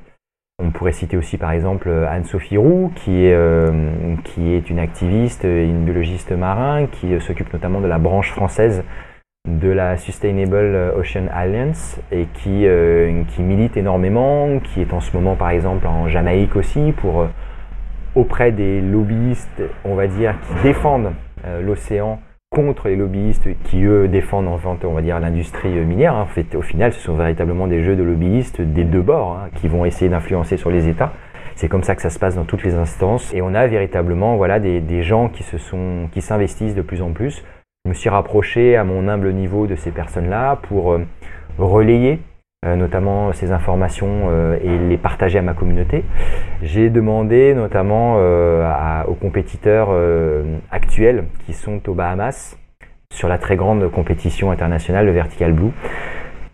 On 0.63 0.71
pourrait 0.71 0.93
citer 0.93 1.17
aussi 1.17 1.39
par 1.39 1.53
exemple 1.53 1.89
Anne-Sophie 1.89 2.59
Roux, 2.59 2.93
qui 2.95 3.25
est, 3.25 3.33
euh, 3.33 4.15
qui 4.25 4.53
est 4.53 4.69
une 4.69 4.79
activiste, 4.79 5.45
une 5.45 5.85
biologiste 5.85 6.33
marin, 6.33 6.87
qui 6.87 7.15
euh, 7.15 7.21
s'occupe 7.21 7.51
notamment 7.55 7.81
de 7.81 7.87
la 7.87 7.99
branche 7.99 8.31
française 8.31 8.85
de 9.49 9.71
la 9.71 9.97
Sustainable 9.97 10.93
Ocean 10.99 11.29
Alliance 11.33 11.99
et 12.13 12.27
qui, 12.35 12.67
euh, 12.67 13.23
qui 13.29 13.41
milite 13.41 13.79
énormément, 13.79 14.61
qui 14.61 14.83
est 14.83 14.93
en 14.93 15.01
ce 15.01 15.17
moment 15.17 15.35
par 15.35 15.49
exemple 15.49 15.87
en 15.87 16.09
Jamaïque 16.09 16.55
aussi 16.57 16.93
pour 16.93 17.27
auprès 18.15 18.53
des 18.53 18.83
lobbyistes, 18.83 19.63
on 19.87 19.95
va 19.95 20.09
dire, 20.09 20.35
qui 20.43 20.63
défendent 20.63 21.13
l'océan 21.63 22.21
contre 22.53 22.89
les 22.89 22.97
lobbyistes 22.97 23.49
qui, 23.63 23.85
eux, 23.85 24.09
défendent 24.09 24.49
enfin, 24.49 24.77
on 24.83 24.93
va 24.93 25.03
dire, 25.03 25.21
l'industrie 25.21 25.69
minière. 25.69 26.17
Hein. 26.17 26.23
En 26.23 26.27
fait, 26.27 26.57
au 26.57 26.63
final, 26.63 26.93
ce 26.93 26.99
sont 26.99 27.15
véritablement 27.15 27.69
des 27.69 27.85
jeux 27.85 27.95
de 27.95 28.03
lobbyistes 28.03 28.61
des 28.61 28.83
deux 28.83 29.03
bords 29.03 29.39
hein, 29.39 29.51
qui 29.55 29.69
vont 29.69 29.85
essayer 29.85 30.09
d'influencer 30.11 30.57
sur 30.57 30.69
les 30.69 30.89
États. 30.89 31.13
C'est 31.55 31.69
comme 31.69 31.85
ça 31.85 31.95
que 31.95 32.03
ça 32.03 32.11
se 32.11 32.19
passe 32.19 32.35
dans 32.35 32.45
toutes 32.45 32.65
les 32.65 32.75
instances. 32.75 33.33
Et 33.35 33.41
on 33.41 33.55
a 33.55 33.69
véritablement 33.69 34.37
voilà, 34.37 34.59
des, 34.59 34.81
des 34.81 35.05
gens 35.05 35.29
qui 35.29 35.45
se 35.45 35.59
sont, 35.59 36.09
qui 36.11 36.23
s'investissent 36.23 36.75
de 36.75 36.83
plus 36.83 37.03
en 37.03 37.13
plus. 37.13 37.45
Je 37.85 37.91
me 37.91 37.95
suis 37.95 38.11
rapproché 38.11 38.75
à 38.75 38.83
mon 38.83 39.07
humble 39.07 39.33
niveau 39.33 39.69
de 39.69 39.77
ces 39.77 39.93
personnes-là 39.93 40.57
pour 40.57 40.93
euh, 40.93 41.07
relayer 41.57 42.15
euh, 42.15 42.30
notamment 42.67 43.33
ces 43.33 43.53
informations 43.53 44.29
euh, 44.31 44.59
et 44.63 44.79
les 44.79 44.99
partager 44.99 45.39
à 45.39 45.43
ma 45.43 45.55
communauté. 45.55 46.05
J'ai 46.63 46.91
demandé 46.91 47.55
notamment 47.55 48.17
euh, 48.19 49.03
aux 49.07 49.15
compétiteurs 49.15 49.89
actuels 50.71 51.25
qui 51.47 51.55
sont 51.55 51.81
aux 51.89 51.95
Bahamas 51.95 52.59
sur 53.13 53.29
la 53.29 53.39
très 53.39 53.57
grande 53.57 53.91
compétition 53.91 54.51
internationale, 54.51 55.07
le 55.07 55.13
Vertical 55.13 55.53
Blue, 55.53 55.73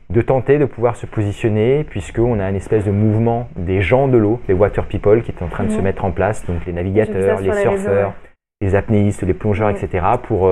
de 0.09 0.23
tenter 0.23 0.59
de 0.59 0.65
pouvoir 0.65 0.95
se 0.97 1.07
positionner 1.07 1.83
puisqu'on 1.83 2.39
a 2.39 2.49
une 2.49 2.57
espèce 2.57 2.85
de 2.85 2.93
mouvement 2.93 3.49
des 3.57 3.81
gens 3.81 4.07
de 4.07 4.17
l'eau, 4.17 4.41
les 4.47 4.55
water 4.55 4.87
people 4.87 5.23
qui 5.23 5.33
est 5.33 5.43
en 5.43 5.49
train 5.49 5.65
de 5.65 5.71
se 5.71 5.81
mettre 5.81 6.05
en 6.05 6.13
place, 6.13 6.47
donc 6.47 6.65
les 6.67 6.73
navigateurs, 6.73 7.41
les 7.41 7.53
surfeurs, 7.53 8.15
les, 8.61 8.77
apnéistes, 8.77 9.23
les 9.23 9.35
plongeurs, 9.35 9.71
etc., 9.71 10.07
pour 10.23 10.49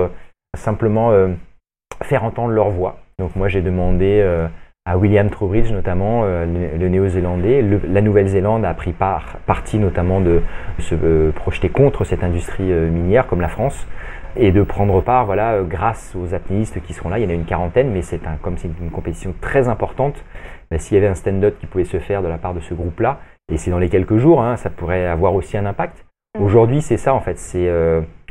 simplement 0.57 1.13
faire 2.03 2.25
entendre 2.25 2.51
leur 2.51 2.71
voix. 2.71 2.99
Donc 3.21 3.37
moi 3.37 3.47
j'ai 3.47 3.63
demandé 3.63 4.21
à 4.87 4.99
William 4.99 5.31
Trowbridge 5.31 5.73
notamment, 5.73 6.23
euh, 6.25 6.45
le, 6.79 6.89
néo-zélandais. 6.89 7.65
La 7.89 8.03
Nouvelle-Zélande 8.03 8.65
a 8.67 8.75
pris 8.75 8.93
part, 8.93 9.39
parti 9.47 9.79
notamment 9.79 10.21
de 10.21 10.43
se 10.79 10.95
euh, 10.95 11.33
projeter 11.33 11.71
contre 11.71 12.05
cette 12.05 12.23
industrie 12.23 12.71
euh, 12.71 12.91
minière 12.91 13.27
comme 13.27 13.41
la 13.41 13.49
France 13.49 13.87
et 14.37 14.53
de 14.53 14.63
prendre 14.63 15.01
part, 15.01 15.25
voilà, 15.27 15.63
grâce 15.63 16.15
aux 16.17 16.35
apnéistes 16.35 16.83
qui 16.83 16.93
seront 16.93 17.09
là. 17.09 17.19
Il 17.19 17.25
y 17.25 17.27
en 17.27 17.31
a 17.31 17.35
une 17.35 17.47
quarantaine, 17.47 17.93
mais 17.93 18.03
c'est 18.03 18.27
un, 18.27 18.37
comme 18.43 18.59
c'est 18.59 18.69
une 18.81 18.91
compétition 18.91 19.33
très 19.41 19.69
importante, 19.69 20.23
ben, 20.71 20.79
s'il 20.79 20.97
y 20.97 20.99
avait 20.99 21.07
un 21.07 21.15
stand-up 21.15 21.57
qui 21.61 21.67
pouvait 21.67 21.85
se 21.85 21.99
faire 21.99 22.21
de 22.21 22.29
la 22.29 22.37
part 22.37 22.53
de 22.53 22.61
ce 22.61 22.75
groupe-là, 22.75 23.21
et 23.51 23.57
c'est 23.57 23.71
dans 23.71 23.79
les 23.79 23.89
quelques 23.89 24.17
jours, 24.17 24.43
hein, 24.43 24.57
ça 24.57 24.71
pourrait 24.71 25.07
avoir 25.07 25.35
aussi 25.35 25.57
un 25.57 25.67
impact. 25.67 26.05
Mmh. 26.37 26.43
Aujourd'hui, 26.43 26.83
c'est 26.83 26.97
ça 26.97 27.15
en 27.15 27.21
fait, 27.21 27.39
c'est 27.39 27.71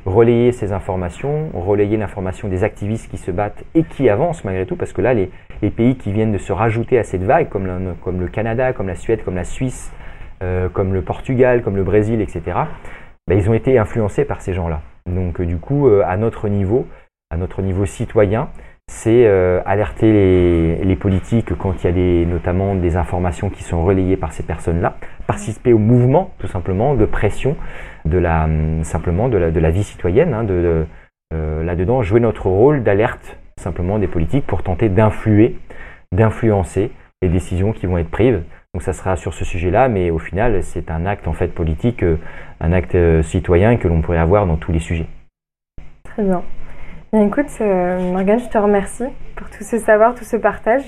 relayer 0.05 0.51
ces 0.51 0.71
informations, 0.71 1.49
relayer 1.53 1.97
l'information 1.97 2.47
des 2.47 2.63
activistes 2.63 3.09
qui 3.09 3.17
se 3.17 3.31
battent 3.31 3.63
et 3.73 3.83
qui 3.83 4.09
avancent 4.09 4.43
malgré 4.43 4.65
tout, 4.65 4.75
parce 4.75 4.93
que 4.93 5.01
là, 5.01 5.13
les, 5.13 5.29
pays 5.71 5.95
qui 5.95 6.11
viennent 6.11 6.33
de 6.33 6.37
se 6.37 6.51
rajouter 6.51 6.99
à 6.99 7.03
cette 7.03 7.23
vague, 7.23 7.47
comme 7.47 7.65
le, 7.65 8.27
Canada, 8.27 8.73
comme 8.73 8.87
la 8.87 8.95
Suède, 8.95 9.23
comme 9.23 9.35
la 9.35 9.45
Suisse, 9.45 9.93
euh, 10.41 10.67
comme 10.67 10.93
le 10.93 11.01
Portugal, 11.01 11.61
comme 11.61 11.77
le 11.77 11.83
Brésil, 11.83 12.19
etc., 12.19 12.41
ben, 13.27 13.37
ils 13.37 13.49
ont 13.49 13.53
été 13.53 13.77
influencés 13.77 14.25
par 14.25 14.41
ces 14.41 14.53
gens-là. 14.53 14.81
Donc 15.05 15.39
euh, 15.39 15.45
du 15.45 15.57
coup, 15.57 15.87
euh, 15.87 16.03
à 16.05 16.17
notre 16.17 16.49
niveau, 16.49 16.85
à 17.29 17.37
notre 17.37 17.61
niveau 17.61 17.85
citoyen, 17.85 18.49
c'est 18.87 19.25
alerter 19.65 20.11
les, 20.83 20.95
politiques 20.95 21.55
quand 21.57 21.83
il 21.83 21.85
y 21.85 21.89
a 21.89 21.91
des, 21.91 22.25
notamment 22.25 22.75
des 22.75 22.95
informations 22.95 23.49
qui 23.49 23.63
sont 23.63 23.83
relayées 23.83 24.17
par 24.17 24.31
ces 24.33 24.43
personnes-là, 24.43 24.95
participer 25.27 25.73
au 25.73 25.77
mouvement 25.77 26.31
tout 26.39 26.47
simplement 26.47 26.95
de 26.95 27.05
pression 27.05 27.55
de 28.05 28.17
la, 28.17 28.45
hum, 28.45 28.83
simplement 28.83 29.29
de 29.29 29.37
la, 29.37 29.69
vie 29.71 29.83
citoyenne, 29.83 30.33
hein, 30.33 30.43
de, 30.43 30.85
euh, 31.33 31.63
là-dedans, 31.63 32.03
jouer 32.03 32.19
notre 32.19 32.47
rôle 32.47 32.83
d'alerte 32.83 33.37
simplement 33.59 33.99
des 33.99 34.07
politiques 34.07 34.45
pour 34.45 34.63
tenter 34.63 34.89
d'influer, 34.89 35.57
d'influencer 36.11 36.91
les 37.21 37.29
décisions 37.29 37.71
qui 37.71 37.85
vont 37.85 37.97
être 37.97 38.09
prises. 38.09 38.41
Donc 38.73 38.81
ça 38.81 38.93
sera 38.93 39.15
sur 39.15 39.33
ce 39.33 39.45
sujet-là, 39.45 39.87
mais 39.87 40.09
au 40.09 40.19
final, 40.19 40.63
c'est 40.63 40.89
un 40.91 41.05
acte 41.05 41.27
en 41.27 41.33
fait 41.33 41.49
politique, 41.49 42.03
euh, 42.03 42.17
un 42.59 42.71
acte 42.73 42.95
euh, 42.95 43.21
citoyen 43.21 43.77
que 43.77 43.87
l'on 43.87 44.01
pourrait 44.01 44.17
avoir 44.17 44.45
dans 44.45 44.57
tous 44.57 44.71
les 44.71 44.79
sujets. 44.79 45.07
Très 46.03 46.23
bien. 46.23 46.43
Bien 47.13 47.27
écoute, 47.27 47.59
Morgane, 47.59 48.39
je 48.39 48.49
te 48.49 48.57
remercie 48.57 49.05
pour 49.35 49.47
tout 49.51 49.63
ce 49.63 49.77
savoir, 49.77 50.15
tout 50.15 50.23
ce 50.23 50.35
partage. 50.35 50.81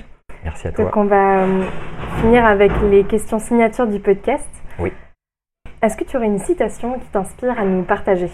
Merci 0.43 0.67
à 0.67 0.71
toi. 0.71 0.85
Donc 0.85 0.97
on 0.97 1.05
va 1.05 1.45
finir 2.19 2.43
avec 2.45 2.71
les 2.89 3.03
questions 3.03 3.37
signatures 3.37 3.85
du 3.85 3.99
podcast. 3.99 4.49
Oui. 4.79 4.91
Est-ce 5.83 5.95
que 5.95 6.03
tu 6.03 6.17
aurais 6.17 6.25
une 6.25 6.39
citation 6.39 6.97
qui 6.97 7.07
t'inspire 7.09 7.59
à 7.59 7.63
nous 7.63 7.83
partager? 7.83 8.29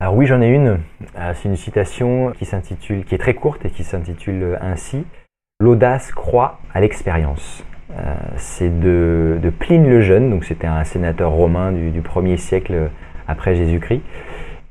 Alors 0.00 0.14
oui, 0.14 0.26
j'en 0.26 0.42
ai 0.42 0.48
une. 0.48 0.80
Euh, 1.16 1.32
c'est 1.34 1.48
une 1.48 1.56
citation 1.56 2.32
qui 2.32 2.44
s'intitule, 2.44 3.06
qui 3.06 3.14
est 3.14 3.18
très 3.18 3.34
courte 3.34 3.64
et 3.64 3.70
qui 3.70 3.84
s'intitule 3.84 4.58
ainsi 4.60 5.06
L'audace 5.60 6.12
croit 6.12 6.58
à 6.74 6.80
l'expérience. 6.80 7.64
Euh, 7.96 8.14
c'est 8.36 8.80
de, 8.80 9.40
Pline 9.60 9.88
le 9.88 10.00
Jeune, 10.00 10.28
donc 10.28 10.44
c'était 10.44 10.66
un 10.66 10.84
sénateur 10.84 11.30
romain 11.30 11.72
du, 11.72 11.90
du 11.90 12.02
1er 12.02 12.36
siècle 12.36 12.90
après 13.28 13.54
Jésus-Christ, 13.54 14.02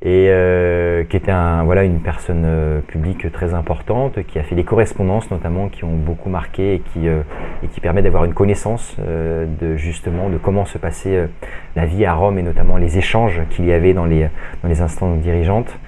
et 0.04 0.26
euh, 0.28 1.02
qui 1.04 1.16
était 1.16 1.30
un, 1.30 1.64
voilà, 1.64 1.82
une 1.82 2.00
personne 2.00 2.42
euh, 2.44 2.80
publique 2.82 3.32
très 3.32 3.54
importante, 3.54 4.22
qui 4.26 4.38
a 4.38 4.42
fait 4.42 4.54
des 4.54 4.64
correspondances 4.64 5.30
notamment 5.30 5.68
qui 5.70 5.84
ont 5.84 5.96
beaucoup 5.96 6.28
marqué 6.28 6.74
et 6.74 6.80
qui, 6.80 7.08
euh, 7.08 7.22
et 7.62 7.68
qui 7.68 7.80
permet 7.80 8.02
d'avoir 8.02 8.24
une 8.24 8.34
connaissance 8.34 8.96
de 8.98 9.76
justement 9.76 10.28
de 10.28 10.36
comment 10.36 10.66
se 10.66 10.76
passait 10.76 11.28
la 11.74 11.86
vie 11.86 12.04
à 12.04 12.12
Rome 12.12 12.38
et 12.38 12.42
notamment 12.42 12.76
les 12.76 12.98
échanges 12.98 13.40
qu'il 13.50 13.64
y 13.64 13.72
avait 13.72 13.94
dans 13.94 14.04
les, 14.04 14.28
dans 14.62 14.68
les 14.68 14.82
instances 14.82 15.18
dirigeantes 15.18 15.78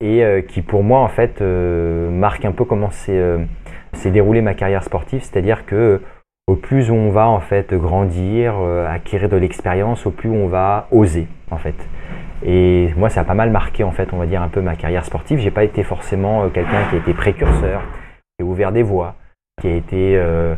et 0.00 0.44
qui 0.48 0.62
pour 0.62 0.82
moi 0.82 1.00
en 1.00 1.08
fait 1.08 1.40
marque 1.40 2.44
un 2.44 2.52
peu 2.52 2.64
comment 2.64 2.90
s'est 2.90 4.10
déroulée 4.10 4.42
ma 4.42 4.54
carrière 4.54 4.84
sportive, 4.84 5.22
c'est-à-dire 5.22 5.66
que 5.66 6.00
au 6.46 6.54
plus 6.54 6.90
on 6.90 7.10
va 7.10 7.28
en 7.28 7.40
fait 7.40 7.74
grandir, 7.74 8.54
acquérir 8.88 9.28
de 9.28 9.36
l'expérience, 9.36 10.06
au 10.06 10.10
plus 10.10 10.30
on 10.30 10.48
va 10.48 10.86
oser 10.90 11.26
en 11.50 11.58
fait. 11.58 11.76
Et 12.44 12.90
moi, 12.96 13.08
ça 13.08 13.22
a 13.22 13.24
pas 13.24 13.34
mal 13.34 13.50
marqué, 13.50 13.84
en 13.84 13.90
fait, 13.90 14.12
on 14.12 14.18
va 14.18 14.26
dire 14.26 14.42
un 14.42 14.48
peu 14.48 14.60
ma 14.60 14.76
carrière 14.76 15.04
sportive. 15.04 15.38
J'ai 15.38 15.50
pas 15.50 15.64
été 15.64 15.82
forcément 15.82 16.44
euh, 16.44 16.48
quelqu'un 16.48 16.84
qui 16.90 16.96
a 16.96 16.98
été 16.98 17.14
précurseur, 17.14 17.82
qui 18.36 18.42
a 18.42 18.44
ouvert 18.44 18.72
des 18.72 18.82
voies, 18.82 19.14
qui 19.60 19.68
a 19.68 19.74
été 19.74 20.16
euh, 20.16 20.54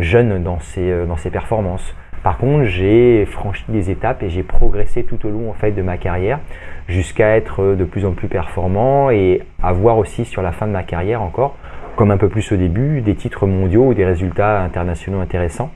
jeune 0.00 0.42
dans 0.42 0.58
ses, 0.60 1.06
dans 1.06 1.16
ses 1.16 1.30
performances. 1.30 1.94
Par 2.24 2.38
contre, 2.38 2.64
j'ai 2.64 3.26
franchi 3.26 3.64
des 3.68 3.90
étapes 3.90 4.22
et 4.22 4.30
j'ai 4.30 4.42
progressé 4.42 5.04
tout 5.04 5.26
au 5.26 5.30
long 5.30 5.50
en 5.50 5.52
fait 5.52 5.72
de 5.72 5.82
ma 5.82 5.98
carrière 5.98 6.40
jusqu'à 6.88 7.36
être 7.36 7.74
de 7.74 7.84
plus 7.84 8.06
en 8.06 8.12
plus 8.12 8.28
performant 8.28 9.10
et 9.10 9.42
avoir 9.62 9.98
aussi 9.98 10.24
sur 10.24 10.40
la 10.40 10.50
fin 10.50 10.66
de 10.66 10.72
ma 10.72 10.84
carrière 10.84 11.20
encore, 11.20 11.54
comme 11.96 12.10
un 12.10 12.16
peu 12.16 12.30
plus 12.30 12.50
au 12.52 12.56
début, 12.56 13.02
des 13.02 13.14
titres 13.14 13.46
mondiaux 13.46 13.88
ou 13.88 13.94
des 13.94 14.06
résultats 14.06 14.62
internationaux 14.62 15.20
intéressants, 15.20 15.70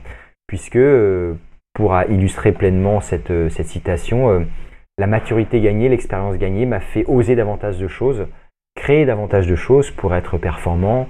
puisque 0.47 0.75
euh, 0.75 1.35
pour 1.73 1.95
illustrer 2.09 2.51
pleinement 2.51 2.99
cette, 2.99 3.29
euh, 3.29 3.49
cette 3.49 3.67
citation, 3.67 4.29
euh, 4.31 4.39
la 4.99 5.07
maturité 5.07 5.61
gagnée, 5.61 5.87
l'expérience 5.87 6.37
gagnée 6.37 6.65
m'a 6.65 6.81
fait 6.81 7.05
oser 7.07 7.35
davantage 7.35 7.77
de 7.77 7.87
choses, 7.87 8.27
créer 8.75 9.05
davantage 9.05 9.47
de 9.47 9.55
choses 9.55 9.89
pour 9.91 10.13
être 10.13 10.37
performant 10.37 11.07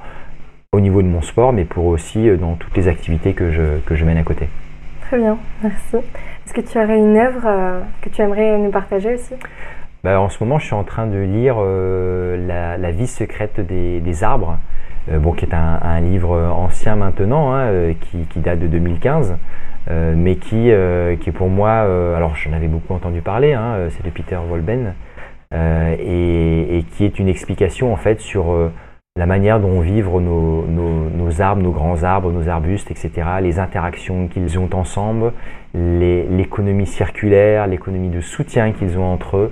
au 0.71 0.79
niveau 0.79 1.01
de 1.01 1.07
mon 1.07 1.23
sport, 1.23 1.53
mais 1.53 1.65
pour 1.65 1.87
aussi 1.87 2.29
dans 2.37 2.53
toutes 2.53 2.77
les 2.77 2.87
activités 2.87 3.33
que 3.33 3.49
je, 3.49 3.79
que 3.85 3.95
je 3.95 4.05
mène 4.05 4.17
à 4.17 4.23
côté. 4.23 4.47
Très 5.01 5.17
bien, 5.17 5.39
merci. 5.63 5.95
Est-ce 5.95 6.53
que 6.53 6.61
tu 6.61 6.77
aurais 6.77 6.99
une 6.99 7.17
œuvre 7.17 7.47
euh, 7.47 7.81
que 8.01 8.09
tu 8.09 8.21
aimerais 8.21 8.59
nous 8.59 8.69
partager 8.69 9.15
aussi? 9.15 9.33
Bah, 10.03 10.21
En 10.21 10.29
ce 10.29 10.43
moment, 10.43 10.59
je 10.59 10.65
suis 10.65 10.75
en 10.75 10.83
train 10.83 11.07
de 11.07 11.17
lire 11.17 11.55
euh, 11.57 12.77
la, 12.77 12.91
vie 12.91 13.07
secrète 13.07 13.59
des, 13.59 14.23
arbres, 14.23 14.59
euh, 15.11 15.17
bon, 15.17 15.31
qui 15.33 15.45
est 15.45 15.53
un, 15.55 15.99
livre 15.99 16.39
ancien 16.39 16.95
maintenant, 16.95 17.55
hein, 17.55 17.93
qui, 18.29 18.39
date 18.39 18.59
de 18.59 18.67
2015. 18.67 19.35
Mais 19.87 20.35
qui, 20.35 20.71
qui 21.19 21.29
est 21.29 21.33
pour 21.33 21.49
moi, 21.49 21.71
alors 22.15 22.35
j'en 22.35 22.53
avais 22.53 22.67
beaucoup 22.67 22.93
entendu 22.93 23.21
parler, 23.21 23.53
hein, 23.53 23.87
c'est 23.89 24.03
de 24.03 24.09
Peter 24.09 24.37
Wolben, 24.37 24.93
et, 25.53 26.77
et, 26.77 26.83
qui 26.83 27.05
est 27.05 27.19
une 27.19 27.27
explication 27.27 27.91
en 27.91 27.95
fait 27.95 28.19
sur 28.19 28.71
la 29.19 29.25
manière 29.25 29.59
dont 29.59 29.81
vivent 29.81 30.09
nos, 30.21 30.65
nos, 30.65 31.41
arbres, 31.41 31.61
nos 31.61 31.71
grands 31.71 32.03
arbres, 32.03 32.31
nos 32.31 32.47
arbustes, 32.47 32.89
etc., 32.89 33.11
les 33.41 33.59
interactions 33.59 34.27
qu'ils 34.27 34.57
ont 34.57 34.69
ensemble, 34.73 35.33
l'économie 35.73 36.87
circulaire, 36.87 37.67
l'économie 37.67 38.09
de 38.09 38.21
soutien 38.21 38.71
qu'ils 38.71 38.97
ont 38.97 39.03
entre 39.03 39.37
eux, 39.37 39.51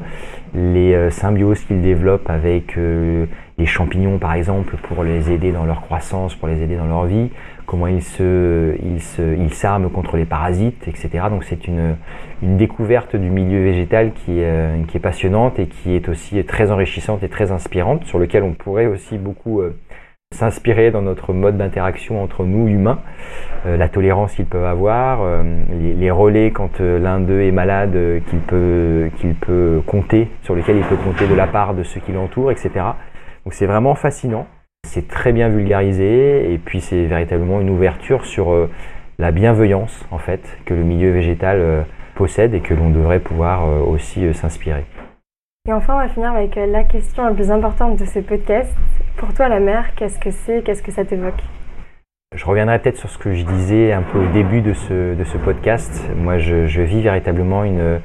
les 0.55 0.93
euh, 0.93 1.09
symbioses 1.09 1.65
qu'ils 1.65 1.81
développent 1.81 2.29
avec 2.29 2.77
euh, 2.77 3.25
les 3.57 3.65
champignons, 3.65 4.19
par 4.19 4.33
exemple, 4.35 4.77
pour 4.77 5.03
les 5.03 5.31
aider 5.31 5.51
dans 5.51 5.65
leur 5.65 5.81
croissance, 5.81 6.33
pour 6.33 6.47
les 6.47 6.63
aider 6.63 6.77
dans 6.77 6.87
leur 6.87 7.05
vie, 7.05 7.29
comment 7.67 7.87
ils 7.87 8.01
se, 8.01 8.75
ils 8.81 9.01
se, 9.01 9.21
ils 9.21 9.53
s'arment 9.53 9.91
contre 9.91 10.17
les 10.17 10.25
parasites, 10.25 10.87
etc. 10.87 11.25
Donc 11.29 11.43
c'est 11.43 11.67
une, 11.67 11.97
une 12.41 12.57
découverte 12.57 13.15
du 13.15 13.29
milieu 13.29 13.61
végétal 13.61 14.13
qui, 14.13 14.41
euh, 14.41 14.81
qui 14.87 14.97
est 14.97 15.01
passionnante 15.01 15.59
et 15.59 15.67
qui 15.67 15.93
est 15.93 16.09
aussi 16.09 16.43
très 16.45 16.71
enrichissante 16.71 17.21
et 17.23 17.29
très 17.29 17.51
inspirante, 17.51 18.05
sur 18.05 18.17
lequel 18.19 18.43
on 18.43 18.53
pourrait 18.53 18.87
aussi 18.87 19.17
beaucoup 19.17 19.59
euh, 19.59 19.75
s'inspirer 20.33 20.91
dans 20.91 21.01
notre 21.01 21.33
mode 21.33 21.57
d'interaction 21.57 22.23
entre 22.23 22.45
nous 22.45 22.69
humains, 22.69 23.01
euh, 23.65 23.75
la 23.75 23.89
tolérance 23.89 24.33
qu'ils 24.33 24.45
peuvent 24.45 24.65
avoir, 24.65 25.25
les, 25.79 25.93
les, 25.93 26.11
relais 26.11 26.51
quand 26.51 26.79
l'un 26.79 27.19
d'eux 27.19 27.41
est 27.41 27.51
malade, 27.51 27.97
qu'il 28.29 28.39
peut, 28.39 29.09
qu'il 29.17 29.35
peut 29.35 29.81
compter, 29.85 30.29
sur 30.41 30.55
lequel 30.55 30.77
il 30.77 30.83
peut 30.83 30.97
compter 30.97 31.27
de 31.27 31.35
la 31.35 31.47
part 31.47 31.73
de 31.73 31.83
ceux 31.83 31.99
qui 31.99 32.13
l'entourent, 32.13 32.51
etc. 32.51 32.71
Donc 33.43 33.53
c'est 33.53 33.67
vraiment 33.67 33.95
fascinant. 33.95 34.47
C'est 34.87 35.09
très 35.09 35.33
bien 35.33 35.49
vulgarisé 35.49 36.53
et 36.53 36.57
puis 36.57 36.79
c'est 36.79 37.05
véritablement 37.05 37.59
une 37.59 37.69
ouverture 37.69 38.25
sur 38.25 38.53
euh, 38.53 38.69
la 39.19 39.31
bienveillance 39.31 40.05
en 40.11 40.17
fait 40.17 40.57
que 40.65 40.73
le 40.73 40.83
milieu 40.83 41.11
végétal 41.11 41.57
euh, 41.59 41.81
possède 42.15 42.53
et 42.53 42.61
que 42.61 42.73
l'on 42.73 42.89
devrait 42.89 43.19
pouvoir 43.19 43.65
euh, 43.65 43.79
aussi 43.81 44.33
s'inspirer. 44.33 44.85
Et 45.67 45.73
enfin, 45.73 45.95
on 45.95 45.97
va 45.97 46.07
finir 46.07 46.31
avec 46.31 46.55
la 46.55 46.85
question 46.85 47.25
la 47.25 47.33
plus 47.33 47.51
importante 47.51 47.99
de 47.99 48.05
ce 48.05 48.19
podcast. 48.19 48.73
Pour 49.17 49.33
toi, 49.33 49.49
la 49.49 49.59
mer, 49.59 49.93
qu'est-ce 49.95 50.17
que 50.17 50.31
c'est? 50.31 50.63
Qu'est-ce 50.63 50.81
que 50.81 50.93
ça 50.93 51.03
t'évoque? 51.03 51.43
Je 52.33 52.45
reviendrai 52.45 52.79
peut-être 52.79 52.95
sur 52.97 53.09
ce 53.09 53.17
que 53.17 53.33
je 53.33 53.43
disais 53.43 53.91
un 53.91 54.03
peu 54.03 54.19
au 54.19 54.27
début 54.31 54.61
de 54.61 54.71
ce, 54.71 55.15
de 55.15 55.23
ce 55.25 55.37
podcast. 55.37 56.09
Moi, 56.15 56.37
je, 56.37 56.65
je 56.67 56.81
vis 56.81 57.01
véritablement 57.01 57.65
une, 57.65 57.99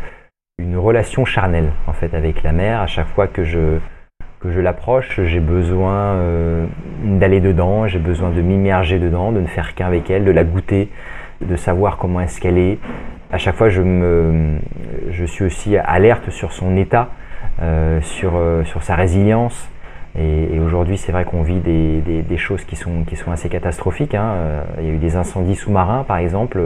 une 0.59 0.77
relation 0.77 1.25
charnelle 1.25 1.71
en 1.87 1.93
fait 1.93 2.13
avec 2.15 2.43
la 2.43 2.51
mer. 2.51 2.81
À 2.81 2.89
chaque 2.89 3.07
fois 3.07 3.29
que 3.29 3.45
je, 3.45 3.79
que 4.43 4.51
je 4.51 4.61
l'approche, 4.61 5.21
j'ai 5.23 5.41
besoin 5.41 6.15
euh, 6.15 6.67
d'aller 7.05 7.41
dedans, 7.41 7.87
j'ai 7.87 8.01
besoin 8.01 8.31
de 8.31 8.41
m'immerger 8.41 8.99
dedans, 8.99 9.31
de 9.31 9.41
ne 9.41 9.47
faire 9.47 9.75
qu'un 9.75 9.87
avec 9.87 10.11
elle, 10.11 10.25
de 10.25 10.33
la 10.33 10.43
goûter, 10.43 10.91
de 11.41 11.57
savoir 11.57 11.97
comment 11.97 12.21
est-ce 12.21 12.41
qu'elle 12.41 12.59
est. 12.59 12.79
À 13.31 13.39
chaque 13.39 13.55
fois, 13.55 13.69
je, 13.69 13.81
me, 13.81 14.59
je 15.11 15.25
suis 15.25 15.45
aussi 15.45 15.77
alerte 15.77 16.31
sur 16.31 16.53
son 16.53 16.77
état, 16.77 17.11
euh, 17.63 18.01
sur, 18.01 18.33
euh, 18.37 18.65
sur 18.65 18.83
sa 18.83 18.97
résilience. 18.97 19.71
Et, 20.19 20.59
aujourd'hui, 20.61 20.99
c'est 20.99 21.13
vrai 21.13 21.25
qu'on 21.25 21.43
vit 21.43 21.61
des, 21.61 22.01
des, 22.01 22.37
choses 22.37 22.65
qui 22.65 22.77
sont, 22.77 23.05
qui 23.05 23.17
sont 23.17 23.31
assez 23.31 23.49
catastrophiques. 23.49 24.15
Hein. 24.15 24.35
Il 24.79 24.87
y 24.87 24.91
a 24.91 24.93
eu 24.93 24.99
des 24.99 25.17
incendies 25.17 25.55
sous-marins, 25.55 26.05
par 26.07 26.19
exemple, 26.19 26.61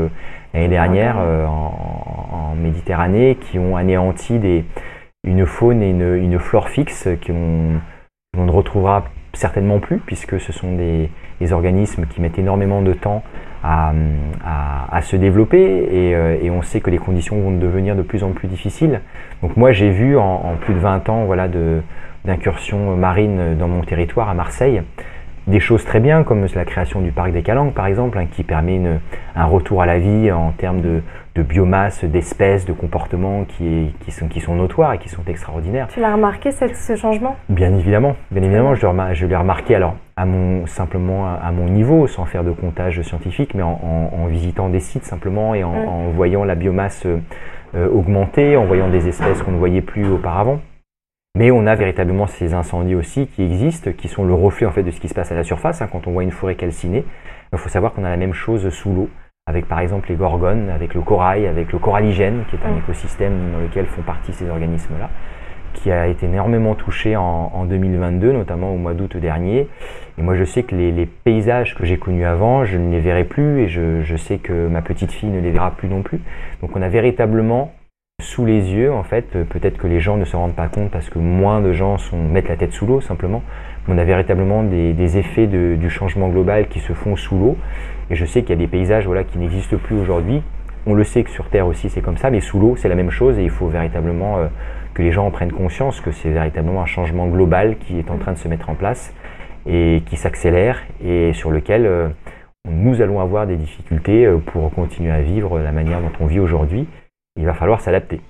l'année 0.53 0.69
dernière 0.69 1.17
en, 1.17 2.51
en, 2.51 2.57
Méditerranée, 2.57 3.37
qui 3.41 3.61
ont 3.61 3.77
anéanti 3.77 4.41
des, 4.41 4.65
une 5.27 5.45
faune 5.45 5.83
et 5.83 5.91
une, 5.91 6.39
flore 6.39 6.69
fixe 6.69 7.09
qu'on 7.27 7.81
ne 8.43 8.51
retrouvera 8.51 9.05
certainement 9.33 9.81
plus, 9.81 9.99
puisque 9.99 10.41
ce 10.41 10.53
sont 10.53 10.75
des, 10.75 11.11
organismes 11.53 12.07
qui 12.07 12.23
mettent 12.23 12.39
énormément 12.39 12.81
de 12.81 12.95
temps 12.95 13.23
à, 13.63 13.93
se 15.03 15.17
développer 15.17 15.89
euh, 15.93 16.39
et, 16.41 16.51
on 16.51 16.63
sait 16.63 16.81
que 16.81 16.91
les 16.91 16.99
conditions 16.99 17.41
vont 17.41 17.51
devenir 17.51 17.95
de 17.95 18.03
plus 18.03 18.25
en 18.25 18.31
plus 18.31 18.49
difficiles. 18.49 19.01
Donc 19.43 19.57
moi 19.57 19.73
j'ai 19.73 19.91
vu 19.91 20.17
en, 20.17 20.55
plus 20.61 20.73
de 20.73 20.79
20 20.79 21.09
ans 21.09 21.25
voilà, 21.25 21.49
d'incursions 22.25 22.97
marines 22.97 23.57
dans 23.59 23.69
mon 23.69 23.83
territoire 23.83 24.29
à 24.29 24.35
Marseille 24.35 24.83
des 25.47 25.61
choses 25.61 25.85
très 25.85 26.01
bien 26.01 26.25
comme 26.25 26.45
la 26.55 26.65
création 26.65 27.01
du 27.01 27.13
parc 27.13 27.33
des 27.33 27.43
Calanques 27.43 27.75
par 27.75 27.87
exemple, 27.87 28.19
hein, 28.19 28.27
qui 28.31 28.43
permet 28.43 28.81
un 29.35 29.45
retour 29.45 29.83
à 29.83 29.87
la 29.87 29.99
vie 29.99 30.33
en 30.33 30.51
termes 30.53 30.81
de, 30.81 31.03
de 31.37 31.43
biomasse, 31.43 32.05
d'espèces, 32.05 32.65
de 32.65 32.73
comportements 32.73 33.45
qui, 33.45 33.95
qui, 34.01 34.11
sont, 34.11 34.27
qui 34.27 34.41
sont 34.41 34.55
notoires 34.55 34.95
et 34.95 34.99
qui 34.99 35.11
sont 35.11 35.23
extraordinaires. 35.27 35.89
Tu 35.89 36.01
l'as 36.01 36.15
remarqué 36.15 36.51
ce 36.51 36.97
changement? 36.97 37.37
Bien 37.51 37.77
évidemment, 37.77 38.17
bien 38.31 38.43
évidemment, 38.43 38.75
je 38.75 39.27
l'ai 39.27 39.37
remarqué 39.37 39.75
alors 39.75 39.97
à 40.17 40.25
mon, 40.25 40.67
simplement 40.67 41.27
à, 41.27 41.53
mon 41.53 41.67
niveau, 41.67 42.07
sans 42.07 42.25
faire 42.25 42.43
de 42.43 42.51
comptage 42.51 43.03
scientifique, 43.03 43.55
mais 43.55 43.63
en, 43.63 44.27
visitant 44.29 44.71
des 44.71 44.81
sites 44.81 45.05
simplement 45.05 45.55
et 45.55 45.63
en, 45.63 46.09
mm. 46.09 46.13
voyant 46.15 46.43
la 46.43 46.55
biomasse 46.55 47.07
euh, 47.07 47.89
augmenter, 47.89 48.57
en 48.57 48.65
voyant 48.65 48.89
des 48.89 49.07
espèces 49.09 49.43
qu'on 49.43 49.53
ne 49.53 49.59
voyait 49.59 49.83
plus 49.83 50.09
auparavant. 50.09 50.61
Mais 51.37 51.51
on 51.51 51.67
a 51.67 51.75
véritablement 51.75 52.27
ces 52.27 52.55
incendies 52.55 52.95
aussi 52.95 53.27
qui 53.27 53.43
existent, 53.43 53.93
qui 53.93 54.09
sont 54.09 54.25
le 54.25 54.33
reflet 54.33 54.67
en 54.67 54.73
fait 54.73 54.83
de 54.83 54.91
ce 54.91 54.99
qui 54.99 55.09
se 55.09 55.15
passe 55.15 55.31
à 55.33 55.35
la 55.35 55.45
surface. 55.45 55.83
Hein, 55.83 55.89
quand 55.93 56.07
on 56.07 56.13
voit 56.13 56.23
une 56.23 56.31
forêt 56.31 56.55
calcinée, 56.55 57.05
il 57.53 57.59
faut 57.59 57.69
savoir 57.69 57.93
qu'on 57.93 58.05
a 58.05 58.09
la 58.09 58.17
même 58.17 58.33
chose 58.33 58.71
sous 58.71 58.91
l'eau 58.91 59.11
avec 59.49 59.67
par 59.67 59.79
exemple 59.79 60.09
les 60.09 60.17
gorgones, 60.17 60.71
avec 60.71 60.93
le 60.95 61.03
corail, 61.03 61.47
avec 61.47 61.73
le 61.73 61.79
coralligène, 61.79 62.45
qui 62.51 62.57
est 62.57 62.67
un 62.67 62.77
écosystème 62.79 63.53
dans 63.53 63.61
lequel 63.61 63.87
font 63.87 64.03
partie 64.03 64.33
ces 64.33 64.51
organismes-là, 64.51 65.09
qui 65.73 65.93
a 65.93 66.09
été 66.09 66.27
énormément 66.27 66.75
touché 66.75 67.17
en, 67.17 67.65
2022, 67.65 68.33
notamment 68.33 68.75
au 68.75 68.77
mois 68.77 68.93
d'août 68.93 69.17
dernier. 69.17 69.69
Et 70.19 70.23
moi, 70.23 70.35
je 70.35 70.43
sais 70.43 70.65
que 70.65 70.75
les, 70.75 71.07
paysages 71.07 71.77
que 71.77 71.85
j'ai 71.85 71.97
connus 71.97 72.25
avant, 72.25 72.65
je 72.65 72.77
ne 72.77 72.91
les 72.91 73.01
verrai 73.01 73.23
plus, 73.23 73.61
et 73.61 73.69
je, 73.69 74.03
je, 74.03 74.17
sais 74.17 74.39
que 74.39 74.67
ma 74.67 74.83
petite 74.83 75.13
fille 75.13 75.29
ne 75.29 75.41
les 75.41 75.53
verra 75.53 75.71
plus 75.71 75.89
non 75.89 76.03
plus. 76.03 76.21
Donc, 76.61 76.75
on 76.75 76.83
a 76.83 76.89
véritablement 76.89 77.73
sous 78.21 78.47
les 78.47 78.73
yeux, 78.73 78.93
en 78.93 79.03
fait, 79.03 79.45
peut-être 79.45 79.77
que 79.77 79.87
les 79.87 80.01
gens 80.01 80.17
ne 80.17 80.25
se 80.25 80.37
rendent 80.37 80.55
pas 80.55 80.69
compte 80.69 80.91
parce 80.91 81.11
que 81.11 81.19
moins 81.19 81.61
de 81.61 81.73
gens 81.73 81.99
sont, 81.99 82.17
mettent 82.17 82.49
la 82.49 82.57
tête 82.57 82.73
sous 82.73 82.87
l'eau 82.87 83.01
simplement. 83.01 83.43
On 83.89 83.99
a 83.99 84.05
véritablement 84.05 84.63
des, 84.63 85.19
effets 85.19 85.47
du 85.47 85.91
changement 85.91 86.29
global 86.29 86.69
qui 86.69 86.81
se 86.81 86.93
font 86.93 87.17
sous 87.17 87.39
l'eau 87.39 87.57
et 88.11 88.15
je 88.15 88.25
sais 88.25 88.43
qu'il 88.43 88.51
y 88.51 88.53
a 88.53 88.57
des 88.57 88.67
paysages 88.67 89.07
voilà, 89.07 89.25
qui 89.25 89.39
n'existent 89.39 89.77
plus 89.77 89.97
aujourd'hui. 89.97 90.43
On 90.87 90.95
le 90.95 91.05
sait 91.05 91.25
que 91.25 91.31
sur 91.31 91.49
Terre 91.49 91.67
aussi 91.67 91.89
c'est 91.89 92.01
comme 92.01 92.17
ça, 92.17 92.31
mais 92.31 92.41
sous 92.41 92.59
l'eau 92.59 92.77
c'est 92.77 92.89
la 92.89 92.95
même 92.95 93.11
chose 93.11 93.39
et 93.39 93.45
il 93.45 93.51
faut 93.51 93.69
véritablement 93.69 94.39
euh, 94.39 94.47
que 94.95 95.03
les 95.03 95.13
gens 95.13 95.27
en 95.27 95.31
prennent 95.31 95.53
conscience 95.53 96.01
que 96.01 96.11
c'est 96.11 96.31
véritablement 96.31 96.83
un 96.83 96.87
changement 96.87 97.27
global 97.27 97.77
qui 97.79 97.99
est 97.99 98.11
en 98.11 98.19
train 98.19 98.33
de 98.33 98.39
se 98.39 98.49
mettre 98.49 98.71
en 98.71 98.75
place 98.75 99.15
et 99.67 100.03
qui 100.07 100.17
s'accélère 100.17 100.83
et 101.05 101.33
sur 101.33 101.51
lequel 101.51 101.87
euh, 101.87 102.09
nous 102.69 103.03
allons 103.03 103.21
avoir 103.21 103.47
des 103.47 103.57
difficultés 103.57 104.27
euh, 104.27 104.39
pour 104.39 104.71
continuer 104.73 105.13
à 105.13 105.23
vivre 105.23 105.61
la 105.61 105.73
manière 105.73 106.01
dont 106.01 106.13
on 106.21 106.27
vit 106.27 106.41
aujourd'hui. 106.41 106.87
Il 107.37 107.47
va 107.47 107.55
falloir 107.55 107.81
s'adapter. 107.81 108.21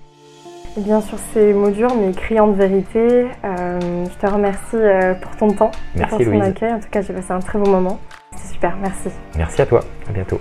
Bien 0.76 1.00
sûr, 1.00 1.18
ces 1.32 1.52
mots 1.52 1.70
durs, 1.70 1.94
mais 1.94 2.12
criants 2.12 2.48
de 2.48 2.56
vérité. 2.56 3.26
je 3.42 4.18
te 4.20 4.26
remercie 4.26 4.76
pour 5.22 5.36
ton 5.36 5.50
temps, 5.52 5.70
Merci 5.94 6.16
pour 6.16 6.24
ton 6.24 6.40
accueil. 6.40 6.72
En 6.74 6.80
tout 6.80 6.88
cas, 6.90 7.00
j'ai 7.00 7.14
passé 7.14 7.32
un 7.32 7.40
très 7.40 7.58
bon 7.58 7.70
moment. 7.70 7.98
C'est 8.36 8.52
super, 8.52 8.76
merci. 8.76 9.08
Merci 9.36 9.62
à 9.62 9.66
toi, 9.66 9.80
à 10.08 10.12
bientôt. 10.12 10.40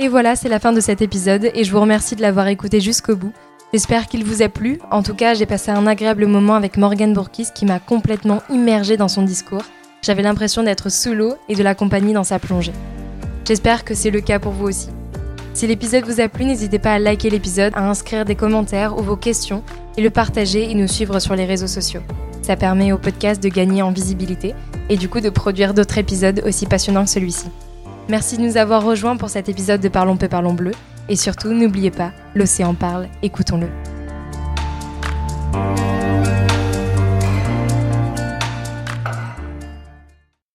Et 0.00 0.08
voilà, 0.08 0.36
c'est 0.36 0.48
la 0.48 0.60
fin 0.60 0.72
de 0.72 0.80
cet 0.80 1.02
épisode 1.02 1.50
et 1.54 1.64
je 1.64 1.72
vous 1.72 1.80
remercie 1.80 2.14
de 2.14 2.22
l'avoir 2.22 2.46
écouté 2.46 2.80
jusqu'au 2.80 3.16
bout. 3.16 3.32
J'espère 3.72 4.06
qu'il 4.06 4.24
vous 4.24 4.42
a 4.42 4.48
plu. 4.48 4.78
En 4.90 5.02
tout 5.02 5.14
cas, 5.14 5.34
j'ai 5.34 5.44
passé 5.44 5.70
un 5.70 5.86
agréable 5.86 6.26
moment 6.26 6.54
avec 6.54 6.76
Morgan 6.76 7.12
Bourkis 7.12 7.48
qui 7.54 7.66
m'a 7.66 7.80
complètement 7.80 8.40
immergée 8.48 8.96
dans 8.96 9.08
son 9.08 9.22
discours. 9.22 9.64
J'avais 10.00 10.22
l'impression 10.22 10.62
d'être 10.62 10.88
sous 10.88 11.14
l'eau 11.14 11.34
et 11.48 11.54
de 11.54 11.62
l'accompagner 11.62 12.14
dans 12.14 12.24
sa 12.24 12.38
plongée. 12.38 12.72
J'espère 13.44 13.84
que 13.84 13.94
c'est 13.94 14.10
le 14.10 14.20
cas 14.20 14.38
pour 14.38 14.52
vous 14.52 14.68
aussi. 14.68 14.88
Si 15.58 15.66
l'épisode 15.66 16.04
vous 16.04 16.20
a 16.20 16.28
plu, 16.28 16.44
n'hésitez 16.44 16.78
pas 16.78 16.92
à 16.92 16.98
liker 17.00 17.30
l'épisode, 17.30 17.72
à 17.74 17.90
inscrire 17.90 18.24
des 18.24 18.36
commentaires 18.36 18.96
ou 18.96 19.02
vos 19.02 19.16
questions 19.16 19.64
et 19.96 20.02
le 20.02 20.08
partager 20.08 20.70
et 20.70 20.74
nous 20.76 20.86
suivre 20.86 21.18
sur 21.18 21.34
les 21.34 21.46
réseaux 21.46 21.66
sociaux. 21.66 22.00
Ça 22.42 22.54
permet 22.54 22.92
au 22.92 22.96
podcast 22.96 23.42
de 23.42 23.48
gagner 23.48 23.82
en 23.82 23.90
visibilité 23.90 24.54
et 24.88 24.96
du 24.96 25.08
coup 25.08 25.18
de 25.18 25.30
produire 25.30 25.74
d'autres 25.74 25.98
épisodes 25.98 26.44
aussi 26.46 26.66
passionnants 26.66 27.02
que 27.02 27.10
celui-ci. 27.10 27.48
Merci 28.08 28.36
de 28.36 28.42
nous 28.42 28.56
avoir 28.56 28.84
rejoints 28.84 29.16
pour 29.16 29.30
cet 29.30 29.48
épisode 29.48 29.80
de 29.80 29.88
Parlons 29.88 30.16
peu, 30.16 30.28
parlons 30.28 30.54
bleu. 30.54 30.70
Et 31.08 31.16
surtout, 31.16 31.52
n'oubliez 31.52 31.90
pas, 31.90 32.12
l'océan 32.36 32.74
parle, 32.74 33.08
écoutons-le. 33.24 33.66